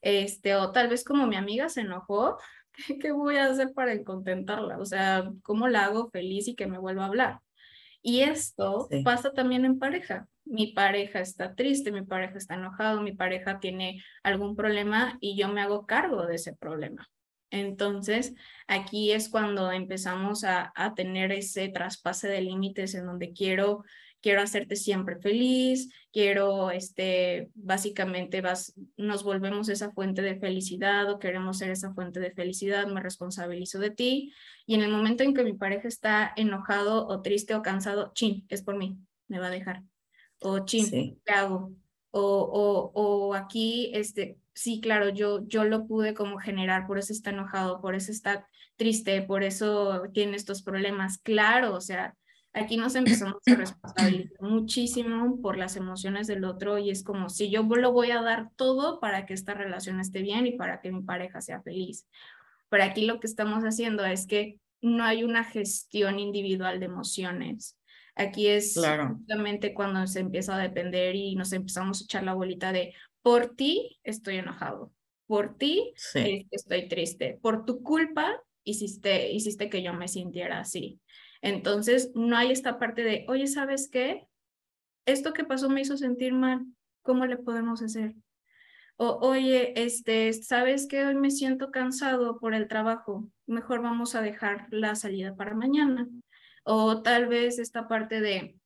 Este, 0.01 0.55
o 0.55 0.71
tal 0.71 0.89
vez 0.89 1.03
como 1.03 1.27
mi 1.27 1.35
amiga 1.35 1.69
se 1.69 1.81
enojó, 1.81 2.39
¿qué, 3.01 3.13
voy 3.13 3.37
a 3.37 3.47
hacer 3.47 3.73
para 3.73 4.03
contentarla? 4.05 4.79
O 4.79 4.85
sea, 4.85 5.31
¿cómo 5.43 5.69
la 5.69 5.85
hago 5.85 6.11
feliz 6.11 6.49
y 6.49 6.55
que 6.55 6.67
me 6.67 6.79
vuelva 6.79 7.05
a 7.05 7.09
hablar? 7.09 7.41
Y 8.03 8.21
esto 8.21 8.89
pasa 9.05 9.33
también 9.33 9.65
en 9.65 9.79
pareja. 9.79 10.29
mi 10.45 10.69
pareja 10.69 11.21
está 11.21 11.55
triste, 11.57 11.91
mi 11.91 12.03
pareja 12.03 12.39
está 12.39 12.55
enojado, 12.55 13.03
mi 13.03 13.13
pareja 13.13 13.59
tiene 13.59 14.01
algún 14.23 14.55
problema 14.55 15.19
y 15.21 15.37
yo 15.37 15.49
me 15.49 15.61
hago 15.61 15.87
cargo 15.87 16.25
de 16.27 16.37
ese 16.37 16.55
problema. 16.55 17.09
Entonces, 17.51 18.35
aquí 18.69 19.13
es 19.13 19.29
cuando 19.29 19.73
empezamos 19.73 20.45
a, 20.45 20.73
a 20.77 20.95
tener 20.95 21.33
ese 21.33 21.69
traspase 21.69 22.29
de 22.29 22.43
límites 22.43 22.95
en 22.95 23.07
donde 23.07 23.33
quiero 23.33 23.85
quiero 24.27 24.43
hacerte 24.43 24.75
siempre 24.75 25.21
feliz, 25.21 25.89
quiero, 26.13 26.73
este, 26.73 27.49
básicamente 27.55 28.41
vas, 28.41 28.75
nos 28.97 29.23
volvemos 29.23 29.69
esa 29.69 29.93
fuente 29.93 30.21
de 30.21 30.35
felicidad 30.35 31.09
o 31.09 31.21
queremos 31.21 31.59
ser 31.59 31.71
esa 31.71 31.95
fuente 31.95 32.19
de 32.19 32.33
felicidad, 32.33 32.89
me 32.89 33.01
responsabilizo 33.01 33.79
de 33.79 33.91
ti. 33.91 34.33
Y 34.67 34.75
en 34.75 34.83
el 34.83 34.91
momento 34.91 35.23
en 35.23 35.33
que 35.33 35.45
mi 35.45 35.53
pareja 35.53 35.87
está 35.87 36.33
enojado 36.35 37.07
o 37.07 37.23
triste 37.23 37.55
o 37.55 37.63
cansado, 37.63 38.11
chin, 38.17 38.45
es 38.49 38.63
por 38.63 38.77
mí, 38.77 38.99
me 39.29 39.39
va 39.39 39.47
a 39.47 39.51
dejar. 39.51 39.85
O 40.41 40.65
chin, 40.65 41.21
¿qué 41.25 41.33
hago? 41.33 41.71
O, 42.11 42.21
o, 42.21 42.91
o 42.95 43.35
aquí, 43.35 43.93
este, 43.95 44.41
sí, 44.55 44.81
claro, 44.81 45.11
yo, 45.11 45.47
yo 45.47 45.63
lo 45.63 45.87
pude 45.87 46.15
como 46.15 46.39
generar, 46.39 46.89
por 46.89 46.99
eso 46.99 47.13
está 47.13 47.31
enojado, 47.31 47.81
por 47.81 47.95
eso 47.95 48.11
está 48.11 48.49
triste, 48.75 49.23
por 49.23 49.45
eso 49.45 50.03
tiene 50.13 50.37
estos 50.37 50.63
problemas. 50.63 51.19
Claro, 51.19 51.75
o 51.75 51.81
sea, 51.81 52.17
aquí 52.57 52.77
nos 52.77 52.95
empezamos 52.95 53.43
a 53.47 53.55
responsabilizar 53.55 54.41
muchísimo 54.41 55.41
por 55.41 55.57
las 55.57 55.77
emociones 55.77 56.27
del 56.27 56.45
otro 56.45 56.79
y 56.79 56.91
es 56.91 57.05
como 57.05 57.29
si 57.29 57.51
yo 57.51 57.63
lo 57.63 57.93
voy 57.93 58.11
a 58.11 58.23
dar 58.23 58.51
todo 58.57 58.99
para 58.99 59.27
que 59.27 59.35
esta 59.35 59.55
relación 59.55 60.01
esté 60.01 60.23
bien 60.23 60.47
y 60.47 60.53
para 60.53 60.81
que 60.81 60.91
mi 60.91 61.03
pareja 61.03 61.41
sea 61.41 61.61
feliz. 61.63 62.07
Pero 62.69 62.85
aquí 62.85 63.05
lo 63.05 63.21
que 63.21 63.27
estamos 63.27 63.63
haciendo 63.63 64.05
es 64.05 64.27
que 64.27 64.59
no 64.81 65.05
hay 65.05 65.23
una 65.23 65.45
gestión 65.45 66.19
individual 66.19 66.81
de 66.81 66.87
emociones. 66.87 67.77
Aquí 68.15 68.47
es 68.47 68.75
justamente 68.75 69.75
cuando 69.75 70.07
se 70.07 70.21
empieza 70.21 70.57
a 70.57 70.63
depender 70.63 71.15
y 71.15 71.37
nos 71.37 71.53
empezamos 71.53 72.01
a 72.01 72.05
echar 72.05 72.23
la 72.25 72.35
bolita 72.35 72.73
de 72.73 72.95
por 73.21 73.55
ti 73.55 73.99
estoy 74.03 74.37
enojado, 74.37 74.93
por 75.27 75.57
ti 75.57 75.93
estoy 76.15 76.89
triste, 76.89 77.39
por 77.43 77.67
tu 77.67 77.83
culpa 77.83 78.41
hiciste, 78.65 79.31
hiciste 79.31 79.69
que 79.69 79.83
yo 79.83 79.93
me 79.93 80.09
sintiera 80.09 80.61
así. 80.61 80.99
Entonces, 81.43 82.13
no 82.15 82.37
hay 82.37 82.51
esta 82.53 82.79
parte 82.79 83.03
de, 83.03 83.25
oye, 83.29 83.47
¿sabes 83.47 83.89
qué? 83.91 84.27
Esto 85.07 85.33
que 85.33 85.45
pasó 85.45 85.69
me 85.69 85.81
hizo 85.81 85.97
sentir 85.97 86.33
mal, 86.33 86.67
¿cómo 87.03 87.27
le 87.27 87.37
podemos 87.37 87.83
hacer? 87.83 88.15
O, 88.97 89.19
oye, 89.21 89.81
este, 89.81 90.33
¿sabes 90.33 90.87
qué? 90.89 91.05
Hoy 91.05 91.15
me 91.15 91.31
siento 91.31 91.71
cansado 91.71 92.39
por 92.39 92.55
el 92.55 92.67
trabajo, 92.67 93.29
mejor 93.47 93.83
vamos 93.83 94.15
a 94.15 94.23
dejar 94.23 94.69
la 94.71 94.95
salida 94.95 95.37
para 95.37 95.55
mañana. 95.55 96.09
O 96.65 97.03
tal 97.03 97.29
vez 97.29 97.59
esta 97.59 97.89
parte 97.89 98.21
de, 98.21 98.59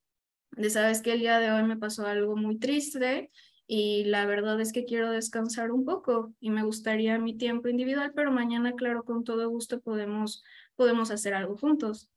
de, 0.53 0.71
¿sabes 0.71 1.03
qué? 1.03 1.15
El 1.15 1.21
día 1.21 1.41
de 1.41 1.51
hoy 1.51 1.65
me 1.65 1.77
pasó 1.77 2.07
algo 2.07 2.37
muy 2.37 2.59
triste 2.59 3.31
y 3.67 4.05
la 4.05 4.25
verdad 4.25 4.61
es 4.61 4.73
que 4.73 4.85
quiero 4.85 5.11
descansar 5.11 5.73
un 5.73 5.85
poco 5.85 6.33
y 6.41 6.51
me 6.51 6.63
gustaría 6.63 7.19
mi 7.19 7.37
tiempo 7.37 7.69
individual, 7.69 8.13
pero 8.15 8.31
mañana, 8.31 8.73
claro, 8.73 9.05
con 9.05 9.25
todo 9.25 9.49
gusto 9.51 9.81
podemos, 9.81 10.45
podemos 10.77 11.11
hacer 11.11 11.35
algo 11.35 11.59
juntos 11.59 12.09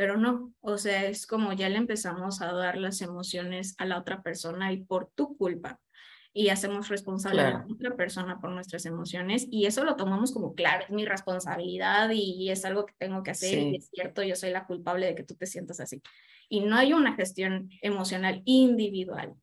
pero 0.00 0.16
no, 0.16 0.54
o 0.62 0.78
sea, 0.78 1.04
es 1.04 1.26
como 1.26 1.52
ya 1.52 1.68
le 1.68 1.76
empezamos 1.76 2.40
a 2.40 2.54
dar 2.54 2.78
las 2.78 3.02
emociones 3.02 3.74
a 3.76 3.84
la 3.84 3.98
otra 3.98 4.22
persona 4.22 4.72
y 4.72 4.78
por 4.78 5.10
tu 5.14 5.36
culpa. 5.36 5.78
Y 6.32 6.48
hacemos 6.48 6.88
responsable 6.88 7.42
a 7.42 7.50
la 7.50 7.66
otra 7.70 7.94
persona 7.96 8.40
por 8.40 8.50
nuestras 8.50 8.86
emociones 8.86 9.46
y 9.50 9.66
eso 9.66 9.84
lo 9.84 9.96
tomamos 9.96 10.32
como, 10.32 10.54
claro, 10.54 10.84
es 10.84 10.90
mi 10.90 11.04
responsabilidad 11.04 12.08
y, 12.14 12.48
es 12.48 12.64
algo 12.64 12.86
que 12.86 12.94
tengo 12.96 13.22
que 13.22 13.32
hacer 13.32 13.58
y 13.58 13.76
es 13.76 13.90
cierto, 13.90 14.22
yo 14.22 14.36
soy 14.36 14.52
la 14.52 14.64
culpable 14.64 15.04
de 15.04 15.14
que 15.14 15.22
tú 15.22 15.34
te 15.34 15.44
sientas 15.44 15.80
así. 15.80 16.00
Y 16.48 16.60
no 16.60 16.76
hay 16.76 16.94
una 16.94 17.14
gestión 17.14 17.68
emocional 17.82 18.40
individual. 18.46 19.34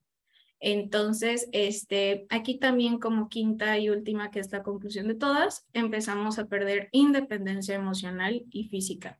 Entonces, 0.59 1.49
este, 1.51 2.25
aquí 2.31 2.57
también 2.57 2.97
como 2.97 3.29
quinta 3.29 3.77
y 3.77 3.91
última, 3.91 4.31
que 4.31 4.39
es 4.39 4.51
la 4.51 4.63
conclusión 4.63 5.07
de 5.07 5.13
todas, 5.13 5.67
empezamos 5.73 6.39
a 6.39 6.47
perder 6.47 6.89
independencia 6.93 7.75
emocional 7.75 8.43
y 8.49 8.69
física 8.69 9.19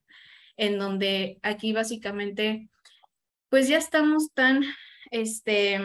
en 0.58 0.80
donde 0.80 1.39
aquí 1.43 1.72
básicamente, 1.72 2.70
pues 3.49 3.68
ya 3.68 3.78
estamos 3.78 4.34
tan, 4.34 4.64
este, 5.12 5.80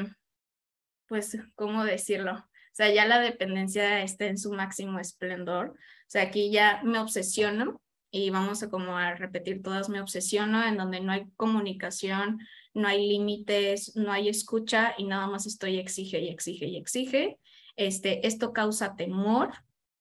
pues, 1.06 1.38
¿cómo 1.54 1.84
decirlo? 1.84 2.32
O 2.34 2.74
sea, 2.74 2.92
ya 2.92 3.06
la 3.06 3.20
dependencia 3.20 4.02
está 4.02 4.26
en 4.26 4.38
su 4.38 4.52
máximo 4.52 4.98
esplendor. 4.98 5.70
O 5.70 5.74
sea, 6.06 6.22
aquí 6.22 6.50
ya 6.50 6.80
me 6.82 6.98
obsesiono 6.98 7.82
y 8.10 8.30
vamos 8.30 8.62
a 8.62 8.70
como 8.70 8.96
a 8.96 9.14
repetir 9.14 9.62
todas, 9.62 9.88
me 9.88 10.00
obsesiono 10.00 10.66
en 10.66 10.76
donde 10.76 11.00
no 11.00 11.12
hay 11.12 11.26
comunicación, 11.36 12.40
no 12.74 12.88
hay 12.88 13.06
límites, 13.08 13.96
no 13.96 14.10
hay 14.10 14.28
escucha 14.28 14.94
y 14.98 15.04
nada 15.04 15.26
más 15.26 15.46
estoy 15.46 15.78
exige 15.78 16.20
y 16.20 16.28
exige 16.28 16.66
y 16.66 16.76
exige. 16.76 17.38
Este, 17.76 18.26
esto 18.26 18.52
causa 18.52 18.96
temor, 18.96 19.52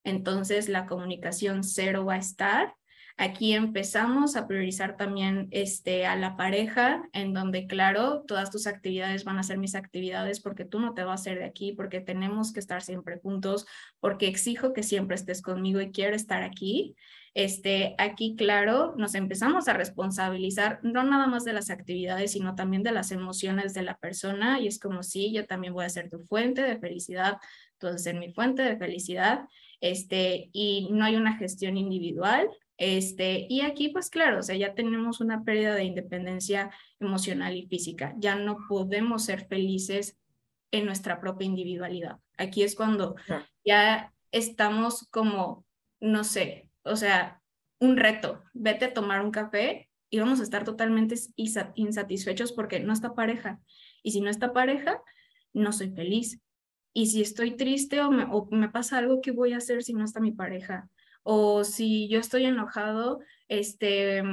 entonces 0.03 0.67
la 0.67 0.85
comunicación 0.85 1.63
cero 1.63 2.05
va 2.05 2.15
a 2.15 2.19
estar 2.19 2.75
Aquí 3.21 3.53
empezamos 3.53 4.35
a 4.35 4.47
priorizar 4.47 4.97
también 4.97 5.47
este, 5.51 6.07
a 6.07 6.15
la 6.15 6.35
pareja, 6.37 7.07
en 7.13 7.35
donde, 7.35 7.67
claro, 7.67 8.23
todas 8.23 8.49
tus 8.49 8.65
actividades 8.65 9.25
van 9.25 9.37
a 9.37 9.43
ser 9.43 9.59
mis 9.59 9.75
actividades 9.75 10.39
porque 10.39 10.65
tú 10.65 10.79
no 10.79 10.95
te 10.95 11.03
vas 11.03 11.11
a 11.11 11.21
hacer 11.21 11.37
de 11.37 11.45
aquí, 11.45 11.71
porque 11.71 12.01
tenemos 12.01 12.51
que 12.51 12.59
estar 12.59 12.81
siempre 12.81 13.19
juntos, 13.19 13.67
porque 13.99 14.25
exijo 14.25 14.73
que 14.73 14.81
siempre 14.81 15.13
estés 15.13 15.43
conmigo 15.43 15.79
y 15.81 15.91
quiero 15.91 16.15
estar 16.15 16.41
aquí. 16.41 16.95
Este, 17.35 17.93
aquí, 17.99 18.35
claro, 18.35 18.95
nos 18.97 19.13
empezamos 19.13 19.67
a 19.67 19.73
responsabilizar 19.73 20.79
no 20.81 21.03
nada 21.03 21.27
más 21.27 21.45
de 21.45 21.53
las 21.53 21.69
actividades, 21.69 22.31
sino 22.31 22.55
también 22.55 22.81
de 22.81 22.91
las 22.91 23.11
emociones 23.11 23.75
de 23.75 23.83
la 23.83 23.97
persona. 23.97 24.59
Y 24.59 24.65
es 24.65 24.79
como, 24.79 25.03
sí, 25.03 25.31
yo 25.31 25.45
también 25.45 25.73
voy 25.73 25.85
a 25.85 25.89
ser 25.89 26.09
tu 26.09 26.21
fuente 26.21 26.63
de 26.63 26.79
felicidad, 26.79 27.37
tú 27.77 27.85
vas 27.85 27.97
a 27.97 27.99
ser 27.99 28.15
mi 28.15 28.33
fuente 28.33 28.63
de 28.63 28.77
felicidad. 28.77 29.41
Este, 29.79 30.49
y 30.53 30.89
no 30.91 31.05
hay 31.05 31.17
una 31.17 31.37
gestión 31.37 31.77
individual, 31.77 32.49
este, 32.81 33.45
y 33.47 33.61
aquí, 33.61 33.89
pues 33.89 34.09
claro, 34.09 34.39
o 34.39 34.41
sea, 34.41 34.55
ya 34.55 34.73
tenemos 34.73 35.21
una 35.21 35.43
pérdida 35.43 35.75
de 35.75 35.83
independencia 35.83 36.71
emocional 36.99 37.55
y 37.55 37.67
física. 37.67 38.15
Ya 38.17 38.33
no 38.33 38.57
podemos 38.67 39.23
ser 39.23 39.45
felices 39.45 40.17
en 40.71 40.87
nuestra 40.87 41.21
propia 41.21 41.45
individualidad. 41.45 42.17
Aquí 42.39 42.63
es 42.63 42.73
cuando 42.73 43.15
ya 43.63 44.11
estamos 44.31 45.07
como, 45.11 45.63
no 45.99 46.23
sé, 46.23 46.71
o 46.81 46.95
sea, 46.95 47.43
un 47.79 47.97
reto. 47.97 48.41
Vete 48.53 48.85
a 48.85 48.93
tomar 48.95 49.23
un 49.23 49.29
café 49.29 49.87
y 50.09 50.17
vamos 50.17 50.39
a 50.39 50.43
estar 50.43 50.63
totalmente 50.63 51.13
insatisfechos 51.35 52.51
porque 52.51 52.79
no 52.79 52.93
está 52.93 53.13
pareja. 53.13 53.59
Y 54.01 54.09
si 54.09 54.21
no 54.21 54.31
está 54.31 54.53
pareja, 54.53 55.03
no 55.53 55.71
soy 55.71 55.91
feliz. 55.91 56.41
Y 56.93 57.05
si 57.11 57.21
estoy 57.21 57.51
triste 57.51 58.01
o 58.01 58.09
me, 58.09 58.23
o 58.23 58.47
me 58.49 58.69
pasa 58.69 58.97
algo, 58.97 59.21
¿qué 59.21 59.29
voy 59.29 59.53
a 59.53 59.57
hacer 59.57 59.83
si 59.83 59.93
no 59.93 60.03
está 60.03 60.19
mi 60.19 60.31
pareja? 60.31 60.89
O 61.23 61.63
si 61.63 62.07
yo 62.07 62.19
estoy 62.19 62.45
enojado, 62.45 63.19
este, 63.47 64.23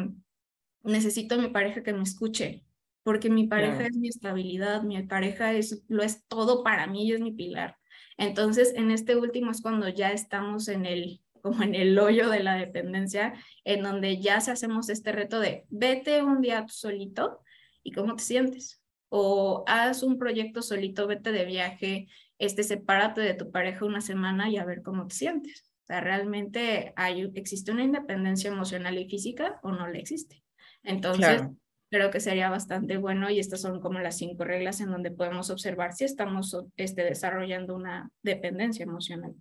necesito 0.82 1.34
a 1.34 1.38
mi 1.38 1.48
pareja 1.48 1.82
que 1.82 1.92
me 1.92 2.02
escuche, 2.02 2.64
porque 3.02 3.30
mi 3.30 3.46
pareja 3.46 3.86
es 3.86 3.96
mi 3.96 4.08
estabilidad, 4.08 4.82
mi 4.82 5.02
pareja 5.02 5.52
es, 5.52 5.82
lo 5.88 6.02
es 6.02 6.26
todo 6.26 6.62
para 6.62 6.86
mí 6.86 7.06
y 7.06 7.12
es 7.12 7.20
mi 7.20 7.32
pilar. 7.32 7.76
Entonces, 8.16 8.72
en 8.74 8.90
este 8.90 9.16
último 9.16 9.50
es 9.50 9.62
cuando 9.62 9.88
ya 9.88 10.12
estamos 10.12 10.68
en 10.68 10.86
el, 10.86 11.20
como 11.42 11.62
en 11.62 11.74
el 11.74 11.98
hoyo 11.98 12.28
de 12.30 12.42
la 12.42 12.56
dependencia, 12.56 13.34
en 13.64 13.82
donde 13.82 14.20
ya 14.20 14.40
se 14.40 14.50
hacemos 14.50 14.88
este 14.88 15.12
reto 15.12 15.40
de 15.40 15.66
vete 15.68 16.22
un 16.22 16.40
día 16.40 16.66
tú 16.66 16.72
solito 16.72 17.40
y 17.82 17.92
cómo 17.92 18.16
te 18.16 18.24
sientes. 18.24 18.82
O 19.10 19.64
haz 19.66 20.02
un 20.02 20.18
proyecto 20.18 20.60
solito, 20.60 21.06
vete 21.06 21.32
de 21.32 21.46
viaje, 21.46 22.08
este, 22.38 22.62
sepárate 22.62 23.22
de 23.22 23.34
tu 23.34 23.50
pareja 23.50 23.86
una 23.86 24.02
semana 24.02 24.50
y 24.50 24.58
a 24.58 24.66
ver 24.66 24.82
cómo 24.82 25.06
te 25.06 25.14
sientes 25.14 25.67
sea, 25.88 26.00
realmente 26.00 26.92
hay, 26.96 27.30
existe 27.34 27.72
una 27.72 27.84
independencia 27.84 28.50
emocional 28.50 28.98
y 28.98 29.08
física 29.08 29.58
o 29.62 29.72
no 29.72 29.88
le 29.88 29.98
existe. 29.98 30.42
Entonces, 30.82 31.42
creo 31.90 32.10
que 32.10 32.20
sería 32.20 32.50
bastante 32.50 32.96
bueno 32.98 33.30
y 33.30 33.38
estas 33.38 33.60
son 33.60 33.80
como 33.80 33.98
las 33.98 34.18
cinco 34.18 34.44
reglas 34.44 34.80
en 34.80 34.90
donde 34.90 35.10
podemos 35.10 35.50
observar 35.50 35.94
si 35.94 36.04
estamos 36.04 36.56
este, 36.76 37.02
desarrollando 37.02 37.74
una 37.74 38.10
dependencia 38.22 38.82
emocional. 38.82 39.34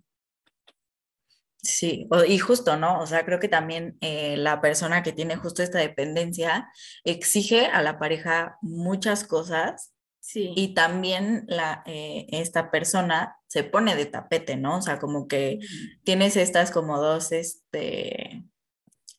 Sí, 1.60 2.08
y 2.28 2.38
justo, 2.38 2.76
¿no? 2.76 3.00
O 3.00 3.06
sea, 3.06 3.24
creo 3.24 3.40
que 3.40 3.48
también 3.48 3.98
eh, 4.00 4.36
la 4.36 4.60
persona 4.60 5.02
que 5.02 5.12
tiene 5.12 5.36
justo 5.36 5.62
esta 5.62 5.78
dependencia 5.78 6.68
exige 7.04 7.66
a 7.66 7.82
la 7.82 7.98
pareja 7.98 8.58
muchas 8.62 9.24
cosas 9.24 9.92
y 10.34 10.74
también 10.74 11.44
la, 11.48 11.82
eh, 11.86 12.26
esta 12.30 12.70
persona 12.70 13.36
se 13.46 13.64
pone 13.64 13.96
de 13.96 14.06
tapete, 14.06 14.56
¿no? 14.56 14.78
O 14.78 14.82
sea, 14.82 14.98
como 14.98 15.26
que 15.26 15.58
tienes 16.04 16.36
estas 16.36 16.70
como 16.70 17.00
dos 17.00 17.32
este, 17.32 18.44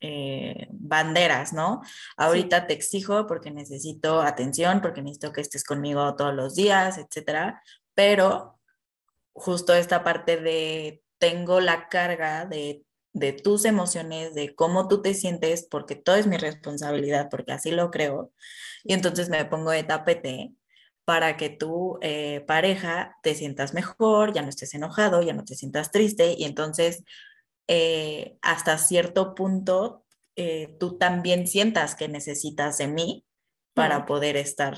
eh, 0.02 0.68
banderas, 0.72 1.52
¿no? 1.52 1.82
Ahorita 2.16 2.68
te 2.68 2.74
exijo 2.74 3.28
porque 3.28 3.52
necesito 3.52 4.22
atención, 4.22 4.82
porque 4.82 5.02
necesito 5.02 5.34
que 5.34 5.41
estés 5.41 5.64
conmigo 5.64 6.16
todos 6.16 6.34
los 6.34 6.56
días, 6.56 6.97
etcétera. 6.97 7.62
Pero 7.95 8.60
justo 9.34 9.74
esta 9.74 10.04
parte 10.04 10.38
de 10.38 11.04
tengo 11.18 11.60
la 11.60 11.89
carga 11.89 12.45
de, 12.45 12.86
de 13.14 13.34
tus 13.34 13.66
emociones, 13.66 14.36
de 14.36 14.56
cómo 14.56 14.88
tú 14.88 15.02
te 15.02 15.14
sientes, 15.14 15.68
porque 15.70 15.95
todo 15.95 16.16
es 16.16 16.28
mi 16.28 16.38
responsabilidad, 16.38 17.30
porque 17.30 17.52
así 17.52 17.72
lo 17.72 17.89
creo. 17.91 18.32
Y 18.84 18.93
entonces 18.93 19.30
me 19.30 19.43
pongo 19.45 19.72
de 19.72 19.84
tapete 19.84 20.54
para 21.10 21.38
que 21.38 21.49
tu 21.49 21.97
eh, 22.03 22.41
pareja 22.45 23.18
te 23.24 23.34
sientas 23.34 23.74
mejor, 23.74 24.32
ya 24.32 24.43
no 24.43 24.49
estés 24.49 24.76
enojado, 24.76 25.24
ya 25.24 25.34
no 25.34 25.43
te 25.43 25.55
sientas 25.55 25.91
triste 25.91 26.36
y 26.38 26.43
entonces 26.43 27.03
eh, 27.68 28.38
hasta 28.43 28.78
cierto 28.78 29.34
punto 29.34 30.05
eh, 30.36 30.76
tú 30.80 30.99
también 30.99 31.47
sientas 31.47 31.95
que 31.95 32.10
necesitas 32.10 32.78
de 32.78 32.89
mí 32.89 33.26
para 33.74 34.05
poder 34.05 34.38
estar 34.38 34.78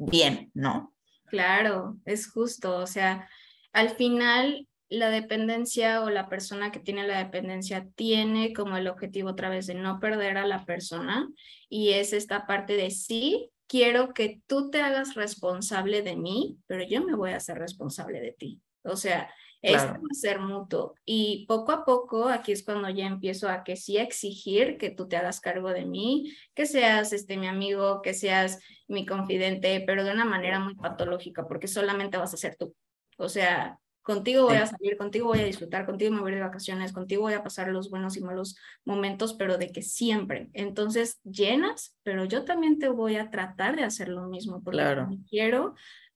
bien, 0.00 0.50
¿no? 0.52 0.94
Claro, 1.28 1.96
es 2.04 2.30
justo, 2.30 2.76
o 2.76 2.86
sea, 2.86 3.26
al 3.72 3.96
final 3.96 4.68
la 4.90 5.08
dependencia 5.08 6.02
o 6.02 6.10
la 6.10 6.28
persona 6.28 6.72
que 6.72 6.80
tiene 6.80 7.06
la 7.06 7.24
dependencia 7.24 7.88
tiene 7.94 8.52
como 8.52 8.76
el 8.76 8.86
objetivo 8.86 9.30
otra 9.30 9.48
vez 9.48 9.66
de 9.66 9.76
no 9.76 9.98
perder 9.98 10.36
a 10.36 10.46
la 10.46 10.66
persona 10.66 11.26
y 11.70 11.92
es 11.92 12.12
esta 12.12 12.46
parte 12.46 12.76
de 12.76 12.90
sí, 12.90 13.50
quiero 13.74 14.14
que 14.14 14.40
tú 14.46 14.70
te 14.70 14.80
hagas 14.80 15.16
responsable 15.16 16.02
de 16.02 16.14
mí, 16.14 16.60
pero 16.68 16.84
yo 16.84 17.04
me 17.04 17.16
voy 17.16 17.32
a 17.32 17.38
hacer 17.38 17.58
responsable 17.58 18.20
de 18.20 18.30
ti. 18.30 18.62
O 18.84 18.94
sea, 18.94 19.28
es 19.62 19.82
ser 20.12 20.38
mutuo. 20.38 20.94
Y 21.04 21.44
poco 21.48 21.72
a 21.72 21.84
poco, 21.84 22.28
aquí 22.28 22.52
es 22.52 22.64
cuando 22.64 22.88
ya 22.88 23.06
empiezo 23.06 23.48
a 23.48 23.64
que 23.64 23.74
sí 23.74 23.96
exigir 23.96 24.78
que 24.78 24.90
tú 24.90 25.08
te 25.08 25.16
hagas 25.16 25.40
cargo 25.40 25.70
de 25.70 25.86
mí, 25.86 26.32
que 26.54 26.66
seas 26.66 27.12
este 27.12 27.36
mi 27.36 27.48
amigo, 27.48 28.00
que 28.00 28.14
seas 28.14 28.60
mi 28.86 29.06
confidente, 29.06 29.82
pero 29.84 30.04
de 30.04 30.12
una 30.12 30.24
manera 30.24 30.60
muy 30.60 30.76
patológica, 30.76 31.48
porque 31.48 31.66
solamente 31.66 32.16
vas 32.16 32.32
a 32.32 32.36
ser 32.36 32.54
tú. 32.54 32.76
O 33.18 33.28
sea, 33.28 33.80
Contigo 34.04 34.44
voy 34.44 34.56
a 34.56 34.66
salir, 34.66 34.98
contigo 34.98 35.28
voy 35.28 35.40
a 35.40 35.46
disfrutar, 35.46 35.86
contigo 35.86 36.12
me 36.12 36.20
voy 36.20 36.32
de 36.32 36.40
vacaciones, 36.40 36.92
contigo 36.92 37.22
voy 37.22 37.32
a 37.32 37.42
pasar 37.42 37.68
los 37.68 37.88
buenos 37.88 38.18
y 38.18 38.20
malos 38.20 38.54
momentos, 38.84 39.32
pero 39.32 39.56
de 39.56 39.72
que 39.72 39.80
siempre. 39.80 40.50
Entonces, 40.52 41.20
llenas, 41.24 41.96
pero 42.02 42.26
yo 42.26 42.44
también 42.44 42.78
te 42.78 42.90
voy 42.90 43.16
a 43.16 43.30
tratar 43.30 43.76
de 43.76 43.84
hacer 43.84 44.08
lo 44.08 44.28
mismo, 44.28 44.62
porque 44.62 44.84
quiero 45.30 45.74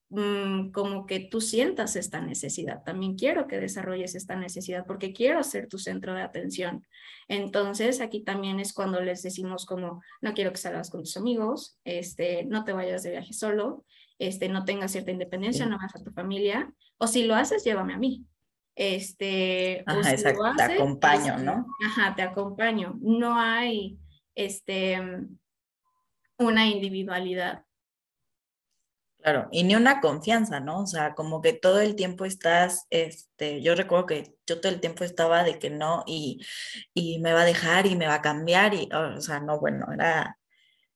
mm, 0.09 0.71
como 0.71 1.05
que 1.05 1.19
tú 1.19 1.41
sientas 1.41 1.95
esta 1.95 2.21
necesidad. 2.21 2.83
También 2.83 3.15
quiero 3.15 3.47
que 3.47 3.59
desarrolles 3.59 4.15
esta 4.15 4.35
necesidad 4.35 4.85
porque 4.85 5.13
quiero 5.13 5.43
ser 5.43 5.67
tu 5.67 5.77
centro 5.77 6.13
de 6.13 6.21
atención. 6.21 6.85
Entonces, 7.27 8.01
aquí 8.01 8.23
también 8.23 8.59
es 8.59 8.73
cuando 8.73 9.01
les 9.01 9.21
decimos 9.21 9.65
como, 9.65 10.01
no 10.21 10.33
quiero 10.33 10.51
que 10.51 10.57
salgas 10.57 10.89
con 10.89 11.01
tus 11.01 11.17
amigos, 11.17 11.79
este, 11.83 12.45
no 12.45 12.63
te 12.63 12.73
vayas 12.73 13.03
de 13.03 13.11
viaje 13.11 13.33
solo, 13.33 13.85
este, 14.17 14.49
no 14.49 14.65
tengas 14.65 14.91
cierta 14.91 15.11
independencia, 15.11 15.65
no 15.65 15.77
vas 15.77 15.95
a 15.95 16.03
tu 16.03 16.11
familia 16.11 16.73
o 16.99 17.07
si 17.07 17.23
lo 17.23 17.35
haces, 17.35 17.63
llévame 17.63 17.93
a 17.93 17.97
mí. 17.97 18.25
Este, 18.75 19.83
ajá, 19.85 20.11
exacto, 20.11 20.41
te 20.55 20.63
acompaño, 20.63 21.37
¿no? 21.37 21.65
Ajá, 21.85 22.15
te 22.15 22.21
acompaño. 22.21 22.97
No 23.01 23.37
hay 23.37 23.97
este, 24.35 24.99
una 26.37 26.67
individualidad. 26.67 27.65
Claro, 29.21 29.49
y 29.51 29.63
ni 29.63 29.75
una 29.75 29.99
confianza, 29.99 30.61
¿no? 30.61 30.81
O 30.83 30.87
sea, 30.87 31.13
como 31.13 31.41
que 31.41 31.51
todo 31.51 31.81
el 31.81 31.95
tiempo 31.95 32.23
estás, 32.23 32.87
este, 32.89 33.61
yo 33.61 33.75
recuerdo 33.75 34.05
que 34.05 34.35
yo 34.47 34.61
todo 34.61 34.71
el 34.71 34.79
tiempo 34.79 35.03
estaba 35.03 35.43
de 35.43 35.59
que 35.59 35.69
no 35.69 36.03
y, 36.07 36.39
y 36.93 37.19
me 37.19 37.33
va 37.33 37.41
a 37.41 37.45
dejar 37.45 37.85
y 37.85 37.97
me 37.97 38.07
va 38.07 38.15
a 38.15 38.21
cambiar 38.21 38.73
y, 38.73 38.89
o 38.93 39.19
sea, 39.21 39.41
no, 39.41 39.59
bueno, 39.59 39.87
era, 39.93 40.39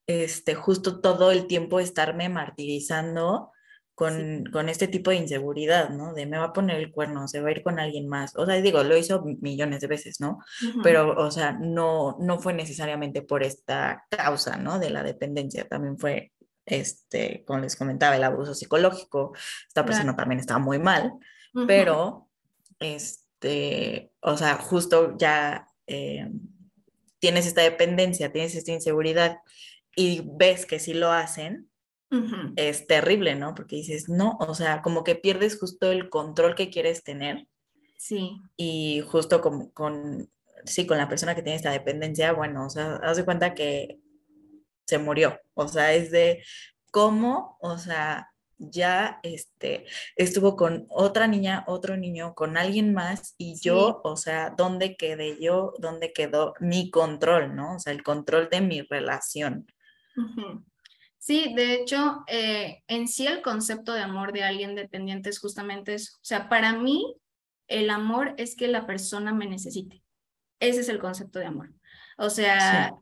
este, 0.07 0.55
justo 0.55 1.01
todo 1.01 1.32
el 1.32 1.47
tiempo 1.47 1.80
estarme 1.80 2.30
martirizando 2.30 3.51
con, 3.95 4.45
con, 4.51 4.69
este 4.69 4.88
tipo 4.88 5.11
de 5.11 5.17
inseguridad, 5.17 5.89
¿no? 5.89 6.13
De 6.13 6.26
me 6.26 6.38
va 6.38 6.45
a 6.45 6.53
poner 6.53 6.78
el 6.78 6.91
cuerno, 6.91 7.28
se 7.28 7.41
va 7.41 7.49
a 7.49 7.51
ir 7.51 7.63
con 7.63 7.80
alguien 7.80 8.07
más. 8.07 8.36
O 8.36 8.45
sea, 8.45 8.55
digo, 8.55 8.84
lo 8.84 8.97
hizo 8.97 9.24
millones 9.41 9.82
de 9.82 9.88
veces, 9.88 10.19
¿no? 10.19 10.39
Pero, 10.82 11.15
o 11.15 11.30
sea, 11.30 11.53
no, 11.53 12.17
no 12.19 12.39
fue 12.39 12.53
necesariamente 12.53 13.21
por 13.21 13.43
esta 13.43 14.05
causa, 14.09 14.57
¿no? 14.57 14.80
De 14.80 14.89
la 14.89 15.03
dependencia, 15.03 15.67
también 15.67 15.97
fue, 15.99 16.32
este, 16.66 17.43
como 17.45 17.59
les 17.59 17.76
comentaba, 17.76 18.16
el 18.16 18.24
abuso 18.24 18.53
psicológico. 18.53 19.34
Esta 19.68 19.86
persona 19.86 20.16
también 20.16 20.39
estaba 20.39 20.59
muy 20.59 20.80
mal, 20.80 21.14
pero, 21.68 22.30
este, 22.80 24.11
o 24.22 24.38
sea, 24.38 24.55
justo 24.55 25.16
ya 25.18 25.68
eh, 25.88 26.32
tienes 27.20 27.45
esta 27.45 27.61
dependencia, 27.61 28.32
tienes 28.32 28.55
esta 28.55 28.72
inseguridad 28.72 29.38
y 29.95 30.24
ves 30.26 30.66
que 30.66 30.80
sí 30.80 30.93
lo 30.93 31.11
hacen, 31.11 31.70
es 32.57 32.86
terrible, 32.86 33.34
¿no? 33.34 33.55
Porque 33.55 33.78
dices, 33.78 34.07
no, 34.07 34.38
o 34.39 34.53
sea, 34.53 34.84
como 34.84 35.03
que 35.03 35.16
pierdes 35.16 35.57
justo 35.57 35.91
el 35.91 36.09
control 36.09 36.53
que 36.53 36.70
quieres 36.70 37.03
tener. 37.03 37.47
Sí. 37.97 38.38
Y 38.55 39.01
justo 39.07 39.41
con, 39.41 39.72
con, 39.72 40.30
sí, 40.64 40.86
con 40.86 40.99
la 40.99 41.09
persona 41.09 41.34
que 41.34 41.41
tiene 41.41 41.55
esta 41.55 41.72
dependencia, 41.72 42.32
bueno, 42.34 42.68
o 42.68 42.70
sea, 42.70 42.97
haz 42.97 43.18
de 43.18 43.26
cuenta 43.26 43.55
que 43.55 43.99
se 44.86 44.97
murió. 44.97 45.39
O 45.53 45.67
sea, 45.67 45.93
es 45.93 46.11
de 46.11 46.43
cómo, 46.91 47.57
o 47.61 47.77
sea, 47.77 48.29
ya 48.57 49.19
este, 49.23 49.86
estuvo 50.15 50.55
con 50.55 50.86
otra 50.89 51.27
niña, 51.27 51.63
otro 51.67 51.97
niño, 51.97 52.34
con 52.34 52.57
alguien 52.57 52.93
más 52.93 53.36
y 53.38 53.59
yo, 53.59 54.01
o 54.03 54.15
sea, 54.15 54.51
¿dónde 54.51 54.95
quedé 54.95 55.41
yo? 55.41 55.73
¿Dónde 55.79 56.13
quedó 56.13 56.53
mi 56.59 56.89
control, 56.89 57.55
no? 57.55 57.75
O 57.75 57.79
sea, 57.79 57.93
el 57.93 58.03
control 58.03 58.49
de 58.49 58.61
mi 58.61 58.81
relación. 58.81 59.67
Sí, 61.17 61.53
de 61.55 61.73
hecho, 61.73 62.23
eh, 62.27 62.84
en 62.88 63.07
sí 63.07 63.27
el 63.27 63.41
concepto 63.41 63.93
de 63.93 64.01
amor 64.01 64.34
de 64.34 64.43
alguien 64.43 64.75
dependiente 64.75 65.29
es 65.29 65.39
justamente 65.39 65.93
eso. 65.93 66.17
O 66.17 66.25
sea, 66.25 66.49
para 66.49 66.73
mí, 66.73 67.15
el 67.67 67.89
amor 67.89 68.34
es 68.38 68.55
que 68.55 68.67
la 68.67 68.86
persona 68.86 69.34
me 69.34 69.47
necesite. 69.47 70.03
Ese 70.59 70.81
es 70.81 70.89
el 70.89 70.99
concepto 70.99 71.39
de 71.39 71.45
amor. 71.45 71.73
O 72.17 72.29
sea, 72.29 72.93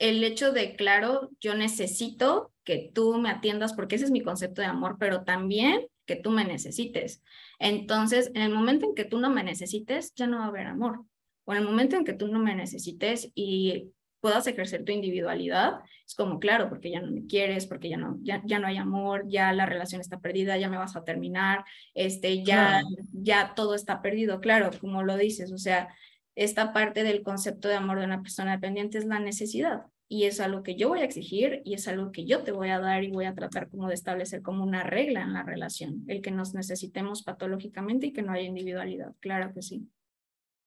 el 0.00 0.24
hecho 0.24 0.50
de, 0.50 0.74
claro, 0.76 1.30
yo 1.40 1.54
necesito 1.54 2.52
que 2.64 2.90
tú 2.92 3.18
me 3.18 3.30
atiendas 3.30 3.74
porque 3.74 3.96
ese 3.96 4.06
es 4.06 4.10
mi 4.10 4.22
concepto 4.22 4.62
de 4.62 4.66
amor, 4.66 4.96
pero 4.98 5.24
también 5.24 5.86
que 6.06 6.16
tú 6.16 6.30
me 6.30 6.44
necesites. 6.44 7.22
Entonces, 7.58 8.32
en 8.34 8.42
el 8.42 8.52
momento 8.52 8.86
en 8.86 8.94
que 8.94 9.04
tú 9.04 9.20
no 9.20 9.28
me 9.28 9.44
necesites, 9.44 10.14
ya 10.14 10.26
no 10.26 10.38
va 10.38 10.46
a 10.46 10.48
haber 10.48 10.66
amor. 10.66 11.04
O 11.44 11.52
en 11.52 11.58
el 11.58 11.64
momento 11.64 11.96
en 11.96 12.04
que 12.04 12.14
tú 12.14 12.28
no 12.28 12.38
me 12.38 12.54
necesites 12.54 13.30
y 13.34 13.92
puedas 14.20 14.46
ejercer 14.46 14.84
tu 14.84 14.92
individualidad, 14.92 15.80
es 16.06 16.14
como, 16.14 16.40
claro, 16.40 16.70
porque 16.70 16.90
ya 16.90 17.02
no 17.02 17.10
me 17.10 17.26
quieres, 17.26 17.66
porque 17.66 17.90
ya 17.90 17.98
no, 17.98 18.18
ya, 18.22 18.42
ya 18.46 18.58
no 18.58 18.68
hay 18.68 18.78
amor, 18.78 19.24
ya 19.28 19.52
la 19.52 19.66
relación 19.66 20.00
está 20.00 20.18
perdida, 20.18 20.56
ya 20.56 20.70
me 20.70 20.78
vas 20.78 20.96
a 20.96 21.04
terminar, 21.04 21.64
este, 21.94 22.42
ya, 22.42 22.82
ya 23.12 23.54
todo 23.54 23.74
está 23.74 24.00
perdido, 24.00 24.40
claro, 24.40 24.70
como 24.80 25.02
lo 25.02 25.16
dices, 25.16 25.52
o 25.52 25.58
sea, 25.58 25.94
esta 26.34 26.72
parte 26.72 27.02
del 27.02 27.22
concepto 27.22 27.68
de 27.68 27.74
amor 27.74 27.98
de 27.98 28.06
una 28.06 28.22
persona 28.22 28.52
dependiente 28.52 28.96
es 28.96 29.04
la 29.04 29.20
necesidad 29.20 29.89
y 30.12 30.24
es 30.24 30.40
algo 30.40 30.64
que 30.64 30.74
yo 30.74 30.88
voy 30.88 31.00
a 31.00 31.04
exigir 31.04 31.62
y 31.64 31.74
es 31.74 31.86
algo 31.86 32.10
que 32.10 32.26
yo 32.26 32.42
te 32.42 32.50
voy 32.50 32.70
a 32.70 32.80
dar 32.80 33.04
y 33.04 33.12
voy 33.12 33.26
a 33.26 33.34
tratar 33.34 33.70
como 33.70 33.86
de 33.86 33.94
establecer 33.94 34.42
como 34.42 34.64
una 34.64 34.82
regla 34.82 35.22
en 35.22 35.32
la 35.32 35.44
relación, 35.44 36.04
el 36.08 36.20
que 36.20 36.32
nos 36.32 36.52
necesitemos 36.52 37.22
patológicamente 37.22 38.08
y 38.08 38.12
que 38.12 38.22
no 38.22 38.32
haya 38.32 38.42
individualidad, 38.42 39.14
claro 39.20 39.54
que 39.54 39.62
sí. 39.62 39.88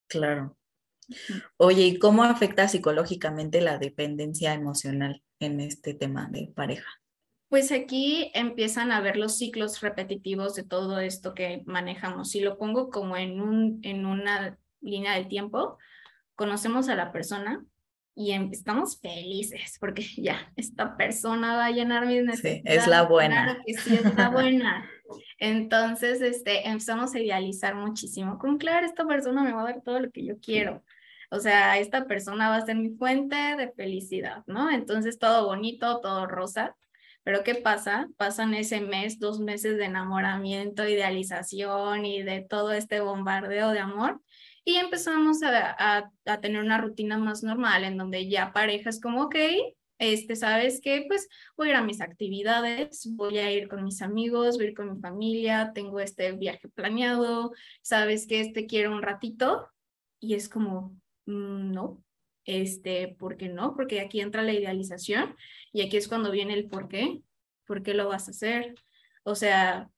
Claro, 0.07 0.55
Oye, 1.57 1.83
¿y 1.83 1.99
cómo 1.99 2.23
afecta 2.23 2.67
psicológicamente 2.67 3.59
la 3.59 3.77
dependencia 3.77 4.53
emocional 4.53 5.21
en 5.39 5.59
este 5.59 5.93
tema 5.93 6.29
de 6.31 6.51
pareja? 6.55 6.87
Pues 7.49 7.71
aquí 7.71 8.31
empiezan 8.33 8.91
a 8.91 9.01
ver 9.01 9.17
los 9.17 9.37
ciclos 9.37 9.81
repetitivos 9.81 10.55
de 10.55 10.63
todo 10.63 10.99
esto 10.99 11.33
que 11.33 11.63
manejamos. 11.65 12.29
Si 12.29 12.39
lo 12.39 12.57
pongo 12.57 12.89
como 12.89 13.15
en, 13.17 13.41
un, 13.41 13.79
en 13.83 14.05
una 14.05 14.57
línea 14.81 15.15
del 15.15 15.27
tiempo, 15.27 15.77
conocemos 16.35 16.89
a 16.89 16.95
la 16.95 17.11
persona 17.11 17.65
y 18.15 18.31
em, 18.31 18.49
estamos 18.51 18.99
felices 18.99 19.77
porque 19.79 20.03
ya 20.17 20.51
esta 20.55 20.95
persona 20.97 21.55
va 21.55 21.65
a 21.65 21.71
llenar 21.71 22.05
mis 22.05 22.23
necesidades. 22.23 22.61
Sí, 22.65 22.79
es 22.79 22.87
la 22.87 23.03
buena. 23.03 23.43
Claro 23.43 23.59
que 23.65 23.73
sí, 23.73 23.95
es 23.95 24.15
la 24.15 24.29
buena. 24.29 24.89
Entonces, 25.39 26.21
este, 26.21 26.67
empezamos 26.67 27.13
a 27.13 27.19
idealizar 27.19 27.75
muchísimo. 27.75 28.37
Con 28.39 28.57
claro, 28.57 28.85
esta 28.85 29.05
persona 29.05 29.43
me 29.43 29.51
va 29.51 29.61
a 29.61 29.65
dar 29.65 29.81
todo 29.83 29.99
lo 29.99 30.11
que 30.11 30.25
yo 30.25 30.39
quiero. 30.39 30.83
O 31.29 31.39
sea, 31.39 31.79
esta 31.79 32.05
persona 32.05 32.49
va 32.49 32.57
a 32.57 32.65
ser 32.65 32.75
mi 32.75 32.91
fuente 32.91 33.35
de 33.35 33.71
felicidad, 33.71 34.43
¿no? 34.45 34.69
Entonces, 34.69 35.17
todo 35.17 35.47
bonito, 35.47 35.99
todo 35.99 36.27
rosa. 36.27 36.75
Pero 37.23 37.43
¿qué 37.43 37.55
pasa? 37.55 38.07
Pasan 38.17 38.53
ese 38.53 38.81
mes, 38.81 39.19
dos 39.19 39.39
meses 39.39 39.77
de 39.77 39.85
enamoramiento, 39.85 40.87
idealización 40.87 42.05
y 42.05 42.21
de 42.21 42.41
todo 42.41 42.71
este 42.73 42.99
bombardeo 42.99 43.71
de 43.71 43.79
amor. 43.79 44.21
Y 44.65 44.75
empezamos 44.77 45.43
a, 45.43 46.11
a, 46.25 46.41
tener 46.41 46.63
una 46.63 46.77
rutina 46.77 47.17
más 47.17 47.43
normal 47.43 47.83
en 47.83 47.97
donde 47.97 48.29
ya 48.29 48.53
parejas 48.53 49.01
como, 49.01 49.23
ok, 49.23 49.35
este, 49.99 50.35
¿sabes 50.35 50.81
qué? 50.81 51.05
Pues 51.07 51.27
voy 51.57 51.67
a 51.67 51.71
ir 51.71 51.75
a 51.77 51.83
mis 51.83 52.01
actividades, 52.01 53.07
voy 53.15 53.37
a 53.37 53.51
ir 53.51 53.67
con 53.67 53.83
mis 53.83 54.01
amigos, 54.01 54.57
voy 54.57 54.65
a 54.65 54.69
ir 54.69 54.75
con 54.75 54.93
mi 54.93 54.99
familia, 54.99 55.71
tengo 55.73 55.99
este 55.99 56.31
viaje 56.33 56.69
planeado, 56.69 57.51
¿sabes 57.81 58.27
qué? 58.27 58.41
Este 58.41 58.65
quiero 58.65 58.91
un 58.91 59.01
ratito. 59.01 59.67
Y 60.19 60.35
es 60.35 60.49
como, 60.49 60.97
mm, 61.25 61.71
no, 61.71 62.03
este, 62.45 63.15
¿por 63.19 63.37
qué 63.37 63.49
no? 63.49 63.75
Porque 63.75 64.01
aquí 64.01 64.21
entra 64.21 64.43
la 64.43 64.53
idealización 64.53 65.35
y 65.71 65.81
aquí 65.81 65.97
es 65.97 66.07
cuando 66.07 66.31
viene 66.31 66.53
el 66.53 66.67
por 66.69 66.87
qué, 66.87 67.21
¿por 67.65 67.83
qué 67.83 67.93
lo 67.93 68.07
vas 68.07 68.27
a 68.27 68.31
hacer? 68.31 68.75
O 69.23 69.35
sea, 69.35 69.89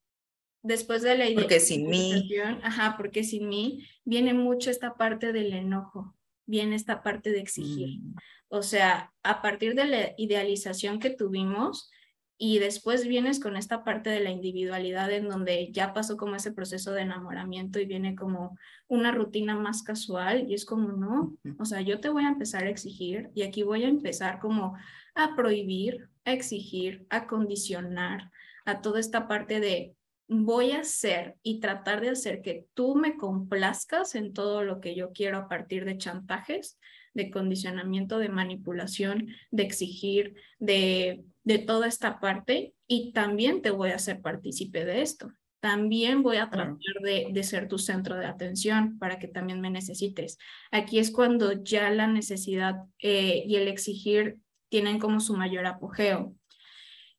después 0.66 1.02
de 1.02 1.18
la. 1.18 1.26
Porque 1.34 1.60
sin 1.60 1.90
mí. 1.90 2.30
Ajá, 2.64 2.96
porque 2.98 3.24
sin 3.24 3.48
mí 3.48 3.88
viene 4.04 4.34
mucho 4.34 4.70
esta 4.70 4.96
parte 4.96 5.32
del 5.32 5.54
enojo, 5.54 6.16
viene 6.46 6.76
esta 6.76 7.04
parte 7.04 7.32
de 7.32 7.40
exigir. 7.40 8.00
Mm. 8.00 8.16
O 8.50 8.62
sea, 8.62 9.14
a 9.24 9.42
partir 9.42 9.76
de 9.76 9.86
la 9.86 10.14
idealización 10.18 11.00
que 11.00 11.10
tuvimos, 11.10 11.90
y 12.38 12.60
después 12.60 13.08
vienes 13.08 13.40
con 13.40 13.56
esta 13.56 13.84
parte 13.86 14.10
de 14.10 14.20
la 14.20 14.30
individualidad 14.30 15.10
en 15.12 15.30
donde 15.30 15.72
ya 15.72 15.94
pasó 15.94 16.18
como 16.18 16.36
ese 16.36 16.52
proceso 16.52 16.92
de 16.92 17.02
enamoramiento 17.02 17.80
y 17.80 17.86
viene 17.86 18.16
como 18.16 18.58
una 18.88 19.12
rutina 19.12 19.56
más 19.56 19.84
casual 19.84 20.50
y 20.50 20.54
es 20.54 20.66
como, 20.66 20.92
no, 20.92 21.38
o 21.58 21.66
sea, 21.66 21.80
yo 21.80 22.02
te 22.02 22.10
voy 22.10 22.26
a 22.26 22.30
empezar 22.30 22.64
a 22.64 22.70
exigir 22.70 23.30
y 23.34 23.44
aquí 23.44 23.64
voy 23.64 23.86
a 23.86 23.88
empezar 23.88 24.40
como 24.40 24.76
a 25.16 25.36
prohibir, 25.36 26.10
a 26.26 26.34
exigir, 26.34 27.08
a 27.10 27.26
condicionar, 27.26 28.32
a 28.66 28.82
toda 28.82 29.00
esta 29.00 29.30
parte 29.30 29.62
de 29.62 29.96
voy 30.28 30.72
a 30.72 30.80
hacer 30.80 31.36
y 31.44 31.60
tratar 31.60 32.02
de 32.02 32.10
hacer 32.10 32.42
que 32.42 32.66
tú 32.74 32.96
me 32.96 33.16
complazcas 33.16 34.16
en 34.16 34.34
todo 34.34 34.64
lo 34.64 34.82
que 34.82 34.96
yo 34.96 35.12
quiero 35.12 35.38
a 35.38 35.48
partir 35.48 35.86
de 35.86 35.98
chantajes, 35.98 36.80
de 37.14 37.30
condicionamiento, 37.30 38.18
de 38.18 38.30
manipulación, 38.30 39.28
de 39.52 39.64
exigir, 39.64 40.36
de, 40.60 41.24
de 41.44 41.60
toda 41.60 41.88
esta 41.88 42.20
parte 42.20 42.74
y 42.88 43.14
también 43.14 43.62
te 43.62 43.70
voy 43.70 43.92
a 43.92 43.96
hacer 43.96 44.22
partícipe 44.22 44.84
de 44.84 45.02
esto. 45.02 45.32
También 45.60 46.22
voy 46.22 46.38
a 46.38 46.50
tratar 46.50 46.78
de, 47.02 47.28
de, 47.32 47.44
ser 47.44 47.68
tu 47.68 47.80
centro 47.80 48.16
de 48.18 48.28
atención 48.28 49.00
para 49.00 49.18
que 49.18 49.28
también 49.28 49.62
me 49.62 49.72
necesites. 49.72 50.38
Aquí 50.70 51.00
es 51.00 51.10
cuando 51.10 51.64
ya 51.64 51.90
la 51.90 52.06
necesidad 52.06 52.76
eh, 53.02 53.44
y 53.48 53.56
el 53.56 53.68
exigir 53.68 54.38
tienen 54.70 55.00
como 55.00 55.20
su 55.20 55.36
mayor 55.36 55.66
apogeo. 55.66 56.36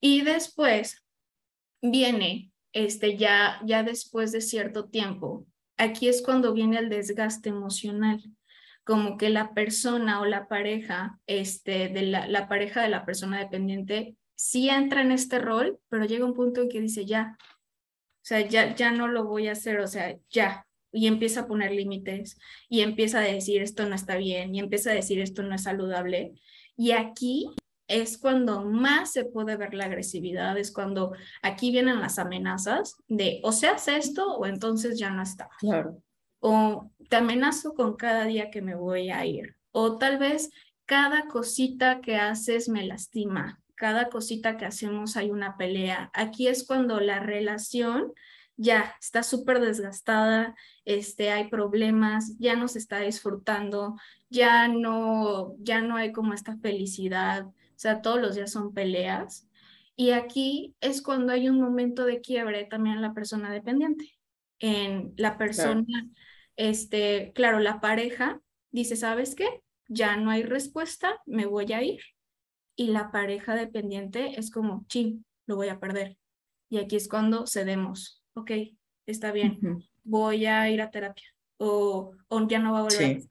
Y 0.00 0.20
después 0.20 1.04
viene 1.82 2.52
este, 2.76 3.16
ya, 3.16 3.58
ya 3.64 3.82
después 3.82 4.32
de 4.32 4.42
cierto 4.42 4.84
tiempo, 4.84 5.46
aquí 5.78 6.08
es 6.08 6.20
cuando 6.20 6.52
viene 6.52 6.78
el 6.78 6.90
desgaste 6.90 7.48
emocional, 7.48 8.22
como 8.84 9.16
que 9.16 9.30
la 9.30 9.54
persona 9.54 10.20
o 10.20 10.26
la 10.26 10.46
pareja, 10.46 11.18
este, 11.26 11.88
de 11.88 12.02
la, 12.02 12.28
la 12.28 12.48
pareja 12.48 12.82
de 12.82 12.90
la 12.90 13.06
persona 13.06 13.38
dependiente, 13.38 14.16
sí 14.34 14.68
entra 14.68 15.00
en 15.00 15.10
este 15.10 15.38
rol, 15.38 15.78
pero 15.88 16.04
llega 16.04 16.26
un 16.26 16.34
punto 16.34 16.60
en 16.60 16.68
que 16.68 16.82
dice, 16.82 17.06
ya, 17.06 17.38
o 17.40 18.20
sea, 18.20 18.46
ya, 18.46 18.74
ya 18.74 18.90
no 18.90 19.08
lo 19.08 19.24
voy 19.24 19.48
a 19.48 19.52
hacer, 19.52 19.80
o 19.80 19.86
sea, 19.86 20.14
ya, 20.28 20.66
y 20.92 21.06
empieza 21.06 21.40
a 21.40 21.46
poner 21.46 21.72
límites 21.72 22.38
y 22.68 22.82
empieza 22.82 23.20
a 23.20 23.22
decir 23.22 23.62
esto 23.62 23.88
no 23.88 23.94
está 23.94 24.16
bien 24.16 24.54
y 24.54 24.60
empieza 24.60 24.90
a 24.90 24.94
decir 24.94 25.20
esto 25.20 25.42
no 25.42 25.54
es 25.54 25.62
saludable. 25.62 26.34
Y 26.76 26.90
aquí 26.90 27.54
es 27.88 28.18
cuando 28.18 28.64
más 28.64 29.12
se 29.12 29.24
puede 29.24 29.56
ver 29.56 29.74
la 29.74 29.84
agresividad, 29.84 30.58
es 30.58 30.72
cuando 30.72 31.12
aquí 31.42 31.70
vienen 31.70 32.00
las 32.00 32.18
amenazas 32.18 32.96
de 33.08 33.40
o 33.44 33.52
se 33.52 33.68
hace 33.68 33.96
esto 33.96 34.36
o 34.36 34.46
entonces 34.46 34.98
ya 34.98 35.10
no 35.10 35.22
está. 35.22 35.48
Claro. 35.58 36.02
O 36.40 36.90
te 37.08 37.16
amenazo 37.16 37.74
con 37.74 37.96
cada 37.96 38.24
día 38.24 38.50
que 38.50 38.62
me 38.62 38.74
voy 38.74 39.10
a 39.10 39.24
ir. 39.24 39.56
O 39.72 39.98
tal 39.98 40.18
vez 40.18 40.50
cada 40.84 41.26
cosita 41.26 42.00
que 42.00 42.16
haces 42.16 42.68
me 42.68 42.86
lastima, 42.86 43.60
cada 43.74 44.08
cosita 44.08 44.56
que 44.56 44.64
hacemos 44.64 45.16
hay 45.16 45.30
una 45.30 45.56
pelea. 45.56 46.10
Aquí 46.14 46.48
es 46.48 46.66
cuando 46.66 47.00
la 47.00 47.20
relación 47.20 48.12
ya 48.56 48.94
está 49.00 49.22
súper 49.22 49.60
desgastada, 49.60 50.54
este, 50.84 51.30
hay 51.30 51.48
problemas, 51.48 52.38
ya 52.38 52.56
no 52.56 52.68
se 52.68 52.78
está 52.78 53.00
disfrutando, 53.00 53.96
ya 54.30 54.66
no, 54.68 55.54
ya 55.58 55.82
no 55.82 55.96
hay 55.96 56.12
como 56.12 56.32
esta 56.32 56.56
felicidad, 56.56 57.46
o 57.76 57.78
sea, 57.78 58.00
todos 58.00 58.18
los 58.18 58.34
días 58.34 58.50
son 58.50 58.72
peleas. 58.72 59.46
Y 59.96 60.10
aquí 60.10 60.74
es 60.80 61.02
cuando 61.02 61.34
hay 61.34 61.50
un 61.50 61.60
momento 61.60 62.06
de 62.06 62.22
quiebre 62.22 62.64
también 62.64 62.96
en 62.96 63.02
la 63.02 63.12
persona 63.12 63.52
dependiente. 63.52 64.18
En 64.58 65.12
la 65.18 65.36
persona, 65.36 65.84
claro. 65.84 66.06
este, 66.56 67.32
claro, 67.34 67.60
la 67.60 67.82
pareja 67.82 68.40
dice, 68.70 68.96
¿sabes 68.96 69.34
qué? 69.34 69.62
Ya 69.88 70.16
no 70.16 70.30
hay 70.30 70.42
respuesta, 70.42 71.20
me 71.26 71.44
voy 71.44 71.70
a 71.74 71.82
ir. 71.82 72.00
Y 72.76 72.88
la 72.88 73.10
pareja 73.10 73.54
dependiente 73.54 74.40
es 74.40 74.50
como, 74.50 74.86
ching, 74.88 75.26
lo 75.46 75.56
voy 75.56 75.68
a 75.68 75.78
perder. 75.78 76.16
Y 76.70 76.78
aquí 76.78 76.96
es 76.96 77.08
cuando 77.08 77.46
cedemos, 77.46 78.22
ok, 78.32 78.52
está 79.04 79.32
bien, 79.32 79.58
uh 79.62 79.66
-huh. 79.66 79.88
voy 80.02 80.46
a 80.46 80.70
ir 80.70 80.80
a 80.80 80.90
terapia. 80.90 81.28
O, 81.58 82.12
o 82.28 82.48
ya 82.48 82.58
no 82.58 82.72
va 82.72 82.78
a 82.80 82.82
volver. 82.84 83.20
Sí. 83.20 83.28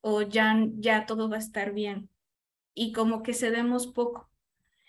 O 0.00 0.22
ya, 0.22 0.56
ya 0.78 1.04
todo 1.04 1.28
va 1.28 1.36
a 1.36 1.40
estar 1.40 1.74
bien 1.74 2.08
y 2.76 2.92
como 2.92 3.24
que 3.24 3.34
cedemos 3.34 3.88
poco. 3.88 4.30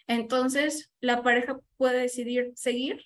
Entonces, 0.06 0.92
la 1.00 1.24
pareja 1.24 1.60
puede 1.78 2.02
decidir 2.02 2.52
seguir, 2.56 3.02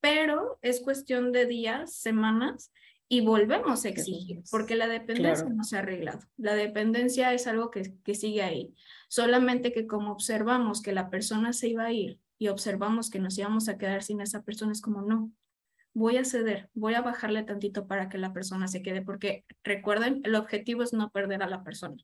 pero 0.00 0.58
es 0.62 0.80
cuestión 0.80 1.32
de 1.32 1.46
días, 1.46 1.94
semanas, 1.94 2.72
y 3.08 3.20
volvemos 3.20 3.84
a 3.84 3.88
exigir, 3.88 4.42
porque 4.50 4.74
la 4.74 4.88
dependencia 4.88 5.44
claro. 5.44 5.56
no 5.56 5.64
se 5.64 5.76
ha 5.76 5.80
arreglado. 5.80 6.18
La 6.36 6.54
dependencia 6.54 7.32
es 7.32 7.46
algo 7.46 7.70
que, 7.70 7.94
que 8.02 8.14
sigue 8.14 8.42
ahí. 8.42 8.74
Solamente 9.08 9.72
que 9.72 9.86
como 9.86 10.10
observamos 10.10 10.82
que 10.82 10.92
la 10.92 11.08
persona 11.08 11.52
se 11.52 11.68
iba 11.68 11.84
a 11.84 11.92
ir 11.92 12.18
y 12.38 12.48
observamos 12.48 13.10
que 13.10 13.20
nos 13.20 13.38
íbamos 13.38 13.68
a 13.68 13.78
quedar 13.78 14.02
sin 14.02 14.20
esa 14.20 14.42
persona, 14.42 14.72
es 14.72 14.80
como, 14.80 15.02
no, 15.02 15.30
voy 15.94 16.16
a 16.16 16.24
ceder, 16.24 16.68
voy 16.74 16.94
a 16.94 17.02
bajarle 17.02 17.44
tantito 17.44 17.86
para 17.86 18.08
que 18.08 18.18
la 18.18 18.32
persona 18.32 18.66
se 18.66 18.82
quede, 18.82 19.02
porque 19.02 19.44
recuerden, 19.62 20.20
el 20.24 20.34
objetivo 20.34 20.82
es 20.82 20.92
no 20.92 21.10
perder 21.10 21.42
a 21.42 21.48
la 21.48 21.62
persona. 21.62 21.96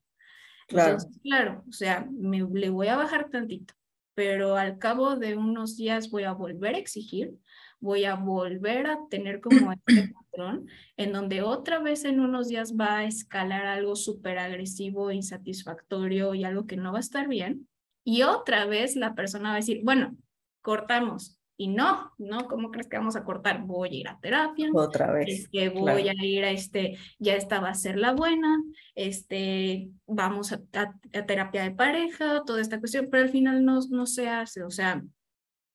Claro. 0.67 0.93
Entonces, 0.93 1.21
claro, 1.21 1.63
o 1.67 1.71
sea, 1.71 2.07
me, 2.11 2.39
le 2.39 2.69
voy 2.69 2.87
a 2.87 2.97
bajar 2.97 3.29
tantito, 3.29 3.73
pero 4.13 4.55
al 4.55 4.77
cabo 4.77 5.15
de 5.15 5.35
unos 5.35 5.77
días 5.77 6.09
voy 6.09 6.23
a 6.23 6.33
volver 6.33 6.75
a 6.75 6.79
exigir, 6.79 7.37
voy 7.79 8.05
a 8.05 8.15
volver 8.15 8.87
a 8.87 8.99
tener 9.09 9.41
como 9.41 9.71
este 9.87 10.13
patrón 10.13 10.67
en 10.97 11.11
donde 11.11 11.41
otra 11.41 11.79
vez 11.79 12.05
en 12.05 12.19
unos 12.19 12.47
días 12.47 12.75
va 12.79 12.99
a 12.99 13.05
escalar 13.05 13.65
algo 13.65 13.95
súper 13.95 14.39
agresivo, 14.39 15.11
insatisfactorio 15.11 16.33
y 16.33 16.43
algo 16.45 16.65
que 16.65 16.77
no 16.77 16.91
va 16.91 16.99
a 16.99 17.01
estar 17.01 17.27
bien. 17.27 17.67
Y 18.05 18.23
otra 18.23 18.65
vez 18.65 18.95
la 18.95 19.15
persona 19.15 19.49
va 19.49 19.55
a 19.55 19.57
decir, 19.57 19.81
bueno, 19.83 20.15
cortamos, 20.61 21.39
y 21.55 21.67
no, 21.67 22.11
no, 22.17 22.47
¿cómo 22.47 22.71
crees 22.71 22.87
que 22.87 22.97
vamos 22.97 23.15
a 23.15 23.23
cortar? 23.23 23.63
Voy 23.63 23.89
a 23.89 23.93
ir 23.93 24.07
a 24.07 24.19
terapia. 24.19 24.69
Otra 24.73 25.11
vez. 25.11 25.27
Es 25.29 25.49
que 25.49 25.69
voy 25.69 26.03
claro. 26.03 26.19
a 26.19 26.25
ir 26.25 26.43
a 26.43 26.51
este, 26.51 26.97
ya 27.19 27.35
esta 27.35 27.59
va 27.59 27.69
a 27.69 27.75
ser 27.75 27.97
la 27.97 28.13
buena, 28.13 28.57
este, 28.95 29.89
vamos 30.07 30.51
a, 30.51 30.61
a, 30.73 30.93
a, 31.13 31.25
terapia 31.25 31.63
de 31.63 31.71
pareja, 31.71 32.41
toda 32.45 32.61
esta 32.61 32.79
cuestión, 32.79 33.07
pero 33.11 33.23
al 33.23 33.29
final 33.29 33.63
no, 33.63 33.79
no 33.89 34.05
se 34.07 34.29
hace, 34.29 34.63
o 34.63 34.71
sea, 34.71 35.03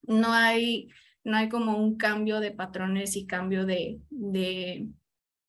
no 0.03 0.33
hay, 0.33 0.89
no 1.23 1.37
hay 1.37 1.49
como 1.49 1.79
un 1.79 1.97
cambio 1.97 2.41
de 2.41 2.51
patrones 2.51 3.17
y 3.17 3.27
cambio 3.27 3.65
de, 3.65 4.01
de 4.11 4.89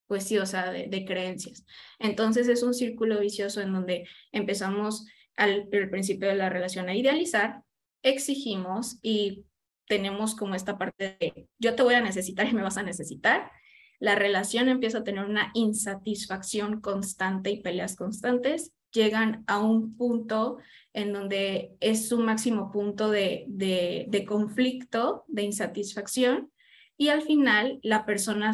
pues 0.08 0.24
sí, 0.24 0.38
o 0.38 0.46
sea, 0.46 0.72
de, 0.72 0.88
de 0.88 1.06
creencias. 1.06 1.66
Entonces 2.00 2.48
es 2.48 2.64
un 2.64 2.74
círculo 2.74 3.20
vicioso 3.20 3.62
en 3.62 3.74
donde 3.74 4.08
empezamos 4.32 5.06
al, 5.36 5.70
al 5.72 5.90
principio 5.90 6.28
de 6.28 6.36
la 6.36 6.50
relación 6.50 6.88
a 6.88 6.96
idealizar, 6.96 7.64
exigimos 8.04 9.00
y 9.02 9.46
tenemos 9.90 10.36
como 10.36 10.54
esta 10.54 10.78
parte 10.78 11.18
de 11.20 11.50
yo 11.58 11.76
te 11.76 11.84
voy 11.84 11.96
a 11.96 12.02
necesitar 12.02 12.48
y 12.48 12.54
me 12.54 12.62
vas 12.62 12.78
a 12.78 12.84
necesitar, 12.84 13.52
la 14.00 14.16
relación 14.16 14.70
empieza 14.70 15.00
a 15.00 15.04
tener 15.04 15.26
una 15.26 15.52
insatisfacción 15.56 16.80
constante 16.80 17.50
y 17.50 17.62
peleas 17.62 17.96
constantes, 17.96 18.72
llegan 18.94 19.44
a 19.48 19.60
un 19.60 19.98
punto 19.98 20.60
en 20.94 21.12
donde 21.12 21.76
es 21.80 22.08
su 22.08 22.20
máximo 22.20 22.72
punto 22.72 23.10
de, 23.10 23.46
de, 23.48 24.06
de 24.08 24.26
conflicto, 24.26 25.26
de 25.28 25.44
insatisfacción, 25.44 26.52
y 26.96 27.10
al 27.10 27.24
final 27.24 27.80
la 27.82 28.06
persona 28.06 28.52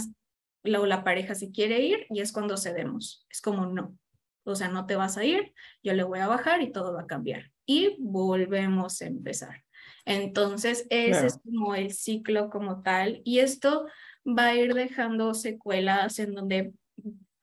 o 0.64 0.86
la 0.86 1.04
pareja 1.04 1.36
se 1.36 1.52
quiere 1.52 1.82
ir 1.82 2.08
y 2.10 2.22
es 2.22 2.32
cuando 2.32 2.58
cedemos, 2.58 3.26
es 3.30 3.42
como 3.42 3.66
no, 3.66 3.98
o 4.46 4.56
sea, 4.56 4.70
no 4.70 4.86
te 4.86 4.96
vas 4.96 5.18
a 5.18 5.26
ir, 5.26 5.54
yo 5.84 5.94
le 5.94 6.04
voy 6.04 6.20
a 6.20 6.28
bajar 6.28 6.62
y 6.62 6.72
todo 6.72 6.94
va 6.94 7.02
a 7.02 7.08
cambiar. 7.08 7.52
Y 7.66 7.98
volvemos 8.00 9.02
a 9.02 9.08
empezar. 9.08 9.65
Entonces, 10.06 10.86
ese 10.90 11.12
claro. 11.12 11.28
es 11.28 11.40
como 11.44 11.76
el 11.76 11.92
ciclo 11.92 12.50
como 12.50 12.84
tal. 12.84 13.22
Y 13.26 13.40
esto 13.40 13.88
va 14.26 14.48
a 14.48 14.56
ir 14.56 14.74
dejando 14.74 15.34
secuelas 15.34 16.20
en 16.20 16.34
donde 16.34 16.74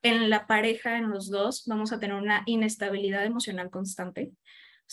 en 0.02 0.30
la 0.30 0.46
pareja, 0.46 0.98
en 0.98 1.10
los 1.10 1.30
dos, 1.30 1.64
vamos 1.66 1.92
a 1.92 1.98
tener 1.98 2.16
una 2.16 2.42
inestabilidad 2.46 3.24
emocional 3.24 3.70
constante. 3.70 4.32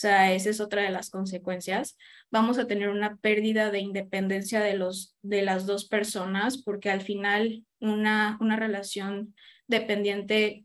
sea, 0.00 0.32
esa 0.32 0.50
es 0.50 0.60
otra 0.60 0.82
de 0.82 0.90
las 0.90 1.10
consecuencias. 1.10 1.98
Vamos 2.30 2.58
a 2.58 2.66
tener 2.66 2.88
una 2.88 3.16
pérdida 3.16 3.70
de 3.70 3.80
independencia 3.80 4.60
de, 4.60 4.74
los, 4.74 5.16
de 5.22 5.42
las 5.42 5.66
dos 5.66 5.86
personas 5.86 6.62
porque 6.62 6.90
al 6.90 7.02
final 7.02 7.64
una, 7.80 8.38
una 8.40 8.56
relación 8.56 9.34
dependiente, 9.66 10.64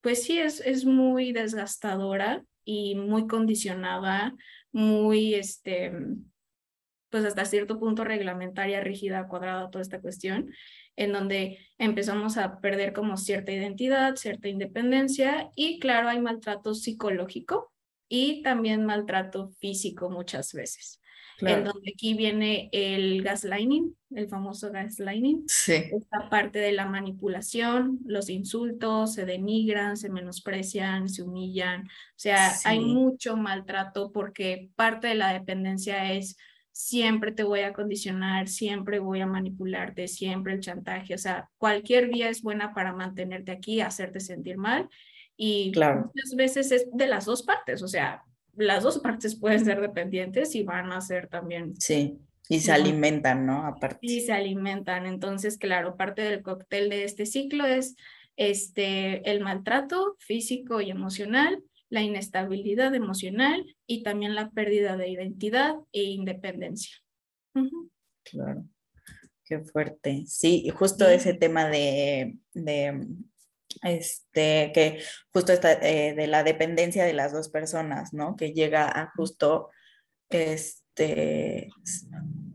pues 0.00 0.22
sí, 0.22 0.38
es, 0.38 0.60
es 0.60 0.84
muy 0.84 1.32
desgastadora 1.32 2.44
y 2.64 2.94
muy 2.94 3.26
condicionada, 3.26 4.34
muy, 4.70 5.34
este, 5.34 5.92
pues 7.10 7.24
hasta 7.24 7.44
cierto 7.44 7.78
punto 7.78 8.04
reglamentaria, 8.04 8.80
rígida, 8.80 9.28
cuadrada, 9.28 9.70
toda 9.70 9.82
esta 9.82 10.00
cuestión, 10.00 10.50
en 10.96 11.12
donde 11.12 11.58
empezamos 11.78 12.36
a 12.36 12.60
perder 12.60 12.92
como 12.92 13.16
cierta 13.16 13.52
identidad, 13.52 14.16
cierta 14.16 14.48
independencia 14.48 15.50
y 15.54 15.78
claro, 15.78 16.08
hay 16.08 16.20
maltrato 16.20 16.74
psicológico 16.74 17.72
y 18.08 18.42
también 18.42 18.84
maltrato 18.84 19.50
físico 19.60 20.10
muchas 20.10 20.52
veces. 20.52 21.00
Claro. 21.38 21.58
En 21.58 21.64
donde 21.66 21.92
aquí 21.94 22.14
viene 22.14 22.68
el 22.72 23.22
gaslighting, 23.22 23.96
el 24.10 24.28
famoso 24.28 24.72
gaslighting. 24.72 25.44
Sí. 25.46 25.72
Esta 25.72 26.28
parte 26.28 26.58
de 26.58 26.72
la 26.72 26.86
manipulación, 26.86 28.00
los 28.04 28.28
insultos, 28.28 29.14
se 29.14 29.24
denigran, 29.24 29.96
se 29.96 30.10
menosprecian, 30.10 31.08
se 31.08 31.22
humillan. 31.22 31.82
O 31.82 32.16
sea, 32.16 32.50
sí. 32.50 32.68
hay 32.68 32.80
mucho 32.80 33.36
maltrato 33.36 34.10
porque 34.10 34.70
parte 34.74 35.06
de 35.06 35.14
la 35.14 35.32
dependencia 35.32 36.12
es 36.12 36.36
siempre 36.78 37.32
te 37.32 37.42
voy 37.42 37.62
a 37.62 37.72
condicionar, 37.72 38.46
siempre 38.46 39.00
voy 39.00 39.20
a 39.20 39.26
manipularte, 39.26 40.06
siempre 40.06 40.52
el 40.52 40.60
chantaje, 40.60 41.12
o 41.12 41.18
sea, 41.18 41.50
cualquier 41.58 42.06
vía 42.06 42.28
es 42.28 42.40
buena 42.40 42.72
para 42.72 42.92
mantenerte 42.92 43.50
aquí, 43.50 43.80
hacerte 43.80 44.20
sentir 44.20 44.58
mal 44.58 44.88
y 45.36 45.72
muchas 45.74 46.36
veces 46.36 46.70
es 46.70 46.86
de 46.92 47.08
las 47.08 47.24
dos 47.24 47.42
partes, 47.42 47.82
o 47.82 47.88
sea, 47.88 48.22
las 48.54 48.84
dos 48.84 49.00
partes 49.00 49.34
pueden 49.34 49.64
ser 49.64 49.80
dependientes 49.80 50.54
y 50.54 50.62
van 50.62 50.92
a 50.92 51.00
ser 51.00 51.26
también. 51.26 51.74
Sí, 51.80 52.20
y 52.48 52.60
se 52.60 52.70
alimentan, 52.70 53.44
¿no? 53.44 53.66
Aparte. 53.66 53.98
Y 54.00 54.20
se 54.20 54.32
alimentan. 54.32 55.04
Entonces, 55.06 55.58
claro, 55.58 55.96
parte 55.96 56.22
del 56.22 56.42
cóctel 56.42 56.90
de 56.90 57.02
este 57.02 57.26
ciclo 57.26 57.66
es 57.66 57.96
este, 58.36 59.28
el 59.28 59.40
maltrato 59.40 60.16
físico 60.20 60.80
y 60.80 60.90
emocional, 60.90 61.60
la 61.90 62.02
inestabilidad 62.02 62.94
emocional 62.94 63.76
y 63.86 64.02
también 64.02 64.34
la 64.34 64.50
pérdida 64.50 64.96
de 64.96 65.08
identidad 65.08 65.76
e 65.92 66.02
independencia. 66.02 66.96
Claro, 68.24 68.64
qué 69.44 69.60
fuerte. 69.60 70.24
Sí, 70.26 70.62
y 70.64 70.70
justo 70.70 71.08
ese 71.08 71.34
tema 71.34 71.68
de, 71.68 72.38
de 72.52 73.06
este, 73.82 74.72
que 74.72 75.02
justo 75.32 75.52
está 75.52 75.72
eh, 75.72 76.14
de 76.14 76.26
la 76.26 76.42
dependencia 76.42 77.04
de 77.04 77.12
las 77.12 77.32
dos 77.32 77.48
personas, 77.48 78.12
¿no? 78.12 78.36
Que 78.36 78.52
llega 78.52 78.88
a 78.88 79.10
justo, 79.16 79.70
este, 80.28 81.68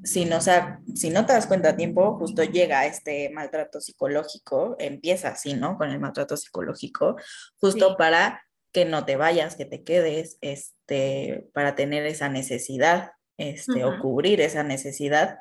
si 0.03 0.25
no, 0.25 0.41
sea, 0.41 0.79
si 0.95 1.09
no 1.09 1.25
te 1.25 1.33
das 1.33 1.47
cuenta 1.47 1.69
a 1.69 1.77
tiempo, 1.77 2.17
justo 2.17 2.43
llega 2.43 2.85
este 2.85 3.29
maltrato 3.29 3.79
psicológico, 3.79 4.75
empieza 4.79 5.29
así, 5.29 5.53
¿no? 5.53 5.77
Con 5.77 5.89
el 5.89 5.99
maltrato 5.99 6.37
psicológico, 6.37 7.15
justo 7.57 7.95
para 7.97 8.43
que 8.73 8.85
no 8.85 9.05
te 9.05 9.15
vayas, 9.15 9.55
que 9.55 9.65
te 9.65 9.83
quedes, 9.83 10.37
este, 10.41 11.47
para 11.53 11.75
tener 11.75 12.05
esa 12.05 12.27
necesidad, 12.27 13.11
este, 13.37 13.85
o 13.85 13.99
cubrir 13.99 14.41
esa 14.41 14.63
necesidad. 14.63 15.37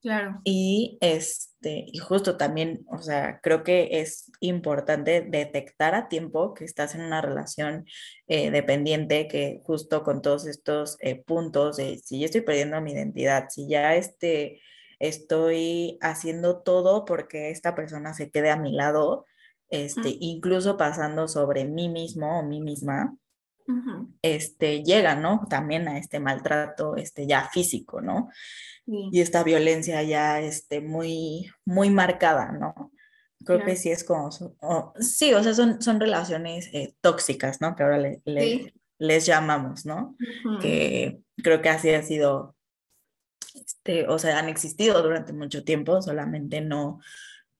Claro. 0.00 0.40
Y 0.44 0.98
este, 1.00 1.84
y 1.86 1.98
justo 1.98 2.36
también, 2.36 2.86
o 2.88 2.98
sea, 2.98 3.40
creo 3.42 3.64
que 3.64 3.88
es 4.00 4.30
importante 4.38 5.20
detectar 5.20 5.96
a 5.96 6.08
tiempo 6.08 6.54
que 6.54 6.64
estás 6.64 6.94
en 6.94 7.00
una 7.00 7.20
relación 7.20 7.86
eh, 8.28 8.52
dependiente, 8.52 9.26
que 9.26 9.60
justo 9.64 10.04
con 10.04 10.22
todos 10.22 10.46
estos 10.46 10.96
eh, 11.00 11.16
puntos 11.16 11.78
de 11.78 11.98
si 11.98 12.20
yo 12.20 12.26
estoy 12.26 12.42
perdiendo 12.42 12.80
mi 12.80 12.92
identidad, 12.92 13.46
si 13.48 13.68
ya 13.68 13.96
este, 13.96 14.60
estoy 15.00 15.98
haciendo 16.00 16.62
todo 16.62 17.04
porque 17.04 17.50
esta 17.50 17.74
persona 17.74 18.14
se 18.14 18.30
quede 18.30 18.50
a 18.50 18.56
mi 18.56 18.72
lado, 18.72 19.26
este, 19.68 20.16
incluso 20.20 20.76
pasando 20.76 21.28
sobre 21.28 21.64
mí 21.64 21.88
mismo 21.88 22.38
o 22.38 22.42
mí 22.42 22.60
misma, 22.60 23.16
este, 24.22 24.84
llega, 24.84 25.16
¿no? 25.16 25.46
También 25.50 25.88
a 25.88 25.98
este 25.98 26.20
maltrato, 26.20 26.96
este, 26.96 27.26
ya 27.26 27.48
físico, 27.48 28.00
¿no? 28.00 28.30
Y 28.86 29.20
esta 29.20 29.42
violencia 29.42 30.02
ya, 30.04 30.40
este, 30.40 30.80
muy, 30.80 31.50
muy 31.64 31.90
marcada, 31.90 32.52
¿no? 32.52 32.92
Creo 33.44 33.64
que 33.64 33.76
sí 33.76 33.90
es 33.90 34.04
como, 34.04 34.30
sí, 35.00 35.34
o 35.34 35.42
sea, 35.42 35.54
son, 35.54 35.82
son 35.82 36.00
relaciones 36.00 36.68
eh, 36.72 36.94
tóxicas, 37.00 37.60
¿no? 37.60 37.74
Que 37.74 37.82
ahora 37.82 37.98
le, 37.98 38.72
les 38.98 39.26
llamamos, 39.26 39.84
¿no? 39.84 40.16
Que 40.60 41.20
creo 41.42 41.60
que 41.60 41.68
así 41.68 41.90
ha 41.90 42.02
sido, 42.02 42.56
este, 43.54 44.06
o 44.08 44.18
sea, 44.18 44.38
han 44.38 44.48
existido 44.48 45.02
durante 45.02 45.32
mucho 45.32 45.64
tiempo, 45.64 46.00
solamente 46.02 46.60
no, 46.60 47.00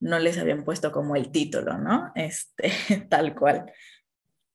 no 0.01 0.19
les 0.19 0.39
habían 0.39 0.65
puesto 0.65 0.93
como 0.93 1.17
el 1.17 1.31
título, 1.31 1.79
¿no? 1.79 2.13
Este, 2.15 2.71
tal 3.11 3.35
cual. 3.35 3.73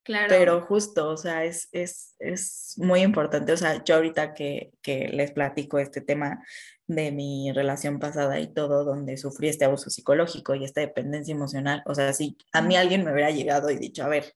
Claro. 0.03 0.27
Pero 0.29 0.61
justo, 0.61 1.09
o 1.09 1.17
sea, 1.17 1.45
es, 1.45 1.69
es, 1.71 2.15
es 2.17 2.73
muy 2.77 3.01
importante, 3.01 3.53
o 3.53 3.57
sea, 3.57 3.83
yo 3.83 3.95
ahorita 3.95 4.33
que, 4.33 4.71
que, 4.81 5.09
les 5.09 5.31
platico 5.31 5.77
este 5.77 6.01
tema 6.01 6.43
de 6.87 7.11
mi 7.11 7.51
relación 7.51 7.99
pasada 7.99 8.39
y 8.39 8.51
todo, 8.51 8.83
donde 8.83 9.17
sufrí 9.17 9.47
este 9.47 9.65
abuso 9.65 9.91
psicológico 9.91 10.55
y 10.55 10.63
esta 10.63 10.81
dependencia 10.81 11.35
emocional, 11.35 11.83
o 11.85 11.93
sea, 11.93 12.13
si 12.13 12.35
a 12.51 12.63
mí 12.63 12.75
alguien 12.75 13.05
me 13.05 13.13
hubiera 13.13 13.29
llegado 13.29 13.69
y 13.69 13.77
dicho, 13.77 14.03
a 14.03 14.07
ver, 14.07 14.33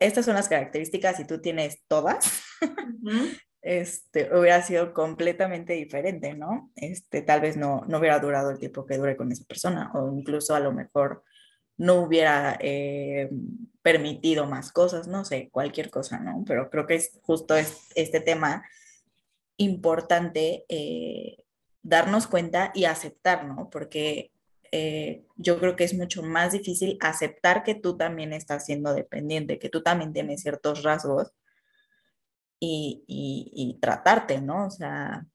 estas 0.00 0.24
son 0.24 0.34
las 0.34 0.48
características 0.48 1.20
y 1.20 1.26
tú 1.26 1.40
tienes 1.40 1.80
todas, 1.86 2.42
este, 3.62 4.34
hubiera 4.36 4.62
sido 4.62 4.94
completamente 4.94 5.72
diferente, 5.74 6.34
¿no? 6.34 6.70
Este, 6.76 7.22
tal 7.22 7.40
vez 7.40 7.56
no, 7.56 7.82
no 7.88 7.98
hubiera 7.98 8.18
durado 8.18 8.50
el 8.50 8.58
tiempo 8.58 8.86
que 8.86 8.96
dure 8.98 9.16
con 9.16 9.32
esa 9.32 9.44
persona 9.44 9.90
o 9.94 10.12
incluso 10.16 10.54
a 10.54 10.60
lo 10.60 10.72
mejor 10.72 11.24
no 11.76 12.02
hubiera 12.02 12.58
eh, 12.60 13.30
permitido 13.82 14.46
más 14.46 14.72
cosas, 14.72 15.06
no 15.06 15.24
sé, 15.24 15.48
cualquier 15.50 15.90
cosa, 15.90 16.18
¿no? 16.18 16.44
Pero 16.46 16.70
creo 16.70 16.86
que 16.86 16.96
es 16.96 17.18
justo 17.22 17.54
este 17.56 18.20
tema 18.20 18.64
importante 19.56 20.64
eh, 20.68 21.44
darnos 21.82 22.26
cuenta 22.26 22.72
y 22.74 22.84
aceptar, 22.84 23.44
¿no? 23.46 23.70
Porque 23.70 24.32
eh, 24.72 25.24
yo 25.36 25.58
creo 25.58 25.76
que 25.76 25.84
es 25.84 25.94
mucho 25.94 26.22
más 26.22 26.52
difícil 26.52 26.98
aceptar 27.00 27.62
que 27.62 27.74
tú 27.74 27.96
también 27.96 28.32
estás 28.32 28.66
siendo 28.66 28.92
dependiente, 28.92 29.58
que 29.58 29.68
tú 29.68 29.82
también 29.82 30.12
tienes 30.12 30.42
ciertos 30.42 30.82
rasgos 30.82 31.32
y, 32.60 33.78
tratarte, 33.80 34.40
¿no? 34.40 34.66
O 34.66 34.70
sea, 34.70 35.26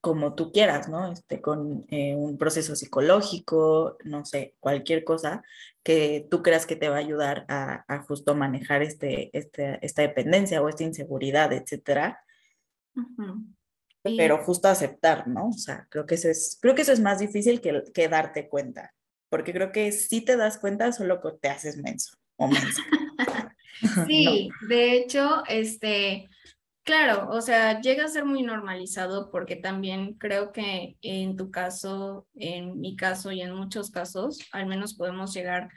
como 0.00 0.34
tú 0.34 0.52
quieras, 0.52 0.88
¿no? 0.88 1.10
Este, 1.10 1.40
con 1.40 1.86
eh, 1.88 2.14
un 2.14 2.36
proceso 2.36 2.76
psicológico, 2.76 3.96
no 4.04 4.24
sé, 4.24 4.54
cualquier 4.60 5.02
cosa 5.04 5.42
que 5.82 6.26
tú 6.30 6.42
creas 6.42 6.66
que 6.66 6.76
te 6.76 6.88
va 6.88 6.96
a 6.96 7.00
ayudar 7.00 7.46
a, 7.48 8.04
justo 8.06 8.34
manejar 8.34 8.82
este, 8.82 9.30
este, 9.36 9.78
esta 9.80 10.02
dependencia 10.02 10.62
o 10.62 10.68
esta 10.68 10.84
inseguridad, 10.84 11.52
etcétera. 11.52 12.22
Pero 14.02 14.44
justo 14.44 14.68
aceptar, 14.68 15.26
¿no? 15.26 15.48
O 15.48 15.52
sea, 15.52 15.86
creo 15.90 16.04
que 16.04 16.16
eso 16.16 16.28
es, 16.28 16.58
creo 16.60 16.74
que 16.74 16.82
eso 16.82 16.92
es 16.92 17.00
más 17.00 17.18
difícil 17.18 17.60
que, 17.60 17.82
que 17.94 18.08
darte 18.08 18.48
cuenta, 18.48 18.94
porque 19.30 19.52
creo 19.52 19.72
que 19.72 19.90
si 19.92 20.20
te 20.20 20.36
das 20.36 20.58
cuenta, 20.58 20.92
solo 20.92 21.20
te 21.40 21.48
haces 21.48 21.78
menso 21.78 22.16
o 22.36 22.48
menso. 22.48 22.82
sí, 24.06 24.50
de 24.68 24.96
hecho, 24.96 25.42
este, 25.48 26.28
Claro, 26.84 27.30
o 27.30 27.40
sea, 27.40 27.80
llega 27.80 28.04
a 28.04 28.08
ser 28.08 28.26
muy 28.26 28.42
normalizado 28.42 29.30
porque 29.30 29.56
también 29.56 30.14
creo 30.14 30.52
que 30.52 30.98
en 31.00 31.34
tu 31.34 31.50
caso, 31.50 32.26
en 32.34 32.78
mi 32.78 32.94
caso 32.94 33.32
y 33.32 33.40
en 33.40 33.54
muchos 33.54 33.90
casos, 33.90 34.38
al 34.52 34.66
menos 34.66 34.92
podemos 34.92 35.32
llegar 35.32 35.70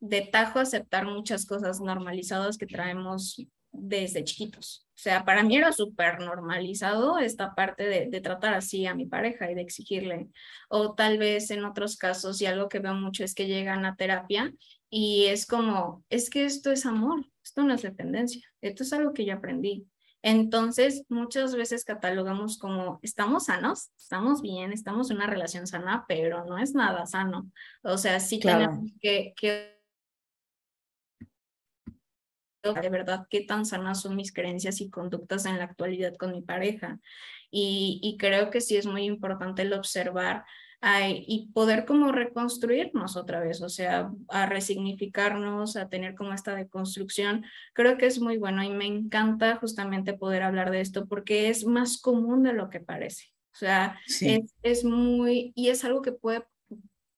de 0.00 0.20
tajo 0.20 0.58
a 0.58 0.62
aceptar 0.62 1.06
muchas 1.06 1.46
cosas 1.46 1.80
normalizadas 1.80 2.58
que 2.58 2.66
traemos 2.66 3.42
desde 3.72 4.22
chiquitos. 4.24 4.86
O 4.96 5.02
sea, 5.02 5.24
para 5.24 5.42
mí 5.42 5.56
era 5.56 5.72
súper 5.72 6.20
normalizado 6.20 7.18
esta 7.18 7.54
parte 7.54 7.84
de, 7.84 8.20
tratar 8.20 8.52
así 8.52 8.84
a 8.84 8.94
mi 8.94 9.06
pareja 9.06 9.50
y 9.50 9.54
de 9.54 9.62
exigirle. 9.62 10.28
O 10.68 10.94
tal 10.94 11.16
vez 11.16 11.50
en 11.50 11.64
otros 11.64 11.96
casos, 11.96 12.42
y 12.42 12.46
algo 12.46 12.68
que 12.68 12.80
veo 12.80 12.94
mucho 12.94 13.24
es 13.24 13.34
que 13.34 13.46
llegan 13.46 13.86
a 13.86 13.96
terapia 13.96 14.52
y 14.90 15.24
es 15.26 15.46
como, 15.46 16.04
es 16.10 16.28
que 16.28 16.44
esto 16.44 16.70
es 16.70 16.84
amor, 16.84 17.24
esto 17.42 17.62
no 17.62 17.72
es 17.72 17.80
dependencia, 17.80 18.42
esto 18.60 18.82
es 18.82 18.92
algo 18.92 19.14
que 19.14 19.24
yo 19.24 19.32
aprendí. 19.34 19.86
Entonces, 20.22 21.04
muchas 21.08 21.54
veces 21.54 21.84
catalogamos 21.84 22.58
como 22.58 23.00
estamos 23.02 23.46
sanos, 23.46 23.90
estamos 23.98 24.42
bien, 24.42 24.72
estamos 24.72 25.10
en 25.10 25.16
una 25.16 25.26
relación 25.26 25.66
sana, 25.66 26.04
pero 26.06 26.44
no 26.44 26.58
es 26.58 26.74
nada 26.74 27.06
sano. 27.06 27.50
O 27.82 27.96
sea, 27.96 28.20
sí 28.20 28.38
tenemos 28.38 28.90
que, 29.00 29.32
que 29.36 29.80
de 32.62 32.90
verdad 32.90 33.26
qué 33.30 33.40
tan 33.42 33.64
sanas 33.64 34.02
son 34.02 34.16
mis 34.16 34.32
creencias 34.32 34.82
y 34.82 34.90
conductas 34.90 35.46
en 35.46 35.56
la 35.56 35.64
actualidad 35.64 36.14
con 36.16 36.32
mi 36.32 36.42
pareja. 36.42 36.98
Y, 37.50 38.00
y 38.02 38.18
creo 38.18 38.50
que 38.50 38.60
sí 38.60 38.76
es 38.76 38.86
muy 38.86 39.04
importante 39.04 39.62
el 39.62 39.72
observar 39.72 40.44
y 40.82 41.50
poder 41.52 41.84
como 41.84 42.10
reconstruirnos 42.10 43.16
otra 43.16 43.40
vez, 43.40 43.60
o 43.60 43.68
sea, 43.68 44.10
a 44.28 44.46
resignificarnos, 44.46 45.76
a 45.76 45.88
tener 45.88 46.14
como 46.14 46.32
esta 46.32 46.54
deconstrucción. 46.54 47.44
Creo 47.74 47.98
que 47.98 48.06
es 48.06 48.20
muy 48.20 48.38
bueno 48.38 48.62
y 48.62 48.70
me 48.70 48.86
encanta 48.86 49.56
justamente 49.56 50.14
poder 50.14 50.42
hablar 50.42 50.70
de 50.70 50.80
esto 50.80 51.06
porque 51.06 51.50
es 51.50 51.66
más 51.66 52.00
común 52.00 52.42
de 52.44 52.54
lo 52.54 52.70
que 52.70 52.80
parece. 52.80 53.26
O 53.52 53.58
sea, 53.58 53.98
es, 54.06 54.54
es, 54.62 54.84
muy, 54.84 55.52
y 55.54 55.68
es 55.68 55.84
algo 55.84 56.00
que 56.02 56.12
puede 56.12 56.44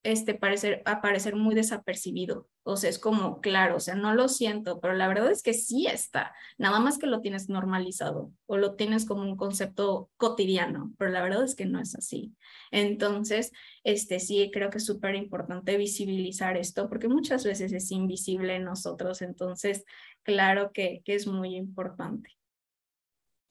este, 0.02 0.34
parecer, 0.34 0.82
aparecer 0.84 1.36
muy 1.36 1.54
desapercibido. 1.54 2.48
O 2.64 2.76
sea, 2.76 2.90
es 2.90 2.98
como, 2.98 3.40
claro, 3.40 3.76
o 3.76 3.80
sea, 3.80 3.94
no 3.94 4.14
lo 4.14 4.28
siento, 4.28 4.80
pero 4.80 4.94
la 4.94 5.08
verdad 5.08 5.30
es 5.30 5.42
que 5.42 5.52
sí 5.52 5.86
está. 5.86 6.32
Nada 6.58 6.78
más 6.78 6.98
que 6.98 7.06
lo 7.06 7.20
tienes 7.20 7.48
normalizado 7.48 8.32
o 8.46 8.56
lo 8.56 8.76
tienes 8.76 9.04
como 9.04 9.22
un 9.22 9.36
concepto 9.36 10.10
cotidiano, 10.16 10.92
pero 10.96 11.10
la 11.10 11.22
verdad 11.22 11.42
es 11.42 11.56
que 11.56 11.66
no 11.66 11.80
es 11.80 11.96
así. 11.96 12.34
Entonces, 12.70 13.50
este, 13.82 14.20
sí, 14.20 14.50
creo 14.52 14.70
que 14.70 14.78
es 14.78 14.86
súper 14.86 15.16
importante 15.16 15.76
visibilizar 15.76 16.56
esto 16.56 16.88
porque 16.88 17.08
muchas 17.08 17.44
veces 17.44 17.72
es 17.72 17.90
invisible 17.90 18.54
en 18.54 18.64
nosotros. 18.64 19.22
Entonces, 19.22 19.84
claro 20.22 20.70
que, 20.72 21.02
que 21.04 21.14
es 21.14 21.26
muy 21.26 21.56
importante. 21.56 22.30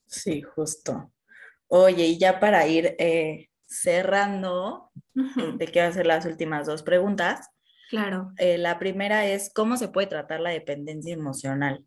Sí, 0.05 0.41
justo. 0.41 1.11
Oye, 1.67 2.05
y 2.05 2.17
ya 2.17 2.39
para 2.39 2.67
ir 2.67 2.95
eh, 2.99 3.49
cerrando, 3.65 4.91
te 5.57 5.67
quiero 5.67 5.87
hacer 5.87 6.05
las 6.05 6.25
últimas 6.25 6.67
dos 6.67 6.83
preguntas. 6.83 7.49
Claro. 7.91 8.31
Eh, 8.37 8.57
la 8.57 8.79
primera 8.79 9.25
es, 9.25 9.51
¿cómo 9.53 9.75
se 9.75 9.89
puede 9.89 10.07
tratar 10.07 10.39
la 10.39 10.51
dependencia 10.51 11.13
emocional? 11.13 11.83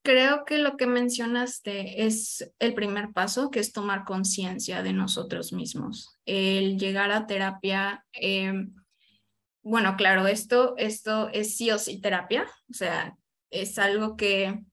Creo 0.00 0.46
que 0.46 0.56
lo 0.56 0.78
que 0.78 0.86
mencionaste 0.86 2.06
es 2.06 2.50
el 2.58 2.72
primer 2.72 3.12
paso, 3.12 3.50
que 3.50 3.60
es 3.60 3.74
tomar 3.74 4.04
conciencia 4.06 4.82
de 4.82 4.94
nosotros 4.94 5.52
mismos. 5.52 6.16
El 6.24 6.78
llegar 6.78 7.10
a 7.10 7.26
terapia, 7.26 8.06
em, 8.14 8.74
bueno, 9.62 9.96
claro, 9.98 10.26
esto, 10.28 10.74
esto 10.78 11.28
es 11.28 11.58
sí 11.58 11.70
o 11.70 11.78
sí 11.78 12.00
terapia, 12.00 12.46
o 12.70 12.72
sea, 12.72 13.14
es 13.50 13.78
algo 13.78 14.16
que 14.16 14.64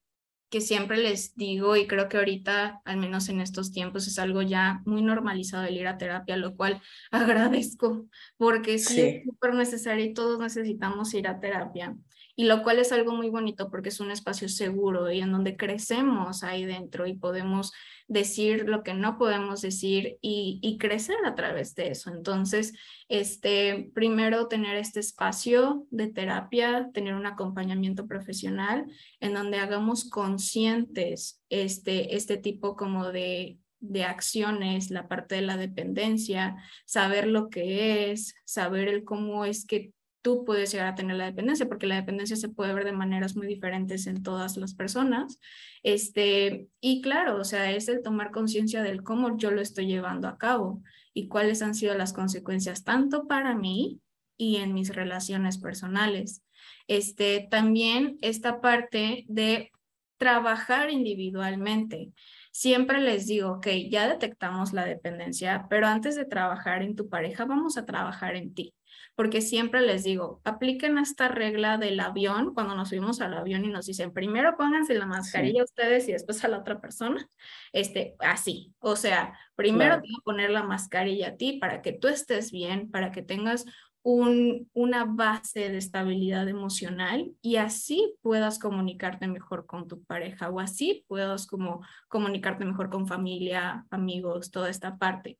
que 0.53 0.61
siempre 0.61 0.97
les 0.97 1.35
digo 1.35 1.75
y 1.75 1.87
creo 1.87 2.07
que 2.09 2.17
ahorita, 2.17 2.83
al 2.85 2.97
menos 2.97 3.27
en 3.27 3.41
estos 3.41 3.71
tiempos, 3.71 4.05
es 4.05 4.19
algo 4.19 4.43
ya 4.43 4.83
muy 4.85 5.01
normalizado 5.01 5.63
el 5.63 5.75
ir 5.75 5.87
a 5.87 5.97
terapia, 5.97 6.37
lo 6.37 6.55
cual 6.55 6.79
agradezco 7.11 8.05
porque 8.37 8.77
sí, 8.77 9.01
es 9.01 9.23
súper 9.23 9.55
necesario 9.55 10.05
y 10.05 10.13
todos 10.13 10.37
necesitamos 10.37 11.11
ir 11.15 11.27
a 11.27 11.39
terapia. 11.39 11.97
Y 12.35 12.45
lo 12.45 12.63
cual 12.63 12.79
es 12.79 12.91
algo 12.91 13.13
muy 13.13 13.29
bonito 13.29 13.69
porque 13.69 13.89
es 13.89 13.99
un 13.99 14.09
espacio 14.09 14.49
seguro 14.49 15.11
y 15.11 15.21
en 15.21 15.31
donde 15.31 15.55
crecemos 15.55 16.43
ahí 16.43 16.65
dentro 16.65 17.05
y 17.05 17.13
podemos 17.13 17.71
decir 18.07 18.67
lo 18.67 18.83
que 18.83 18.93
no 18.93 19.17
podemos 19.17 19.61
decir 19.61 20.17
y, 20.21 20.59
y 20.61 20.77
crecer 20.77 21.17
a 21.25 21.35
través 21.35 21.75
de 21.75 21.89
eso. 21.89 22.11
Entonces, 22.11 22.73
este, 23.07 23.91
primero 23.93 24.47
tener 24.47 24.77
este 24.77 24.99
espacio 24.99 25.85
de 25.91 26.07
terapia, 26.07 26.89
tener 26.93 27.13
un 27.13 27.25
acompañamiento 27.25 28.07
profesional 28.07 28.85
en 29.19 29.33
donde 29.33 29.59
hagamos 29.59 30.09
conscientes 30.09 31.41
este, 31.49 32.15
este 32.15 32.37
tipo 32.37 32.75
como 32.75 33.11
de 33.11 33.59
de 33.83 34.05
acciones, 34.05 34.91
la 34.91 35.09
parte 35.09 35.35
de 35.35 35.41
la 35.41 35.57
dependencia, 35.57 36.55
saber 36.85 37.27
lo 37.27 37.49
que 37.49 38.11
es, 38.11 38.33
saber 38.45 38.87
el 38.87 39.03
cómo 39.03 39.43
es 39.43 39.65
que 39.65 39.91
tú 40.23 40.45
puedes 40.45 40.71
llegar 40.71 40.87
a 40.87 40.95
tener 40.95 41.17
la 41.17 41.25
dependencia, 41.25 41.67
porque 41.67 41.85
la 41.85 41.97
dependencia 41.97 42.37
se 42.37 42.49
puede 42.49 42.73
ver 42.73 42.85
de 42.85 42.93
maneras 42.93 43.35
muy 43.35 43.45
diferentes 43.45 44.07
en 44.07 44.23
todas 44.23 44.57
las 44.57 44.73
personas. 44.73 45.39
Este, 45.83 46.69
y 46.79 47.01
claro, 47.01 47.39
o 47.39 47.43
sea, 47.43 47.71
es 47.71 47.89
el 47.89 48.01
tomar 48.01 48.31
conciencia 48.31 48.81
del 48.81 49.03
cómo 49.03 49.37
yo 49.37 49.51
lo 49.51 49.61
estoy 49.61 49.85
llevando 49.85 50.29
a 50.29 50.37
cabo 50.37 50.81
y 51.13 51.27
cuáles 51.27 51.61
han 51.61 51.75
sido 51.75 51.93
las 51.93 52.13
consecuencias 52.13 52.85
tanto 52.85 53.27
para 53.27 53.53
mí 53.53 53.99
y 54.37 54.55
en 54.57 54.73
mis 54.73 54.95
relaciones 54.95 55.57
personales. 55.57 56.41
Este, 56.87 57.45
también 57.51 58.17
esta 58.21 58.61
parte 58.61 59.25
de 59.27 59.71
trabajar 60.17 60.89
individualmente. 60.89 62.13
Siempre 62.53 63.01
les 63.01 63.27
digo, 63.27 63.53
ok, 63.53 63.67
ya 63.89 64.07
detectamos 64.07 64.71
la 64.71 64.85
dependencia, 64.85 65.67
pero 65.69 65.87
antes 65.87 66.15
de 66.15 66.23
trabajar 66.23 66.81
en 66.81 66.95
tu 66.95 67.09
pareja, 67.09 67.43
vamos 67.43 67.77
a 67.77 67.85
trabajar 67.85 68.37
en 68.37 68.53
ti 68.53 68.73
porque 69.15 69.41
siempre 69.41 69.81
les 69.81 70.03
digo, 70.03 70.41
apliquen 70.43 70.97
esta 70.97 71.27
regla 71.27 71.77
del 71.77 71.99
avión 71.99 72.53
cuando 72.53 72.75
nos 72.75 72.89
subimos 72.89 73.21
al 73.21 73.33
avión 73.35 73.63
y 73.65 73.67
nos 73.67 73.85
dicen, 73.85 74.11
primero 74.11 74.57
pónganse 74.57 74.95
la 74.95 75.05
mascarilla 75.05 75.63
ustedes 75.63 76.07
y 76.09 76.13
después 76.13 76.43
a 76.43 76.47
la 76.47 76.59
otra 76.59 76.81
persona, 76.81 77.27
este, 77.71 78.15
así, 78.19 78.73
o 78.79 78.95
sea, 78.95 79.37
primero 79.55 79.95
te 79.95 80.07
voy 80.07 80.17
a 80.19 80.23
poner 80.23 80.49
la 80.49 80.63
mascarilla 80.63 81.29
a 81.29 81.35
ti 81.37 81.59
para 81.59 81.81
que 81.81 81.93
tú 81.93 82.07
estés 82.07 82.51
bien, 82.51 82.89
para 82.89 83.11
que 83.11 83.21
tengas 83.21 83.65
un, 84.03 84.69
una 84.73 85.05
base 85.05 85.69
de 85.69 85.77
estabilidad 85.77 86.47
emocional 86.49 87.31
y 87.41 87.55
así 87.55 88.15
puedas 88.21 88.59
comunicarte 88.59 89.27
mejor 89.27 89.65
con 89.65 89.87
tu 89.87 90.03
pareja 90.03 90.49
o 90.49 90.59
así 90.59 91.05
puedas 91.07 91.47
como 91.47 91.85
comunicarte 92.09 92.65
mejor 92.65 92.89
con 92.89 93.07
familia, 93.07 93.85
amigos, 93.89 94.51
toda 94.51 94.69
esta 94.69 94.97
parte. 94.97 95.39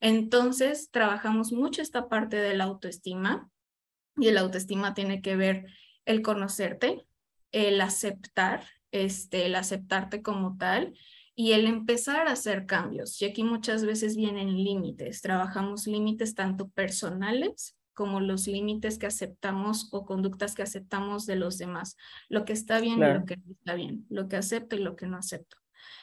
Entonces, 0.00 0.90
trabajamos 0.90 1.52
mucho 1.52 1.82
esta 1.82 2.08
parte 2.08 2.36
de 2.36 2.54
la 2.56 2.64
autoestima 2.64 3.50
y 4.16 4.28
el 4.28 4.38
autoestima 4.38 4.94
tiene 4.94 5.22
que 5.22 5.36
ver 5.36 5.66
el 6.04 6.22
conocerte, 6.22 7.06
el 7.52 7.80
aceptar, 7.80 8.64
este, 8.92 9.46
el 9.46 9.54
aceptarte 9.54 10.22
como 10.22 10.56
tal 10.56 10.94
y 11.34 11.52
el 11.52 11.66
empezar 11.66 12.26
a 12.28 12.32
hacer 12.32 12.66
cambios. 12.66 13.20
Y 13.22 13.26
aquí 13.26 13.44
muchas 13.44 13.84
veces 13.84 14.16
vienen 14.16 14.56
límites. 14.56 15.22
Trabajamos 15.22 15.86
límites 15.86 16.34
tanto 16.34 16.68
personales 16.68 17.76
como 17.94 18.20
los 18.20 18.46
límites 18.46 18.98
que 18.98 19.06
aceptamos 19.06 19.88
o 19.92 20.04
conductas 20.04 20.54
que 20.54 20.62
aceptamos 20.62 21.26
de 21.26 21.36
los 21.36 21.58
demás. 21.58 21.96
Lo 22.28 22.44
que 22.44 22.52
está 22.52 22.80
bien 22.80 22.98
y 22.98 23.12
lo 23.12 23.24
que 23.24 23.36
no 23.36 23.52
está 23.52 23.74
bien. 23.74 24.06
Lo 24.08 24.28
que 24.28 24.36
acepto 24.36 24.76
y 24.76 24.80
lo 24.80 24.96
que 24.96 25.06
no 25.06 25.16
acepto. 25.16 25.56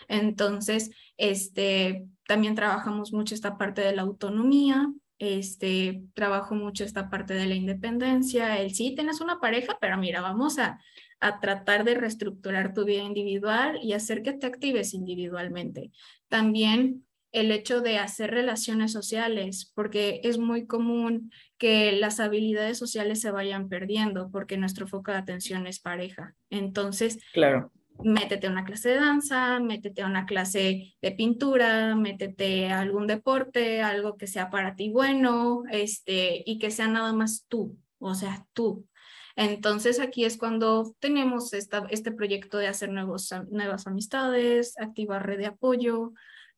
Entonces, 0.08 0.92
este, 1.18 2.08
también 2.28 2.56
trabajamos 2.56 3.14
mucho 3.14 3.36
esta 3.36 3.58
parte 3.58 3.82
de 3.82 3.96
la 3.96 4.04
autonomía, 4.04 4.92
este, 5.20 6.04
trabajo 6.14 6.56
mucho 6.56 6.84
esta 6.84 7.10
parte 7.10 7.34
de 7.34 7.46
la 7.46 7.56
independencia, 7.56 8.60
el 8.60 8.74
sí, 8.74 8.94
tienes 8.96 9.22
una 9.22 9.40
pareja, 9.40 9.78
pero 9.80 9.98
mira, 9.98 10.22
vamos 10.22 10.60
a, 10.60 10.80
a 11.20 11.40
tratar 11.40 11.86
de 11.86 11.96
reestructurar 11.96 12.74
tu 12.74 12.86
vida 12.86 13.04
individual 13.04 13.80
y 13.82 13.94
hacer 13.94 14.24
que 14.24 14.34
te 14.34 14.48
actives 14.48 14.94
individualmente. 14.94 15.92
También 16.28 17.06
el 17.32 17.52
hecho 17.52 17.82
de 17.82 17.98
hacer 17.98 18.32
relaciones 18.32 18.94
sociales, 18.94 19.72
porque 19.76 20.22
es 20.24 20.38
muy 20.38 20.68
común 20.68 21.32
que 21.58 21.92
las 21.92 22.22
habilidades 22.22 22.78
sociales 22.78 23.20
se 23.20 23.32
vayan 23.32 23.68
perdiendo 23.68 24.30
porque 24.32 24.58
nuestro 24.58 24.88
foco 24.88 25.12
de 25.12 25.18
atención 25.18 25.68
es 25.68 25.80
pareja. 25.80 26.34
Entonces, 26.50 27.20
claro 27.34 27.72
métete 28.04 28.48
a 28.48 28.52
una 28.52 28.66
clase 28.66 28.90
de 28.90 28.96
danza, 28.96 29.60
métete 29.60 30.02
a 30.02 30.08
una 30.08 30.26
clase 30.26 30.96
de 31.02 31.12
pintura, 31.12 31.96
métete 31.96 32.70
a 32.70 32.82
algún 32.82 33.08
deporte, 33.08 33.82
algo 33.82 34.18
que 34.18 34.28
sea 34.28 34.50
para 34.50 34.76
ti 34.76 34.90
bueno, 34.90 35.64
este, 35.72 36.44
y 36.46 36.60
que 36.60 36.72
sea 36.72 36.88
nada 36.88 37.14
más 37.14 37.46
tú, 37.48 37.78
o 38.00 38.14
sea, 38.16 38.46
tú. 38.54 38.88
Entonces 39.36 40.00
aquí 40.00 40.24
es 40.24 40.38
cuando 40.38 40.96
tenemos 41.00 41.54
esta, 41.54 41.86
este 41.90 42.12
proyecto 42.12 42.58
de 42.58 42.68
hacer 42.68 42.90
nuevos, 42.90 43.34
nuevas 43.50 43.86
amistades, 43.88 44.80
activar 44.80 45.26
red 45.26 45.40
de 45.40 45.48
apoyo, 45.48 46.14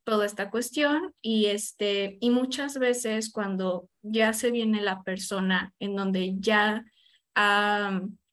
toda 0.08 0.26
esta 0.26 0.50
cuestión 0.50 1.14
y 1.22 1.48
este 1.48 2.18
y 2.22 2.30
muchas 2.30 2.80
veces 2.80 3.30
cuando 3.30 3.90
ya 4.02 4.32
se 4.32 4.52
viene 4.52 4.82
la 4.82 5.04
persona 5.04 5.74
en 5.80 5.98
donde 5.98 6.36
ya 6.40 6.86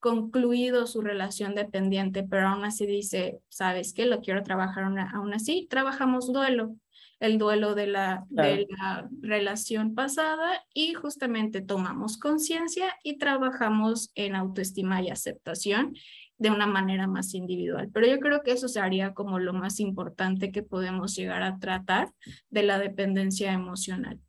concluido 0.05 0.87
su 0.87 1.01
relación 1.01 1.55
dependiente, 1.55 2.25
pero 2.25 2.49
aún 2.49 2.67
así 2.67 2.85
dice, 2.85 3.41
¿sabes 3.49 3.95
qué? 3.95 4.05
Lo 4.05 4.21
quiero 4.21 4.43
trabajar 4.43 4.85
aún 4.85 5.33
así. 5.33 5.67
Trabajamos 5.71 6.31
duelo, 6.31 6.77
el 7.21 7.39
duelo 7.39 7.75
de 7.75 7.87
la, 7.87 8.27
de 8.29 8.67
la 8.69 9.09
relación 9.23 9.95
pasada 9.95 10.63
y 10.75 10.93
justamente 10.93 11.63
tomamos 11.63 12.19
conciencia 12.19 12.95
y 13.03 13.17
trabajamos 13.17 14.11
en 14.15 14.37
autoestima 14.37 15.01
y 15.01 15.09
aceptación 15.09 15.95
de 16.37 16.51
una 16.51 16.67
manera 16.67 17.07
más 17.07 17.33
individual. 17.33 17.89
Pero 17.91 18.07
yo 18.07 18.19
creo 18.19 18.43
que 18.43 18.53
eso 18.53 18.69
sería 18.69 19.15
como 19.15 19.39
lo 19.39 19.55
más 19.55 19.81
importante 19.81 20.53
que 20.53 20.63
podemos 20.63 21.17
llegar 21.17 21.43
a 21.43 21.59
tratar 21.59 22.13
de 22.51 22.63
la 22.63 22.79
dependencia 22.79 23.55
emocional. 23.55 24.21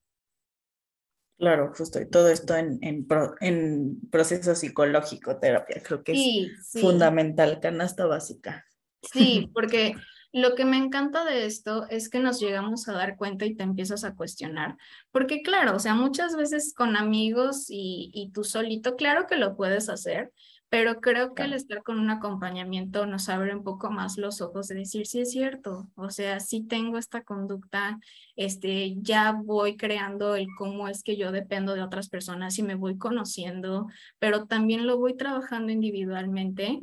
Claro, 1.37 1.73
justo, 1.75 1.99
y 1.99 2.09
todo 2.09 2.29
esto 2.29 2.55
en, 2.55 2.79
en, 2.81 3.05
en 3.41 3.99
proceso 4.09 4.55
psicológico, 4.55 5.37
terapia, 5.37 5.81
creo 5.83 6.01
que 6.01 6.13
es 6.13 6.71
fundamental, 6.79 7.59
canasta 7.59 8.05
básica. 8.05 8.65
Sí, 9.01 9.49
porque 9.53 9.95
lo 10.31 10.55
que 10.55 10.63
me 10.63 10.77
encanta 10.77 11.25
de 11.25 11.45
esto 11.45 11.87
es 11.89 12.09
que 12.09 12.19
nos 12.19 12.39
llegamos 12.39 12.87
a 12.87 12.93
dar 12.93 13.17
cuenta 13.17 13.45
y 13.45 13.55
te 13.55 13.63
empiezas 13.63 14.05
a 14.05 14.15
cuestionar, 14.15 14.77
porque 15.11 15.41
claro, 15.41 15.75
o 15.75 15.79
sea, 15.79 15.93
muchas 15.93 16.37
veces 16.37 16.73
con 16.73 16.95
amigos 16.95 17.65
y, 17.69 18.11
y 18.13 18.31
tú 18.31 18.45
solito, 18.45 18.95
claro 18.95 19.27
que 19.27 19.35
lo 19.35 19.57
puedes 19.57 19.89
hacer, 19.89 20.31
pero 20.75 20.99
creo 20.99 21.33
que 21.33 21.43
el 21.43 21.53
estar 21.53 21.83
con 21.83 21.99
un 21.99 22.09
acompañamiento 22.09 23.05
nos 23.05 23.29
abre 23.29 23.55
un 23.55 23.63
poco 23.63 23.91
más 23.91 24.17
los 24.17 24.41
ojos 24.41 24.67
de 24.67 24.75
decir, 24.75 25.07
sí 25.07 25.21
es 25.21 25.31
cierto, 25.31 25.89
o 25.95 26.09
sea, 26.09 26.41
sí 26.41 26.63
tengo 26.67 26.97
esta 26.97 27.23
conducta, 27.23 27.97
este, 28.35 28.95
ya 28.97 29.31
voy 29.31 29.77
creando 29.77 30.35
el 30.35 30.47
cómo 30.57 30.89
es 30.89 31.01
que 31.01 31.15
yo 31.15 31.31
dependo 31.31 31.75
de 31.75 31.81
otras 31.81 32.09
personas 32.09 32.59
y 32.59 32.63
me 32.63 32.75
voy 32.75 32.97
conociendo, 32.97 33.87
pero 34.19 34.47
también 34.47 34.85
lo 34.85 34.97
voy 34.97 35.15
trabajando 35.15 35.71
individualmente. 35.71 36.81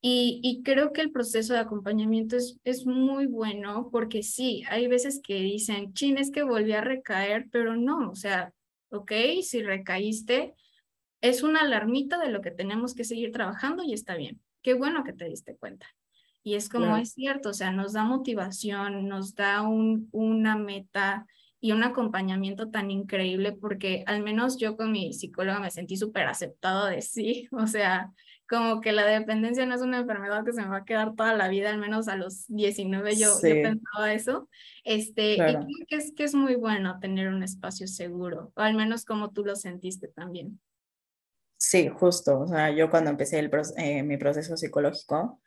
Y, 0.00 0.40
y 0.42 0.62
creo 0.62 0.94
que 0.94 1.02
el 1.02 1.12
proceso 1.12 1.52
de 1.52 1.58
acompañamiento 1.58 2.34
es, 2.34 2.58
es 2.64 2.86
muy 2.86 3.26
bueno 3.26 3.90
porque 3.92 4.22
sí, 4.22 4.62
hay 4.70 4.86
veces 4.86 5.20
que 5.22 5.34
dicen, 5.34 5.92
chin, 5.92 6.16
es 6.16 6.30
que 6.30 6.44
volví 6.44 6.72
a 6.72 6.80
recaer, 6.80 7.46
pero 7.52 7.76
no, 7.76 8.08
o 8.08 8.14
sea, 8.14 8.54
ok, 8.88 9.12
si 9.42 9.62
recaíste, 9.62 10.54
es 11.20 11.42
una 11.42 11.60
alarmita 11.60 12.18
de 12.18 12.30
lo 12.30 12.40
que 12.40 12.50
tenemos 12.50 12.94
que 12.94 13.04
seguir 13.04 13.32
trabajando 13.32 13.82
y 13.82 13.92
está 13.92 14.16
bien. 14.16 14.40
Qué 14.62 14.74
bueno 14.74 15.04
que 15.04 15.12
te 15.12 15.26
diste 15.26 15.56
cuenta. 15.56 15.86
Y 16.42 16.54
es 16.54 16.68
como 16.68 16.96
es 16.96 17.12
cierto, 17.12 17.50
o 17.50 17.54
sea, 17.54 17.72
nos 17.72 17.92
da 17.92 18.04
motivación, 18.04 19.08
nos 19.08 19.34
da 19.34 19.62
un, 19.62 20.08
una 20.12 20.56
meta 20.56 21.26
y 21.60 21.72
un 21.72 21.82
acompañamiento 21.82 22.70
tan 22.70 22.90
increíble 22.90 23.52
porque 23.52 24.04
al 24.06 24.22
menos 24.22 24.58
yo 24.58 24.76
con 24.76 24.92
mi 24.92 25.12
psicóloga 25.12 25.58
me 25.58 25.70
sentí 25.70 25.96
súper 25.96 26.26
aceptado 26.26 26.86
de 26.86 27.02
sí, 27.02 27.48
o 27.52 27.66
sea, 27.66 28.12
como 28.48 28.80
que 28.80 28.92
la 28.92 29.04
dependencia 29.04 29.66
no 29.66 29.74
es 29.74 29.82
una 29.82 29.98
enfermedad 29.98 30.44
que 30.44 30.52
se 30.52 30.62
me 30.62 30.68
va 30.68 30.78
a 30.78 30.84
quedar 30.84 31.14
toda 31.14 31.34
la 31.34 31.48
vida, 31.48 31.70
al 31.70 31.78
menos 31.78 32.08
a 32.08 32.16
los 32.16 32.46
19 32.46 33.16
yo, 33.16 33.34
yo 33.42 33.62
pensaba 33.62 34.12
eso, 34.14 34.48
este, 34.84 35.34
y 35.34 35.36
creo 35.36 35.66
que 35.86 35.96
es, 35.96 36.12
que 36.14 36.24
es 36.24 36.34
muy 36.34 36.54
bueno 36.54 36.98
tener 36.98 37.28
un 37.28 37.42
espacio 37.42 37.86
seguro, 37.86 38.52
o 38.54 38.60
al 38.60 38.74
menos 38.74 39.04
como 39.04 39.32
tú 39.32 39.44
lo 39.44 39.54
sentiste 39.54 40.08
también. 40.08 40.58
Sí, 41.68 41.90
justo. 41.90 42.40
O 42.40 42.46
sea, 42.48 42.70
yo 42.70 42.88
cuando 42.88 43.10
empecé 43.10 43.38
el, 43.38 43.50
eh, 43.76 44.02
mi 44.02 44.16
proceso 44.16 44.56
psicológico, 44.56 45.42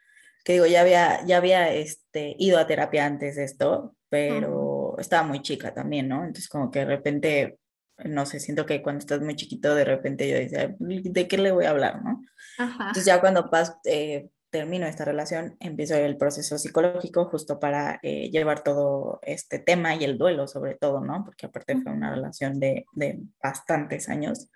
que 0.45 0.53
digo, 0.53 0.67
ya 0.67 0.81
había, 0.81 1.25
ya 1.25 1.37
había 1.37 1.73
este, 1.73 2.35
ido 2.37 2.59
a 2.59 2.67
terapia 2.67 3.07
antes 3.07 3.37
de 3.37 3.43
esto, 3.43 3.95
pero 4.07 4.99
estaba 4.99 5.27
muy 5.27 5.41
chica 5.41 5.73
también, 5.73 6.07
¿no? 6.07 6.17
Entonces 6.23 6.47
como 6.47 6.69
que 6.69 6.81
de 6.81 6.85
repente, 6.85 7.57
no 8.05 8.27
sé, 8.27 8.39
siento 8.39 8.67
que 8.67 8.83
cuando 8.83 8.99
estás 8.99 9.19
muy 9.21 9.35
chiquito, 9.35 9.73
de 9.73 9.83
repente 9.83 10.29
yo 10.29 10.35
decía, 10.35 10.75
¿de 10.77 11.27
qué 11.27 11.37
le 11.39 11.51
voy 11.51 11.65
a 11.65 11.71
hablar, 11.71 12.03
no? 12.03 12.21
Entonces 12.59 13.05
ya 13.05 13.19
cuando 13.19 13.49
pas, 13.49 13.77
eh, 13.85 14.29
termino 14.51 14.85
esta 14.85 15.05
relación, 15.05 15.57
empiezo 15.59 15.95
el 15.95 16.17
proceso 16.17 16.59
psicológico 16.59 17.25
justo 17.25 17.59
para 17.59 17.99
eh, 18.03 18.29
llevar 18.29 18.63
todo 18.63 19.21
este 19.23 19.57
tema 19.57 19.95
y 19.95 20.03
el 20.03 20.19
duelo 20.19 20.47
sobre 20.47 20.75
todo, 20.75 21.01
¿no? 21.01 21.25
Porque 21.25 21.47
aparte 21.47 21.81
fue 21.81 21.91
una 21.91 22.13
relación 22.13 22.59
de, 22.59 22.85
de 22.93 23.21
bastantes 23.41 24.07
años. 24.07 24.51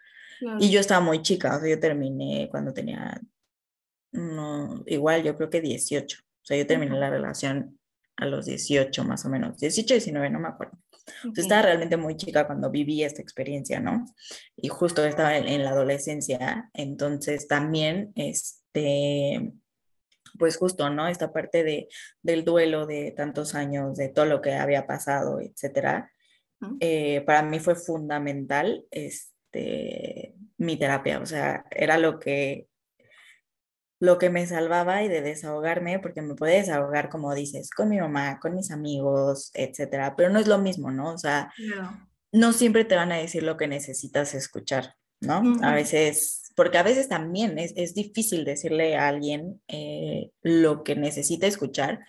Y 0.60 0.70
yo 0.70 0.80
estaba 0.80 1.02
muy 1.02 1.22
chica, 1.22 1.56
o 1.56 1.60
sea, 1.60 1.70
yo 1.70 1.80
terminé 1.80 2.48
cuando 2.50 2.74
tenía, 2.74 3.20
no, 4.12 4.84
igual 4.86 5.24
yo 5.24 5.36
creo 5.36 5.50
que 5.50 5.62
18, 5.62 6.18
o 6.20 6.46
sea, 6.46 6.58
yo 6.58 6.68
terminé 6.68 6.98
la 6.98 7.10
relación 7.10 7.80
a 8.18 8.26
los 8.26 8.46
18 8.46 9.04
más 9.04 9.26
o 9.26 9.30
menos, 9.30 9.58
18, 9.58 9.94
19, 9.94 10.30
no 10.30 10.40
me 10.40 10.50
acuerdo. 10.50 10.78
Entonces 11.18 11.46
estaba 11.46 11.62
realmente 11.62 11.98
muy 11.98 12.18
chica 12.18 12.48
cuando 12.48 12.72
viví 12.72 13.04
esta 13.04 13.22
experiencia, 13.22 13.80
¿no? 13.80 14.06
Y 14.56 14.70
justo 14.70 15.06
estaba 15.06 15.38
en, 15.38 15.48
en 15.48 15.64
la 15.64 15.72
adolescencia, 15.72 16.70
entonces 16.74 17.48
también, 17.48 18.12
este, 18.16 19.54
pues 20.38 20.58
justo, 20.58 20.90
¿no? 20.90 21.08
Esta 21.08 21.32
parte 21.32 21.64
de, 21.64 21.88
del 22.22 22.44
duelo 22.44 22.86
de 22.86 23.12
tantos 23.12 23.56
años, 23.56 23.98
de 23.98 24.10
todo 24.10 24.26
lo 24.26 24.42
que 24.42 24.54
había 24.54 24.88
pasado, 24.88 25.40
etcétera, 25.40 26.12
eh, 26.80 27.22
para 27.22 27.44
mí 27.44 27.60
fue 27.60 27.76
fundamental 27.76 28.86
este, 28.90 29.35
mi 30.58 30.78
terapia, 30.78 31.20
o 31.20 31.26
sea, 31.26 31.66
era 31.72 31.98
lo 31.98 32.20
que, 32.20 32.68
lo 34.00 34.18
que 34.18 34.30
me 34.30 34.46
salvaba 34.46 35.04
y 35.04 35.08
de 35.08 35.22
desahogarme, 35.22 36.00
porque 36.00 36.22
me 36.22 36.36
puede 36.36 36.58
desahogar, 36.58 37.10
como 37.10 37.34
dices, 37.34 37.70
con 37.70 37.90
mi 37.90 38.00
mamá, 38.00 38.40
con 38.40 38.56
mis 38.56 38.72
amigos, 38.72 39.52
etcétera, 39.54 40.16
pero 40.16 40.30
no 40.30 40.40
es 40.40 40.48
lo 40.48 40.58
mismo, 40.58 40.92
¿no? 40.92 41.14
O 41.14 41.18
sea, 41.18 41.52
no, 41.58 42.10
no 42.32 42.54
siempre 42.54 42.86
te 42.86 42.96
van 42.96 43.12
a 43.12 43.18
decir 43.18 43.44
lo 43.44 43.58
que 43.58 43.68
necesitas 43.68 44.34
escuchar, 44.34 44.96
¿no? 45.22 45.44
A 45.62 45.74
veces 45.74 46.42
porque 46.56 46.78
a 46.78 46.84
veces 46.84 47.10
también 47.10 47.60
es, 47.60 47.74
es 47.76 47.94
difícil 47.94 48.46
decirle 48.46 48.96
a 48.96 49.10
alguien 49.10 49.62
eh, 49.68 50.32
lo 50.42 50.84
que 50.84 50.96
necesita 50.96 51.48
escuchar 51.48 52.00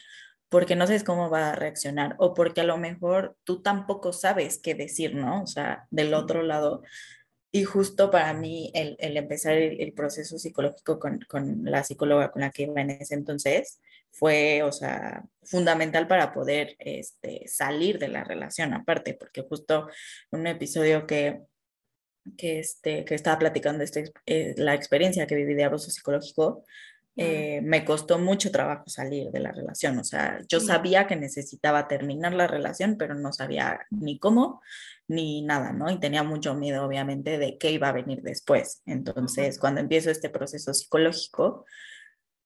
porque 0.48 0.76
no 0.76 0.86
sabes 0.86 1.02
cómo 1.02 1.28
va 1.28 1.50
a 1.50 1.56
reaccionar 1.56 2.14
o 2.18 2.32
porque 2.32 2.60
a 2.60 2.64
lo 2.64 2.78
mejor 2.78 3.36
tú 3.42 3.62
tampoco 3.62 4.12
sabes 4.12 4.60
qué 4.62 4.74
decir, 4.74 5.16
¿no? 5.16 5.42
O 5.42 5.46
sea, 5.46 5.86
del 5.90 6.14
otro 6.14 6.42
lado. 6.42 6.82
Y 7.56 7.64
justo 7.64 8.10
para 8.10 8.34
mí 8.34 8.70
el, 8.74 8.98
empezar 9.16 9.54
el, 9.54 9.94
proceso 9.94 10.38
psicológico 10.38 10.98
con, 10.98 11.20
con, 11.26 11.64
la 11.64 11.84
psicóloga 11.84 12.30
con 12.30 12.42
la 12.42 12.50
que 12.50 12.64
iba 12.64 12.82
en 12.82 12.90
ese 12.90 13.14
entonces 13.14 13.80
fue, 14.10 14.62
o 14.62 14.70
sea, 14.72 15.24
fundamental 15.42 16.06
para 16.06 16.34
poder 16.34 16.76
este, 16.78 17.48
salir 17.48 17.98
de 17.98 18.08
la 18.08 18.24
relación 18.24 18.74
aparte, 18.74 19.14
porque 19.14 19.40
justo 19.40 19.88
un 20.32 20.46
episodio 20.46 21.06
que, 21.06 21.44
que, 22.36 22.58
este, 22.58 23.06
que 23.06 23.14
estaba 23.14 23.38
platicando 23.38 23.82
este, 23.84 24.12
eh, 24.26 24.52
la 24.58 24.74
experiencia 24.74 25.26
que 25.26 25.34
viví 25.34 25.54
de 25.54 25.64
abuso 25.64 25.90
psicológico, 25.90 26.62
eh, 27.16 27.62
me 27.62 27.84
costó 27.84 28.18
mucho 28.18 28.50
trabajo 28.50 28.84
salir 28.88 29.30
de 29.30 29.40
la 29.40 29.50
relación. 29.50 29.98
O 29.98 30.04
sea, 30.04 30.38
yo 30.48 30.60
sabía 30.60 31.06
que 31.06 31.16
necesitaba 31.16 31.88
terminar 31.88 32.34
la 32.34 32.46
relación, 32.46 32.96
pero 32.98 33.14
no 33.14 33.32
sabía 33.32 33.86
ni 33.90 34.18
cómo 34.18 34.60
ni 35.08 35.42
nada, 35.42 35.72
¿no? 35.72 35.90
Y 35.90 35.98
tenía 35.98 36.22
mucho 36.22 36.54
miedo, 36.54 36.84
obviamente, 36.84 37.38
de 37.38 37.56
qué 37.58 37.70
iba 37.70 37.88
a 37.88 37.92
venir 37.92 38.22
después. 38.22 38.82
Entonces, 38.84 39.58
cuando 39.58 39.80
empiezo 39.80 40.10
este 40.10 40.28
proceso 40.28 40.74
psicológico, 40.74 41.64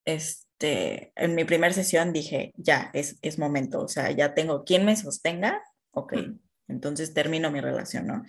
este, 0.04 1.12
en 1.16 1.34
mi 1.34 1.44
primera 1.44 1.72
sesión 1.72 2.12
dije, 2.12 2.52
ya, 2.56 2.90
es, 2.92 3.18
es 3.22 3.38
momento, 3.38 3.82
o 3.82 3.88
sea, 3.88 4.10
ya 4.10 4.34
tengo 4.34 4.64
quien 4.64 4.84
me 4.84 4.96
sostenga, 4.96 5.62
ok, 5.92 6.14
entonces 6.70 7.12
termino 7.14 7.50
mi 7.50 7.60
relación, 7.60 8.06
¿no? 8.06 8.22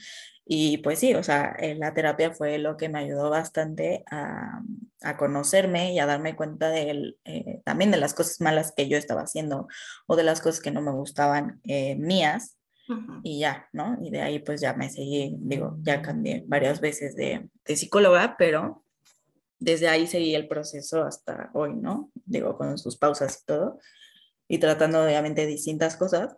Y 0.45 0.79
pues 0.79 0.99
sí, 0.99 1.13
o 1.13 1.23
sea, 1.23 1.55
eh, 1.59 1.75
la 1.75 1.93
terapia 1.93 2.31
fue 2.31 2.57
lo 2.57 2.75
que 2.75 2.89
me 2.89 2.99
ayudó 2.99 3.29
bastante 3.29 4.03
a, 4.09 4.61
a 5.01 5.17
conocerme 5.17 5.93
y 5.93 5.99
a 5.99 6.05
darme 6.05 6.35
cuenta 6.35 6.69
de 6.69 7.15
eh, 7.25 7.61
también 7.63 7.91
de 7.91 7.97
las 7.97 8.13
cosas 8.13 8.41
malas 8.41 8.73
que 8.75 8.89
yo 8.89 8.97
estaba 8.97 9.21
haciendo 9.21 9.67
o 10.07 10.15
de 10.15 10.23
las 10.23 10.41
cosas 10.41 10.61
que 10.61 10.71
no 10.71 10.81
me 10.81 10.91
gustaban 10.91 11.61
eh, 11.63 11.95
mías. 11.95 12.57
Y 13.23 13.39
ya, 13.39 13.69
¿no? 13.71 13.97
Y 14.01 14.09
de 14.09 14.21
ahí 14.21 14.39
pues 14.39 14.59
ya 14.59 14.73
me 14.73 14.89
seguí, 14.89 15.37
digo, 15.39 15.77
ya 15.81 16.01
cambié 16.01 16.43
varias 16.45 16.81
veces 16.81 17.15
de, 17.15 17.47
de 17.63 17.77
psicóloga, 17.77 18.35
pero 18.37 18.83
desde 19.59 19.87
ahí 19.87 20.07
seguí 20.07 20.35
el 20.35 20.49
proceso 20.49 21.03
hasta 21.05 21.51
hoy, 21.53 21.73
¿no? 21.73 22.11
Digo, 22.25 22.57
con 22.57 22.77
sus 22.77 22.97
pausas 22.97 23.39
y 23.41 23.45
todo, 23.45 23.79
y 24.49 24.57
tratando 24.57 25.05
obviamente 25.05 25.45
distintas 25.45 25.95
cosas 25.95 26.35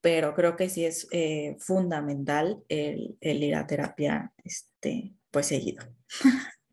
pero 0.00 0.34
creo 0.34 0.56
que 0.56 0.68
sí 0.68 0.84
es 0.84 1.06
eh, 1.12 1.56
fundamental 1.58 2.62
el, 2.68 3.16
el, 3.20 3.42
ir 3.42 3.54
a 3.54 3.66
terapia 3.66 4.32
este, 4.44 5.14
pues 5.30 5.46
seguido. 5.46 5.84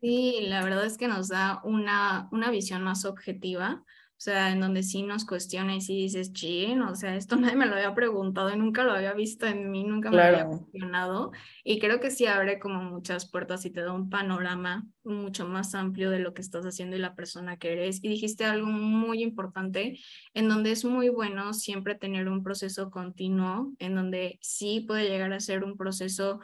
Sí, 0.00 0.38
la 0.42 0.62
verdad 0.62 0.86
es 0.86 0.96
que 0.96 1.08
nos 1.08 1.28
da 1.28 1.60
una, 1.64 2.28
una 2.30 2.50
visión 2.50 2.82
más 2.82 3.04
objetiva 3.04 3.84
o 4.18 4.20
sea, 4.20 4.50
en 4.50 4.58
donde 4.58 4.82
sí 4.82 5.04
nos 5.04 5.24
cuestiona 5.24 5.76
y 5.76 5.80
sí 5.80 5.94
dices, 5.94 6.32
chin, 6.32 6.82
o 6.82 6.96
sea, 6.96 7.14
esto 7.14 7.36
nadie 7.36 7.54
me 7.54 7.66
lo 7.66 7.76
había 7.76 7.94
preguntado 7.94 8.52
y 8.52 8.56
nunca 8.56 8.82
lo 8.82 8.90
había 8.90 9.12
visto 9.14 9.46
en 9.46 9.70
mí, 9.70 9.84
nunca 9.84 10.10
me 10.10 10.20
había 10.20 10.44
cuestionado. 10.44 11.30
Y 11.62 11.78
creo 11.78 12.00
que 12.00 12.10
sí 12.10 12.26
abre 12.26 12.58
como 12.58 12.82
muchas 12.82 13.30
puertas 13.30 13.64
y 13.64 13.70
te 13.70 13.80
da 13.80 13.92
un 13.92 14.10
panorama 14.10 14.84
mucho 15.04 15.46
más 15.46 15.76
amplio 15.76 16.10
de 16.10 16.18
lo 16.18 16.34
que 16.34 16.42
estás 16.42 16.64
haciendo 16.66 16.96
y 16.96 16.98
la 16.98 17.14
persona 17.14 17.58
que 17.58 17.72
eres. 17.72 18.02
Y 18.02 18.08
dijiste 18.08 18.44
algo 18.44 18.66
muy 18.66 19.22
importante, 19.22 20.00
en 20.34 20.48
donde 20.48 20.72
es 20.72 20.84
muy 20.84 21.10
bueno 21.10 21.54
siempre 21.54 21.94
tener 21.94 22.28
un 22.28 22.42
proceso 22.42 22.90
continuo, 22.90 23.72
en 23.78 23.94
donde 23.94 24.40
sí 24.42 24.80
puede 24.80 25.08
llegar 25.08 25.32
a 25.32 25.38
ser 25.38 25.62
un 25.62 25.76
proceso, 25.76 26.40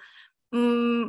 mmm, 0.53 1.09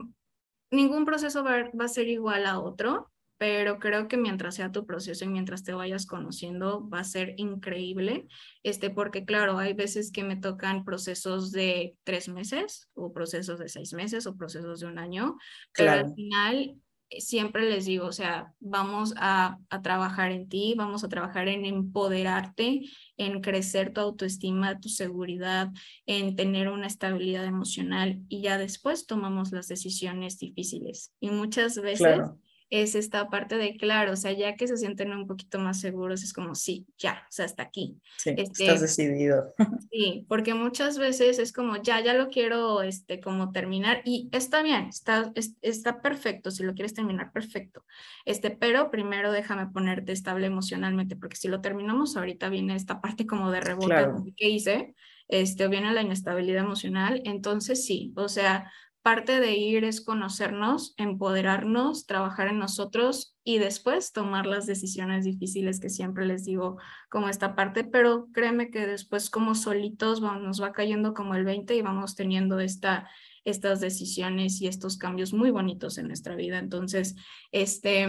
ningún 0.71 1.05
proceso 1.05 1.43
va, 1.43 1.69
va 1.79 1.85
a 1.85 1.89
ser 1.89 2.07
igual 2.07 2.47
a 2.47 2.59
otro, 2.59 3.11
pero 3.37 3.79
creo 3.79 4.07
que 4.07 4.17
mientras 4.17 4.55
sea 4.55 4.71
tu 4.71 4.85
proceso 4.85 5.25
y 5.25 5.27
mientras 5.27 5.63
te 5.63 5.73
vayas 5.73 6.05
conociendo 6.05 6.87
va 6.89 6.99
a 6.99 7.03
ser 7.03 7.33
increíble, 7.37 8.27
este, 8.63 8.89
porque 8.89 9.25
claro, 9.25 9.57
hay 9.57 9.73
veces 9.73 10.11
que 10.11 10.23
me 10.23 10.37
tocan 10.37 10.85
procesos 10.85 11.51
de 11.51 11.97
tres 12.03 12.29
meses 12.29 12.89
o 12.93 13.11
procesos 13.11 13.59
de 13.59 13.69
seis 13.69 13.93
meses 13.93 14.25
o 14.25 14.37
procesos 14.37 14.79
de 14.79 14.87
un 14.87 14.99
año, 14.99 15.37
pero 15.73 15.91
al 15.91 16.13
final 16.13 16.75
eh, 17.09 17.19
siempre 17.19 17.69
les 17.69 17.85
digo, 17.85 18.05
o 18.07 18.13
sea, 18.13 18.53
vamos 18.61 19.13
a, 19.17 19.57
a, 19.69 19.81
trabajar 19.81 20.31
en 20.31 20.47
ti, 20.47 20.73
vamos 20.77 21.03
a 21.03 21.09
trabajar 21.09 21.49
en 21.49 21.65
empoderarte, 21.65 22.83
en 23.17 23.41
crecer 23.41 23.93
tu 23.93 23.99
autoestima, 23.99 24.79
tu 24.79 24.87
seguridad, 24.87 25.71
en 26.05 26.37
tener 26.37 26.69
una 26.69 26.87
estabilidad 26.87 27.43
emocional 27.43 28.21
y 28.29 28.41
ya 28.41 28.57
después 28.57 29.05
tomamos 29.05 29.51
las 29.51 29.67
decisiones 29.67 30.39
difíciles. 30.39 31.13
Y 31.19 31.31
muchas 31.31 31.75
veces 31.81 32.21
es 32.69 32.95
esta 32.95 33.29
parte 33.29 33.57
de, 33.57 33.77
claro, 33.77 34.13
o 34.13 34.15
sea, 34.15 34.31
ya 34.31 34.55
que 34.55 34.67
se 34.67 34.77
sienten 34.77 35.11
un 35.11 35.27
poquito 35.27 35.59
más 35.59 35.79
seguros, 35.79 36.23
es 36.23 36.33
como, 36.33 36.55
sí, 36.55 36.85
ya, 36.97 37.23
o 37.29 37.31
sea, 37.31 37.45
hasta 37.45 37.63
aquí. 37.63 37.99
Sí, 38.17 38.31
este, 38.37 38.65
estás 38.65 38.81
decidido. 38.81 39.53
Sí, 39.91 40.25
porque 40.27 40.53
muchas 40.53 40.97
veces 40.97 41.39
es 41.39 41.53
como, 41.53 41.81
ya, 41.81 42.01
ya 42.01 42.13
lo 42.13 42.27
quiero, 42.27 42.81
este, 42.81 43.21
como 43.21 43.51
terminar, 43.53 44.01
y 44.03 44.27
está 44.33 44.61
bien, 44.61 44.87
está, 44.89 45.31
está 45.61 46.01
perfecto, 46.01 46.51
si 46.51 46.63
lo 46.63 46.73
quieres 46.73 46.93
terminar, 46.93 47.31
perfecto, 47.31 47.85
este, 48.25 48.49
pero 48.49 48.91
primero 48.91 49.31
déjame 49.31 49.67
ponerte 49.67 50.11
estable 50.11 50.47
emocionalmente, 50.47 51.15
porque 51.15 51.37
si 51.37 51.47
lo 51.47 51.61
terminamos 51.61 52.17
ahorita 52.17 52.49
viene 52.49 52.75
esta 52.75 52.99
parte 52.99 53.25
como 53.25 53.51
de 53.51 53.61
rebote, 53.61 53.87
claro. 53.87 54.25
¿qué 54.35 54.49
hice? 54.49 54.95
Este, 55.27 55.65
o 55.65 55.69
viene 55.69 55.93
la 55.93 56.01
inestabilidad 56.01 56.63
emocional, 56.63 57.21
entonces 57.23 57.85
sí, 57.85 58.11
o 58.15 58.27
sea, 58.27 58.71
parte 59.05 59.39
de 59.39 59.55
ir 59.55 59.83
es 59.83 60.01
conocernos, 60.01 60.95
empoderarnos, 60.97 62.07
trabajar 62.07 62.47
en 62.47 62.57
nosotros 62.57 63.37
y 63.43 63.59
después 63.59 64.13
tomar 64.13 64.47
las 64.47 64.65
decisiones 64.65 65.25
difíciles 65.25 65.79
que 65.79 65.91
siempre 65.91 66.25
les 66.25 66.43
digo 66.43 66.79
como 67.07 67.29
esta 67.29 67.55
parte, 67.55 67.83
pero 67.83 68.29
créeme 68.33 68.71
que 68.71 68.87
después 68.87 69.29
como 69.29 69.53
solitos 69.53 70.21
nos 70.21 70.59
va 70.59 70.71
cayendo 70.71 71.13
como 71.13 71.35
el 71.35 71.45
20 71.45 71.75
y 71.75 71.83
vamos 71.83 72.15
teniendo 72.15 72.59
esta, 72.59 73.07
estas 73.43 73.79
decisiones 73.79 74.59
y 74.59 74.65
estos 74.65 74.97
cambios 74.97 75.33
muy 75.33 75.51
bonitos 75.51 75.99
en 75.99 76.07
nuestra 76.07 76.35
vida. 76.35 76.57
Entonces, 76.57 77.15
este, 77.51 78.07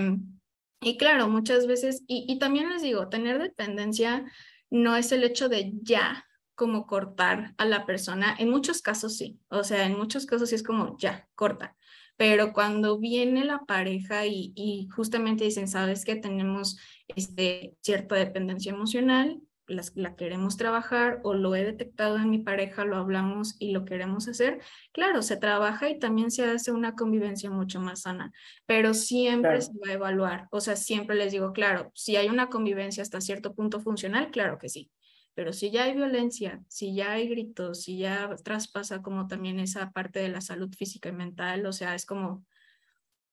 y 0.80 0.96
claro, 0.96 1.28
muchas 1.28 1.66
veces, 1.66 2.04
y, 2.06 2.24
y 2.26 2.38
también 2.38 2.70
les 2.70 2.80
digo, 2.80 3.10
tener 3.10 3.38
dependencia 3.38 4.24
no 4.70 4.96
es 4.96 5.12
el 5.12 5.24
hecho 5.24 5.50
de 5.50 5.74
ya, 5.82 6.25
como 6.56 6.86
cortar 6.86 7.54
a 7.58 7.64
la 7.64 7.86
persona. 7.86 8.34
En 8.38 8.50
muchos 8.50 8.82
casos 8.82 9.16
sí, 9.16 9.38
o 9.48 9.62
sea, 9.62 9.86
en 9.86 9.96
muchos 9.96 10.26
casos 10.26 10.48
sí 10.48 10.56
es 10.56 10.62
como 10.64 10.96
ya, 10.98 11.28
corta. 11.36 11.76
Pero 12.16 12.52
cuando 12.52 12.98
viene 12.98 13.44
la 13.44 13.60
pareja 13.66 14.26
y, 14.26 14.88
justamente 14.94 15.44
dicen, 15.44 15.68
sabes 15.68 16.04
que 16.04 16.16
tenemos 16.16 16.78
este, 17.08 17.76
cierta 17.82 18.16
dependencia 18.16 18.72
emocional, 18.72 19.40
la 19.66 20.14
queremos 20.14 20.56
trabajar 20.56 21.20
o 21.24 21.34
lo 21.34 21.54
he 21.54 21.64
detectado 21.64 22.16
en 22.16 22.30
mi 22.30 22.38
pareja, 22.38 22.84
lo 22.84 22.96
hablamos 22.96 23.56
y 23.58 23.72
lo 23.72 23.84
queremos 23.84 24.28
hacer, 24.28 24.60
claro, 24.92 25.22
se 25.22 25.36
trabaja 25.36 25.88
y 25.88 25.98
también 25.98 26.30
se 26.30 26.44
hace 26.44 26.70
una 26.70 26.94
convivencia 26.94 27.50
mucho 27.50 27.80
más 27.80 28.02
sana, 28.02 28.32
pero 28.64 28.94
siempre 28.94 29.60
se 29.60 29.72
va 29.72 29.90
a 29.90 29.94
evaluar, 29.94 30.46
o 30.52 30.60
sea, 30.60 30.76
siempre 30.76 31.16
les 31.16 31.32
digo, 31.32 31.52
claro, 31.52 31.90
si 31.94 32.14
hay 32.16 32.28
una 32.28 32.48
convivencia 32.48 33.02
hasta 33.02 33.20
cierto 33.20 33.54
punto 33.54 33.80
funcional, 33.80 34.30
claro 34.30 34.58
que 34.58 34.68
sí, 34.68 34.88
pero 35.36 35.52
si 35.52 35.70
ya 35.70 35.84
hay 35.84 35.94
violencia, 35.94 36.60
si 36.66 36.96
ya 36.96 37.12
hay 37.12 37.28
gritos, 37.28 37.82
si 37.82 37.98
ya 37.98 38.34
traspasa 38.42 39.02
como 39.02 39.28
también 39.28 39.60
esa 39.60 39.92
parte 39.92 40.18
de 40.18 40.30
la 40.30 40.40
salud 40.40 40.74
física 40.74 41.10
y 41.10 41.12
mental, 41.12 41.64
o 41.66 41.72
sea, 41.72 41.94
es 41.94 42.06
como 42.06 42.44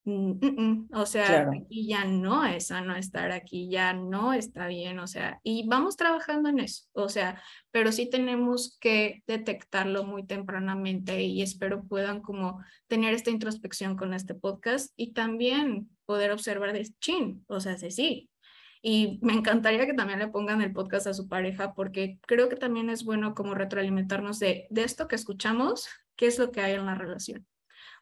Mm, 0.05 0.31
mm, 0.31 0.61
mm. 0.61 0.87
o 0.95 1.05
sea, 1.05 1.49
aquí 1.49 1.87
ya 1.87 2.03
no 2.03 2.45
es 2.45 2.67
sano 2.67 2.93
estar 2.93 3.31
aquí, 3.31 3.69
ya 3.69 3.93
no 3.93 4.33
está 4.33 4.67
bien, 4.67 4.99
o 4.99 5.07
sea, 5.07 5.39
y 5.43 5.65
vamos 5.65 5.95
trabajando 5.95 6.49
en 6.49 6.59
eso, 6.59 6.83
o 6.91 7.07
sea, 7.07 7.41
pero 7.71 7.89
sí 7.93 8.09
tenemos 8.09 8.77
que 8.81 9.23
detectarlo 9.27 10.03
muy 10.03 10.25
tempranamente 10.25 11.23
y 11.23 11.41
espero 11.41 11.85
puedan 11.85 12.21
como 12.21 12.59
tener 12.87 13.13
esta 13.13 13.29
introspección 13.29 13.95
con 13.95 14.13
este 14.13 14.35
podcast 14.35 14.91
y 14.97 15.13
también 15.13 15.89
poder 16.05 16.31
observar 16.31 16.73
de 16.73 16.85
chin, 16.99 17.45
o 17.47 17.61
sea, 17.61 17.77
sí. 17.77 18.29
Y 18.83 19.17
me 19.23 19.33
encantaría 19.33 19.87
que 19.87 19.95
también 19.95 20.19
le 20.19 20.27
pongan 20.27 20.61
el 20.61 20.73
podcast 20.73 21.07
a 21.07 21.15
su 21.15 21.27
pareja 21.27 21.73
porque 21.73 22.19
creo 22.27 22.49
que 22.49 22.57
también 22.57 22.91
es 22.91 23.03
bueno 23.03 23.33
como 23.33 23.55
retroalimentarnos 23.55 24.37
de, 24.37 24.67
de 24.69 24.83
esto 24.83 25.07
que 25.07 25.15
escuchamos, 25.15 25.87
qué 26.15 26.27
es 26.27 26.37
lo 26.37 26.51
que 26.51 26.61
hay 26.61 26.73
en 26.73 26.85
la 26.85 26.93
relación 26.93 27.47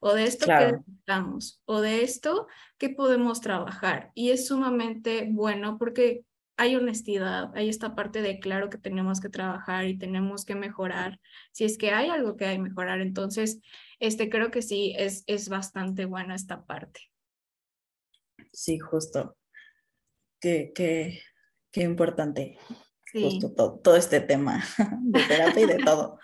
o 0.01 0.13
de 0.15 0.23
esto 0.23 0.47
que 0.47 0.71
necesitamos, 0.71 1.61
o 1.65 1.79
de 1.79 2.01
esto 2.01 2.47
que 2.79 2.89
podemos 2.89 3.39
trabajar. 3.39 4.11
Y 4.15 4.31
es 4.31 4.47
sumamente 4.47 5.27
bueno 5.31 5.77
porque 5.77 6.25
hay 6.57 6.75
honestidad, 6.75 7.51
hay 7.55 7.69
esta 7.69 7.95
parte 7.95 8.21
de 8.21 8.39
claro 8.39 8.69
que 8.69 8.79
tenemos 8.79 9.21
que 9.21 9.29
trabajar 9.29 9.85
y 9.85 9.97
tenemos 9.97 10.43
que 10.43 10.55
mejorar. 10.55 11.19
Si 11.51 11.65
es 11.65 11.77
que 11.77 11.91
hay 11.91 12.09
algo 12.09 12.35
que 12.35 12.45
hay 12.45 12.57
que 12.57 12.63
mejorar, 12.63 12.99
entonces 13.01 13.61
este, 13.99 14.29
creo 14.29 14.49
que 14.49 14.63
sí, 14.63 14.93
es, 14.97 15.23
es 15.27 15.49
bastante 15.49 16.05
buena 16.05 16.33
esta 16.33 16.65
parte. 16.65 17.11
Sí, 18.51 18.79
justo. 18.79 19.37
Qué, 20.41 20.73
qué, 20.75 21.21
qué 21.71 21.81
importante. 21.81 22.57
Justo 23.13 23.53
todo, 23.53 23.79
todo, 23.79 23.95
este 23.95 24.19
tema 24.19 24.63
de 25.01 25.21
terapia 25.23 25.63
y 25.63 25.67
de 25.67 25.77
todo. 25.77 26.19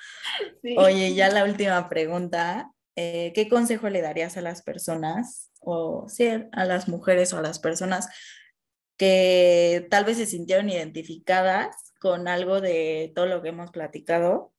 Oye, 0.77 1.13
ya 1.13 1.29
la 1.29 1.43
última 1.43 1.87
pregunta. 1.87 2.71
Eh, 2.99 3.31
¿qué 3.35 3.47
consejo 3.47 3.89
le 3.89 4.01
darías 4.01 4.37
a 4.37 4.41
las 4.41 4.63
personas, 4.63 5.51
o 5.59 6.09
sí, 6.09 6.29
a 6.51 6.65
las 6.65 6.87
mujeres 6.87 7.31
o 7.31 7.37
a 7.37 7.43
las 7.43 7.59
personas 7.59 8.09
que 8.97 9.85
tal 9.91 10.03
vez 10.03 10.17
se 10.17 10.25
sintieron 10.25 10.67
identificadas 10.67 11.93
con 11.99 12.27
algo 12.27 12.59
de 12.59 13.11
todo 13.13 13.27
lo 13.27 13.43
que 13.43 13.49
hemos 13.49 13.69
platicado 13.69 14.51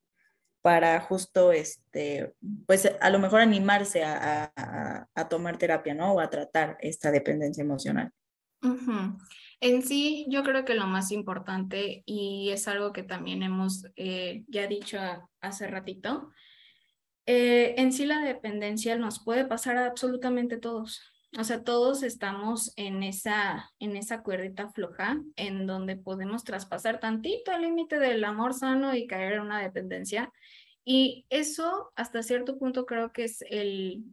para 0.62 1.00
justo, 1.00 1.50
este, 1.50 2.34
pues 2.66 2.88
a 3.00 3.10
lo 3.10 3.18
mejor 3.18 3.40
animarse 3.40 4.04
a, 4.04 4.52
tomar 5.28 5.58
terapia, 5.58 5.94
¿no? 5.94 6.12
O 6.12 6.20
a 6.20 6.30
tratar 6.30 6.78
esta 6.80 7.10
dependencia 7.10 7.62
emocional. 7.62 8.12
En 9.60 9.82
sí, 9.82 10.26
yo 10.28 10.44
creo 10.44 10.64
que 10.64 10.74
lo 10.74 10.86
más 10.86 11.10
importante, 11.10 12.02
y 12.06 12.50
es 12.50 12.68
algo 12.68 12.92
que 12.92 13.02
también 13.02 13.42
hemos 13.42 13.84
eh, 13.96 14.44
ya 14.46 14.68
dicho 14.68 14.98
hace 15.40 15.66
ratito, 15.66 16.30
eh, 17.26 17.74
en 17.76 17.92
sí 17.92 18.06
la 18.06 18.22
dependencia 18.22 18.96
nos 18.96 19.22
puede 19.22 19.44
pasar 19.44 19.76
a 19.76 19.86
absolutamente 19.86 20.58
todos. 20.58 21.02
O 21.38 21.44
sea, 21.44 21.62
todos 21.62 22.02
estamos 22.02 22.72
en 22.76 23.02
esa, 23.02 23.70
en 23.80 23.96
esa 23.96 24.22
cuerdita 24.22 24.70
floja 24.70 25.20
en 25.36 25.66
donde 25.66 25.96
podemos 25.96 26.42
traspasar 26.44 27.00
tantito 27.00 27.52
el 27.52 27.62
límite 27.62 27.98
del 27.98 28.24
amor 28.24 28.54
sano 28.54 28.94
y 28.94 29.06
caer 29.06 29.34
en 29.34 29.40
una 29.40 29.60
dependencia. 29.60 30.32
Y 30.84 31.26
eso 31.28 31.92
hasta 31.96 32.22
cierto 32.22 32.58
punto 32.58 32.86
creo 32.86 33.12
que 33.12 33.24
es 33.24 33.44
el 33.50 34.04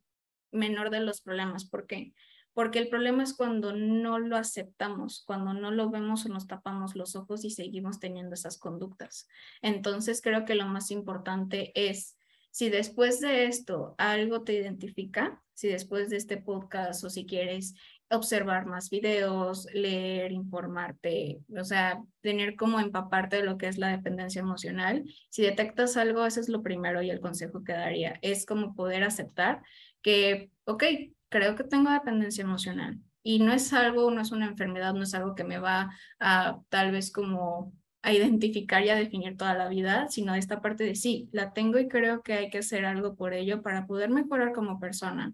menor 0.51 0.89
de 0.89 0.99
los 0.99 1.21
problemas. 1.21 1.63
¿Por 1.69 1.87
qué? 1.87 2.13
Porque 2.55 2.79
el 2.79 2.87
problema 2.87 3.21
es 3.21 3.33
cuando 3.33 3.73
no 3.73 4.17
lo 4.17 4.37
aceptamos, 4.37 5.23
cuando 5.27 5.53
no 5.53 5.71
lo 5.71 5.89
vemos 5.91 6.25
o 6.25 6.29
nos 6.29 6.47
tapamos 6.47 6.95
los 6.95 7.15
ojos 7.15 7.43
y 7.43 7.51
seguimos 7.51 7.99
teniendo 7.99 8.33
esas 8.33 8.57
conductas. 8.57 9.27
Entonces 9.61 10.21
creo 10.21 10.45
que 10.45 10.55
lo 10.55 10.65
más 10.65 10.89
importante 10.89 11.71
es 11.75 12.17
si 12.51 12.69
después 12.69 13.19
de 13.19 13.45
esto 13.47 13.93
algo 13.97 14.43
te 14.43 14.53
identifica, 14.53 15.43
si 15.53 15.67
después 15.67 16.09
de 16.09 16.15
este 16.15 16.37
podcast 16.37 17.03
o 17.03 17.09
si 17.09 17.25
quieres 17.25 17.75
observar 18.09 18.65
más 18.65 18.89
videos, 18.89 19.67
leer, 19.73 20.31
informarte, 20.31 21.41
o 21.59 21.65
sea, 21.65 22.01
tener 22.21 22.55
como 22.55 22.79
empaparte 22.79 23.35
de 23.35 23.43
lo 23.43 23.57
que 23.57 23.67
es 23.67 23.77
la 23.77 23.89
dependencia 23.89 24.39
emocional. 24.39 25.03
Si 25.29 25.41
detectas 25.41 25.97
algo, 25.97 26.25
eso 26.25 26.39
es 26.39 26.47
lo 26.47 26.61
primero 26.61 27.01
y 27.01 27.09
el 27.09 27.19
consejo 27.19 27.65
que 27.65 27.73
daría. 27.73 28.17
Es 28.21 28.45
como 28.45 28.75
poder 28.75 29.03
aceptar 29.03 29.61
que, 30.01 30.51
ok, 30.63 30.83
creo 31.29 31.55
que 31.55 31.63
tengo 31.63 31.91
dependencia 31.91 32.43
emocional 32.43 32.99
y 33.23 33.39
no 33.39 33.53
es 33.53 33.73
algo, 33.73 34.11
no 34.11 34.21
es 34.21 34.31
una 34.31 34.45
enfermedad, 34.45 34.93
no 34.93 35.03
es 35.03 35.13
algo 35.13 35.33
que 35.35 35.43
me 35.43 35.57
va 35.57 35.91
a 36.19 36.59
tal 36.69 36.91
vez 36.91 37.11
como 37.11 37.73
a 38.03 38.13
identificar 38.13 38.85
y 38.85 38.89
a 38.89 38.95
definir 38.95 39.35
toda 39.35 39.55
la 39.55 39.67
vida, 39.67 40.07
sino 40.09 40.35
esta 40.35 40.61
parte 40.61 40.83
de 40.83 40.93
sí, 40.93 41.27
la 41.31 41.51
tengo 41.51 41.79
y 41.79 41.87
creo 41.87 42.21
que 42.21 42.33
hay 42.33 42.49
que 42.51 42.59
hacer 42.59 42.85
algo 42.85 43.15
por 43.15 43.33
ello 43.33 43.63
para 43.63 43.87
poder 43.87 44.11
mejorar 44.11 44.53
como 44.53 44.79
persona. 44.79 45.33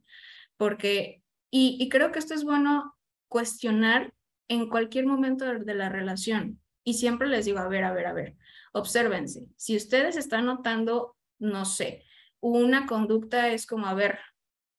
Porque, 0.56 1.22
y, 1.50 1.76
y 1.82 1.90
creo 1.90 2.14
que 2.14 2.20
esto 2.20 2.34
es 2.34 2.46
bueno 2.46 2.96
cuestionar 3.28 4.14
en 4.48 4.70
cualquier 4.70 5.06
momento 5.06 5.44
de 5.46 5.76
la 5.76 5.90
relación. 5.90 6.62
Y 6.86 6.94
siempre 6.94 7.28
les 7.28 7.44
digo, 7.44 7.60
a 7.60 7.68
ver, 7.68 7.84
a 7.84 7.92
ver, 7.92 8.06
a 8.06 8.14
ver, 8.14 8.38
obsérvense. 8.72 9.48
Si 9.58 9.76
ustedes 9.76 10.16
están 10.16 10.46
notando, 10.46 11.18
no 11.40 11.66
sé, 11.66 12.06
una 12.40 12.86
conducta 12.86 13.50
es 13.50 13.66
como, 13.66 13.88
a 13.88 13.94
ver, 13.94 14.20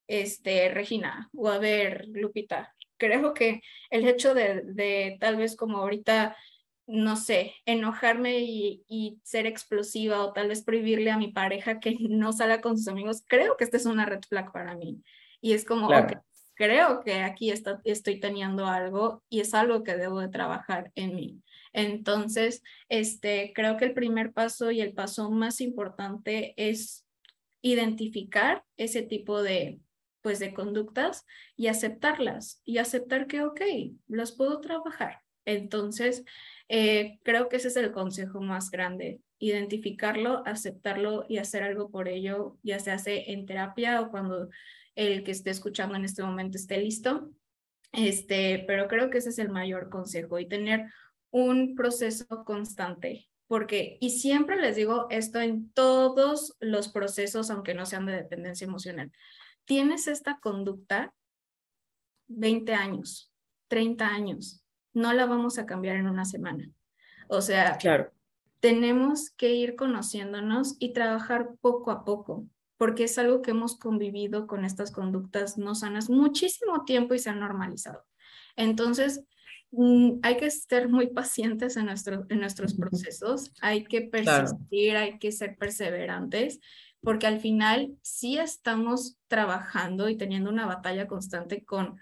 este, 0.06 0.68
Regina, 0.68 1.30
o 1.34 1.48
a 1.48 1.58
ver, 1.58 2.06
Lupita, 2.08 2.74
creo 2.96 3.34
que 3.34 3.62
el 3.90 4.06
hecho 4.06 4.34
de, 4.34 4.62
de 4.64 5.16
tal 5.20 5.36
vez 5.36 5.56
como 5.56 5.78
ahorita 5.78 6.36
no 6.86 7.16
sé, 7.16 7.54
enojarme 7.64 8.40
y, 8.40 9.18
ser 9.22 9.46
explosiva 9.46 10.24
o 10.24 10.32
tal 10.32 10.48
vez 10.48 10.62
prohibirle 10.62 11.10
a 11.10 11.18
mi 11.18 11.32
pareja 11.32 11.80
que 11.80 11.96
no 12.10 12.32
salga 12.32 12.60
con 12.60 12.76
sus 12.76 12.88
amigos, 12.88 13.22
creo 13.26 13.56
que 13.56 13.64
esta 13.64 13.76
es 13.76 13.86
una 13.86 14.06
red 14.06 14.20
flag 14.28 14.52
para 14.52 14.76
mí. 14.76 15.02
Y 15.40 15.54
es 15.54 15.64
como, 15.64 15.88
creo 16.54 17.00
que 17.00 17.14
aquí 17.22 17.50
está, 17.50 17.80
estoy 17.84 18.20
teniendo 18.20 18.66
algo 18.66 19.22
y 19.28 19.40
es 19.40 19.54
algo 19.54 19.82
que 19.82 19.96
debo 19.96 20.20
de 20.20 20.28
trabajar 20.28 20.92
en 20.94 21.16
mí. 21.16 21.42
Entonces, 21.72 22.62
este, 22.88 23.52
creo 23.54 23.76
que 23.76 23.86
el 23.86 23.94
primer 23.94 24.32
paso 24.32 24.70
y 24.70 24.80
el 24.80 24.92
paso 24.92 25.30
más 25.30 25.60
importante 25.60 26.54
es 26.56 27.06
identificar 27.62 28.64
ese 28.76 29.02
tipo 29.02 29.42
de, 29.42 29.80
pues, 30.22 30.38
de 30.38 30.54
conductas 30.54 31.26
y 31.56 31.66
aceptarlas 31.66 32.62
y 32.64 32.78
aceptar 32.78 33.26
que, 33.26 33.42
ok, 33.42 33.60
las 34.08 34.32
puedo 34.32 34.60
trabajar. 34.60 35.20
Entonces, 35.44 36.24
eh, 36.68 37.18
creo 37.24 37.48
que 37.48 37.56
ese 37.56 37.68
es 37.68 37.76
el 37.76 37.92
consejo 37.92 38.40
más 38.40 38.70
grande, 38.70 39.20
identificarlo, 39.38 40.42
aceptarlo 40.46 41.26
y 41.28 41.38
hacer 41.38 41.64
algo 41.64 41.90
por 41.90 42.08
ello, 42.08 42.56
ya 42.62 42.78
se 42.78 42.92
hace 42.92 43.32
en 43.32 43.44
terapia 43.44 44.00
o 44.00 44.10
cuando 44.10 44.48
el 44.94 45.24
que 45.24 45.32
esté 45.32 45.50
escuchando 45.50 45.96
en 45.96 46.04
este 46.04 46.22
momento 46.22 46.56
esté 46.56 46.78
listo. 46.78 47.30
Este, 47.92 48.64
pero 48.66 48.88
creo 48.88 49.10
que 49.10 49.18
ese 49.18 49.30
es 49.30 49.38
el 49.38 49.50
mayor 49.50 49.90
consejo 49.90 50.38
y 50.38 50.48
tener 50.48 50.86
un 51.30 51.74
proceso 51.74 52.44
constante, 52.44 53.28
porque, 53.48 53.98
y 54.00 54.10
siempre 54.10 54.60
les 54.60 54.76
digo 54.76 55.08
esto 55.10 55.40
en 55.40 55.70
todos 55.72 56.56
los 56.60 56.88
procesos, 56.88 57.50
aunque 57.50 57.74
no 57.74 57.84
sean 57.84 58.06
de 58.06 58.12
dependencia 58.12 58.66
emocional, 58.66 59.12
tienes 59.64 60.08
esta 60.08 60.38
conducta 60.40 61.14
20 62.28 62.74
años, 62.74 63.32
30 63.68 64.06
años, 64.06 64.64
no 64.92 65.12
la 65.12 65.26
vamos 65.26 65.58
a 65.58 65.66
cambiar 65.66 65.96
en 65.96 66.08
una 66.08 66.24
semana. 66.24 66.70
O 67.28 67.40
sea, 67.40 67.76
claro. 67.78 68.12
tenemos 68.60 69.30
que 69.30 69.54
ir 69.54 69.76
conociéndonos 69.76 70.76
y 70.78 70.92
trabajar 70.92 71.50
poco 71.60 71.90
a 71.90 72.04
poco, 72.04 72.46
porque 72.76 73.04
es 73.04 73.16
algo 73.18 73.42
que 73.42 73.52
hemos 73.52 73.78
convivido 73.78 74.46
con 74.46 74.64
estas 74.64 74.90
conductas 74.90 75.56
no 75.56 75.74
sanas 75.74 76.10
muchísimo 76.10 76.84
tiempo 76.84 77.14
y 77.14 77.18
se 77.18 77.30
han 77.30 77.40
normalizado. 77.40 78.04
Entonces, 78.56 79.24
mm, 79.70 80.18
hay 80.22 80.36
que 80.36 80.50
ser 80.50 80.88
muy 80.88 81.08
pacientes 81.08 81.76
en, 81.76 81.86
nuestro, 81.86 82.26
en 82.28 82.40
nuestros 82.40 82.74
procesos, 82.74 83.52
hay 83.60 83.84
que 83.84 84.02
persistir, 84.02 84.96
hay 84.96 85.18
que 85.18 85.32
ser 85.32 85.56
perseverantes, 85.56 86.60
porque 87.02 87.26
al 87.26 87.40
final 87.40 87.96
sí 88.02 88.38
estamos 88.38 89.18
trabajando 89.28 90.08
y 90.08 90.16
teniendo 90.16 90.50
una 90.50 90.66
batalla 90.66 91.06
constante 91.06 91.64
con 91.64 91.98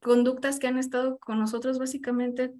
conductas 0.00 0.58
que 0.58 0.66
han 0.66 0.78
estado 0.78 1.18
con 1.18 1.38
nosotros 1.38 1.78
básicamente 1.78 2.52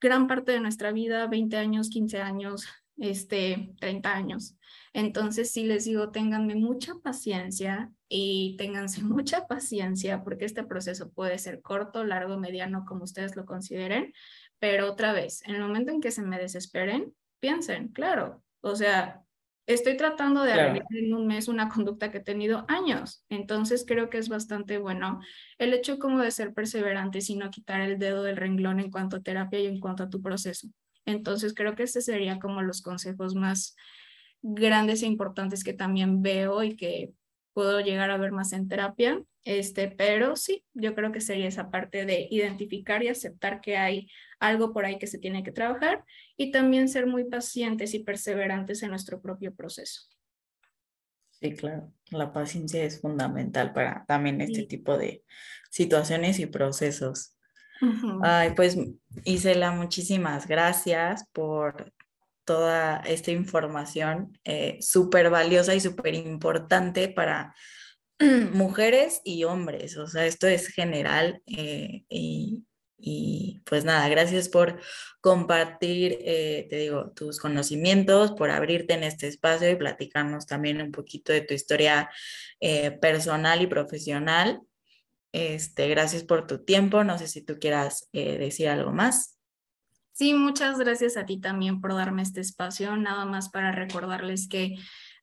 gran 0.00 0.26
parte 0.26 0.52
de 0.52 0.60
nuestra 0.60 0.92
vida, 0.92 1.26
20 1.26 1.56
años, 1.56 1.90
15 1.90 2.20
años, 2.20 2.66
este, 2.96 3.74
30 3.80 4.12
años. 4.12 4.56
Entonces, 4.92 5.50
sí 5.50 5.64
les 5.64 5.84
digo, 5.84 6.10
ténganme 6.10 6.54
mucha 6.54 6.94
paciencia 6.96 7.92
y 8.08 8.56
ténganse 8.58 9.02
mucha 9.04 9.46
paciencia 9.46 10.22
porque 10.24 10.44
este 10.44 10.64
proceso 10.64 11.10
puede 11.10 11.38
ser 11.38 11.60
corto, 11.62 12.04
largo, 12.04 12.38
mediano, 12.38 12.84
como 12.86 13.04
ustedes 13.04 13.36
lo 13.36 13.44
consideren, 13.44 14.12
pero 14.58 14.90
otra 14.90 15.12
vez, 15.12 15.42
en 15.46 15.54
el 15.54 15.62
momento 15.62 15.92
en 15.92 16.00
que 16.00 16.10
se 16.10 16.22
me 16.22 16.38
desesperen, 16.38 17.14
piensen, 17.38 17.88
claro, 17.88 18.42
o 18.60 18.74
sea, 18.74 19.22
estoy 19.68 19.98
tratando 19.98 20.42
de 20.42 20.52
arreglar 20.52 20.86
en 20.90 21.14
un 21.14 21.26
mes 21.26 21.46
una 21.46 21.68
conducta 21.68 22.10
que 22.10 22.18
he 22.18 22.22
tenido 22.24 22.64
años. 22.68 23.22
Entonces 23.28 23.84
creo 23.86 24.08
que 24.08 24.16
es 24.16 24.28
bastante 24.28 24.78
bueno 24.78 25.20
el 25.58 25.74
hecho 25.74 25.98
como 25.98 26.20
de 26.20 26.30
ser 26.30 26.54
perseverante 26.54 27.20
y 27.28 27.36
no 27.36 27.50
quitar 27.50 27.82
el 27.82 27.98
dedo 27.98 28.22
del 28.22 28.38
renglón 28.38 28.80
en 28.80 28.90
cuanto 28.90 29.16
a 29.16 29.20
terapia 29.20 29.60
y 29.60 29.66
en 29.66 29.78
cuanto 29.78 30.02
a 30.02 30.08
tu 30.08 30.22
proceso. 30.22 30.68
Entonces 31.04 31.54
creo 31.54 31.76
que 31.76 31.82
este 31.82 32.00
sería 32.00 32.38
como 32.38 32.62
los 32.62 32.80
consejos 32.80 33.34
más 33.34 33.76
grandes 34.40 35.02
e 35.02 35.06
importantes 35.06 35.62
que 35.62 35.74
también 35.74 36.22
veo 36.22 36.62
y 36.62 36.74
que 36.74 37.12
puedo 37.52 37.80
llegar 37.80 38.10
a 38.10 38.16
ver 38.16 38.32
más 38.32 38.52
en 38.52 38.68
terapia. 38.68 39.22
Este, 39.44 39.88
pero 39.88 40.36
sí, 40.36 40.64
yo 40.74 40.94
creo 40.94 41.10
que 41.10 41.20
sería 41.20 41.48
esa 41.48 41.70
parte 41.70 42.04
de 42.04 42.28
identificar 42.30 43.02
y 43.02 43.08
aceptar 43.08 43.60
que 43.60 43.76
hay 43.76 44.10
algo 44.40 44.72
por 44.72 44.84
ahí 44.84 44.98
que 44.98 45.06
se 45.06 45.18
tiene 45.18 45.42
que 45.42 45.52
trabajar 45.52 46.04
y 46.36 46.50
también 46.50 46.88
ser 46.88 47.06
muy 47.06 47.24
pacientes 47.24 47.94
y 47.94 48.00
perseverantes 48.00 48.82
en 48.82 48.90
nuestro 48.90 49.22
propio 49.22 49.54
proceso. 49.54 50.02
Sí, 51.30 51.54
claro, 51.54 51.92
la 52.10 52.32
paciencia 52.32 52.82
es 52.82 53.00
fundamental 53.00 53.72
para 53.72 54.04
también 54.06 54.40
este 54.40 54.64
tipo 54.64 54.98
de 54.98 55.24
situaciones 55.70 56.40
y 56.40 56.46
procesos. 56.46 57.36
Ay, 58.22 58.54
pues 58.56 58.76
Isela, 59.24 59.70
muchísimas 59.70 60.48
gracias 60.48 61.28
por 61.32 61.92
toda 62.48 63.02
esta 63.04 63.30
información 63.30 64.38
eh, 64.44 64.78
súper 64.80 65.28
valiosa 65.28 65.74
y 65.74 65.80
súper 65.80 66.14
importante 66.14 67.10
para 67.10 67.54
mujeres 68.52 69.20
y 69.22 69.44
hombres. 69.44 69.98
O 69.98 70.06
sea, 70.06 70.24
esto 70.24 70.46
es 70.46 70.68
general 70.68 71.42
eh, 71.46 72.04
y, 72.08 73.62
pues 73.66 73.84
nada, 73.84 74.08
gracias 74.08 74.48
por 74.48 74.80
compartir, 75.20 76.18
eh, 76.22 76.66
te 76.70 76.76
digo, 76.76 77.12
tus 77.12 77.38
conocimientos, 77.38 78.32
por 78.32 78.50
abrirte 78.50 78.94
en 78.94 79.04
este 79.04 79.28
espacio 79.28 79.70
y 79.70 79.76
platicarnos 79.76 80.46
también 80.46 80.80
un 80.80 80.90
poquito 80.90 81.32
de 81.32 81.42
tu 81.42 81.52
historia 81.52 82.10
eh, 82.60 82.90
personal 82.92 83.60
y 83.60 83.66
profesional. 83.66 84.62
Este, 85.32 85.88
gracias 85.88 86.24
por 86.24 86.46
tu 86.46 86.64
tiempo. 86.64 87.04
No 87.04 87.18
sé 87.18 87.28
si 87.28 87.42
tú 87.44 87.58
quieras 87.60 88.08
decir 88.12 88.68
algo 88.68 88.92
más. 88.92 89.37
Sí, 90.18 90.34
muchas 90.34 90.80
gracias 90.80 91.16
a 91.16 91.26
ti 91.26 91.38
también 91.38 91.80
por 91.80 91.94
darme 91.94 92.22
este 92.22 92.40
espacio. 92.40 92.96
Nada 92.96 93.24
más 93.24 93.50
para 93.50 93.70
recordarles 93.70 94.48
que 94.48 94.74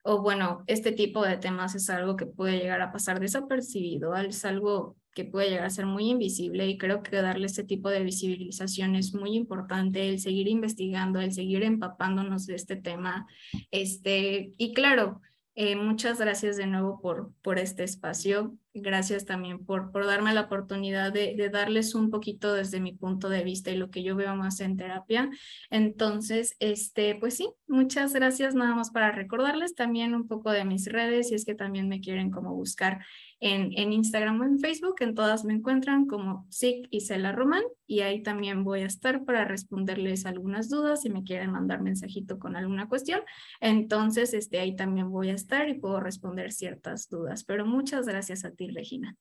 o 0.04 0.22
bueno, 0.22 0.64
este 0.68 0.94
tipo 0.94 1.26
de 1.26 1.36
temas 1.36 1.76
es 1.76 1.90
algo 1.90 2.16
que 2.16 2.26
puede 2.26 2.60
llegar 2.60 2.80
a 2.82 2.94
pasar 2.94 3.20
desapercibido, 3.20 4.16
es 4.16 4.46
algo 4.46 4.96
que 5.14 5.26
puede 5.26 5.50
llegar 5.50 5.66
a 5.66 5.70
ser 5.70 5.86
muy 5.86 6.12
invisible 6.12 6.66
y 6.66 6.78
creo 6.78 7.04
que 7.04 7.18
darle 7.18 7.48
este 7.48 7.66
tipo 7.66 7.90
de 7.90 8.04
visibilización 8.04 8.96
es 8.96 9.14
muy 9.14 9.36
importante, 9.36 10.08
el 10.08 10.20
seguir 10.22 10.48
investigando, 10.48 11.20
el 11.20 11.34
seguir 11.34 11.64
empapándonos 11.64 12.46
de 12.46 12.56
este 12.56 12.78
tema. 12.78 13.28
Este, 13.72 14.54
y 14.58 14.74
claro, 14.74 15.20
eh, 15.56 15.76
muchas 15.76 16.20
gracias 16.20 16.56
de 16.56 16.68
nuevo 16.68 17.02
por, 17.02 17.34
por 17.42 17.60
este 17.60 17.84
espacio. 17.84 18.56
Gracias 18.78 19.24
también 19.24 19.64
por, 19.64 19.94
por 19.94 20.06
darme 20.06 20.34
la 20.34 20.42
oportunidad 20.42 21.14
de, 21.14 21.34
de, 21.38 21.50
darles 21.50 21.96
un 21.96 22.10
poquito 22.10 22.54
desde 22.54 22.82
mi 22.82 22.92
punto 22.92 23.30
de 23.30 23.42
vista 23.42 23.72
y 23.72 23.78
lo 23.78 23.90
que 23.90 24.04
yo 24.04 24.18
veo 24.18 24.36
más 24.36 24.60
en 24.60 24.76
terapia. 24.76 25.30
Entonces, 25.70 26.58
este, 26.60 27.16
pues 27.16 27.38
sí, 27.38 27.50
muchas 27.68 28.14
gracias. 28.14 28.54
Nada 28.54 28.76
más 28.76 28.92
para 28.92 29.14
recordarles 29.14 29.76
también 29.76 30.14
un 30.14 30.28
poco 30.28 30.52
de 30.52 30.66
mis 30.66 30.92
redes, 30.92 31.30
si 31.30 31.36
es 31.36 31.46
que 31.46 31.56
también 31.56 31.88
me 31.88 32.02
quieren 32.02 32.32
como 32.32 32.54
buscar 32.54 33.00
en, 33.40 33.94
Instagram 33.94 34.42
o 34.42 34.44
en 34.44 34.60
Facebook. 34.60 34.96
En 35.00 35.16
todas 35.16 35.46
me 35.46 35.54
encuentran 35.54 36.06
como 36.08 36.46
SIC 36.50 36.88
y 36.90 37.02
Cela 37.02 37.32
Román 37.32 37.64
y 37.86 38.02
ahí 38.02 38.24
también 38.24 38.64
voy 38.64 38.82
a 38.82 38.88
estar 38.88 39.26
para 39.26 39.46
responderles 39.46 40.26
algunas 40.26 40.70
dudas 40.70 41.02
si 41.02 41.10
me 41.10 41.24
quieren 41.24 41.52
mandar 41.52 41.82
mensajito 41.82 42.40
con 42.40 42.56
alguna 42.56 42.88
cuestión. 42.88 43.22
Entonces, 43.60 44.34
este, 44.34 44.60
ahí 44.60 44.76
también 44.76 45.12
voy 45.12 45.30
a 45.30 45.34
estar 45.34 45.70
y 45.70 45.76
puedo 45.76 46.00
responder 46.00 46.52
ciertas 46.52 47.10
dudas. 47.10 47.44
Pero 47.44 47.66
muchas 47.66 48.08
gracias 48.08 48.46
a 48.46 48.52
ti, 48.52 48.70
Regina. 48.70 49.16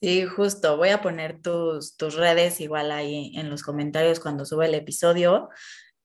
Sí, 0.00 0.24
justo. 0.24 0.76
Voy 0.76 0.90
a 0.90 1.00
poner 1.00 1.40
tus, 1.40 1.96
tus 1.96 2.16
redes 2.16 2.60
igual 2.60 2.90
ahí 2.90 3.32
en 3.34 3.48
los 3.48 3.62
comentarios 3.62 4.20
cuando 4.20 4.44
suba 4.44 4.66
el 4.66 4.74
episodio. 4.74 5.48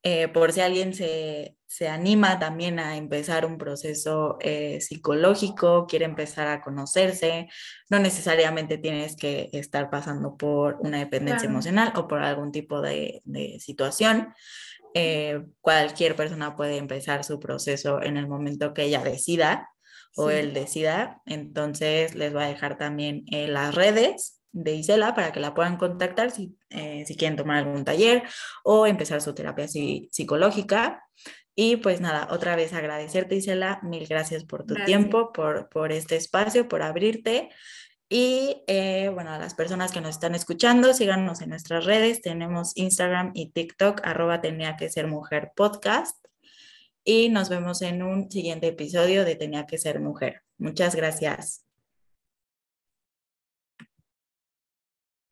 Eh, 0.03 0.27
por 0.29 0.51
si 0.51 0.61
alguien 0.61 0.95
se, 0.95 1.57
se, 1.67 1.87
anima 1.87 2.39
también 2.39 2.79
a 2.79 2.97
empezar 2.97 3.45
un 3.45 3.59
proceso 3.59 4.37
eh, 4.39 4.81
psicológico, 4.81 5.85
quiere 5.85 6.05
empezar 6.05 6.47
a 6.47 6.61
conocerse, 6.61 7.49
no 7.89 7.99
necesariamente 7.99 8.79
tienes 8.79 9.15
que 9.15 9.49
estar 9.53 9.91
pasando 9.91 10.37
por 10.37 10.77
una 10.79 10.97
dependencia 10.97 11.47
emocional 11.47 11.93
o 11.95 12.07
por 12.07 12.23
algún 12.23 12.51
tipo 12.51 12.81
de, 12.81 13.21
de 13.25 13.59
situación. 13.59 14.33
Eh, 14.95 15.43
cualquier 15.61 16.15
persona 16.15 16.55
puede 16.55 16.77
empezar 16.77 17.23
su 17.23 17.39
proceso 17.39 18.01
en 18.01 18.17
el 18.17 18.27
momento 18.27 18.73
que 18.73 18.83
ella 18.85 19.03
decida 19.03 19.69
o 20.15 20.31
él 20.31 20.53
decida. 20.53 21.21
Entonces 21.27 22.15
les 22.15 22.33
voy 22.33 22.43
a 22.43 22.47
dejar 22.47 22.77
también 22.77 23.23
las 23.27 23.75
redes 23.75 24.40
de 24.51 24.75
Isela 24.75 25.13
para 25.13 25.31
que 25.31 25.39
la 25.39 25.53
puedan 25.53 25.77
contactar 25.77 26.31
si, 26.31 26.57
eh, 26.69 27.03
si 27.05 27.15
quieren 27.15 27.37
tomar 27.37 27.57
algún 27.57 27.85
taller 27.85 28.23
o 28.63 28.85
empezar 28.87 29.21
su 29.21 29.33
terapia 29.33 29.67
psicológica. 29.67 31.03
Y 31.55 31.77
pues 31.77 32.01
nada, 32.01 32.27
otra 32.31 32.55
vez 32.55 32.73
agradecerte 32.73 33.35
Isela, 33.35 33.79
mil 33.83 34.07
gracias 34.07 34.45
por 34.45 34.65
tu 34.65 34.75
tiempo, 34.85 35.31
por, 35.33 35.69
por 35.69 35.91
este 35.91 36.15
espacio, 36.15 36.67
por 36.67 36.81
abrirte. 36.81 37.49
Y 38.13 38.63
eh, 38.67 39.09
bueno, 39.13 39.31
a 39.31 39.39
las 39.39 39.53
personas 39.53 39.93
que 39.93 40.01
nos 40.01 40.11
están 40.11 40.35
escuchando, 40.35 40.93
síganos 40.93 41.41
en 41.41 41.49
nuestras 41.49 41.85
redes. 41.85 42.21
Tenemos 42.21 42.75
Instagram 42.75 43.31
y 43.33 43.51
TikTok, 43.51 44.01
arroba 44.03 44.41
tenía 44.41 44.75
que 44.75 44.89
ser 44.89 45.07
mujer 45.07 45.51
podcast. 45.55 46.17
Y 47.03 47.29
nos 47.29 47.49
vemos 47.49 47.81
en 47.81 48.03
un 48.03 48.29
siguiente 48.29 48.67
episodio 48.67 49.23
de 49.23 49.35
Tenía 49.35 49.65
que 49.65 49.77
ser 49.77 50.01
mujer. 50.01 50.41
Muchas 50.57 50.95
gracias. 50.95 51.70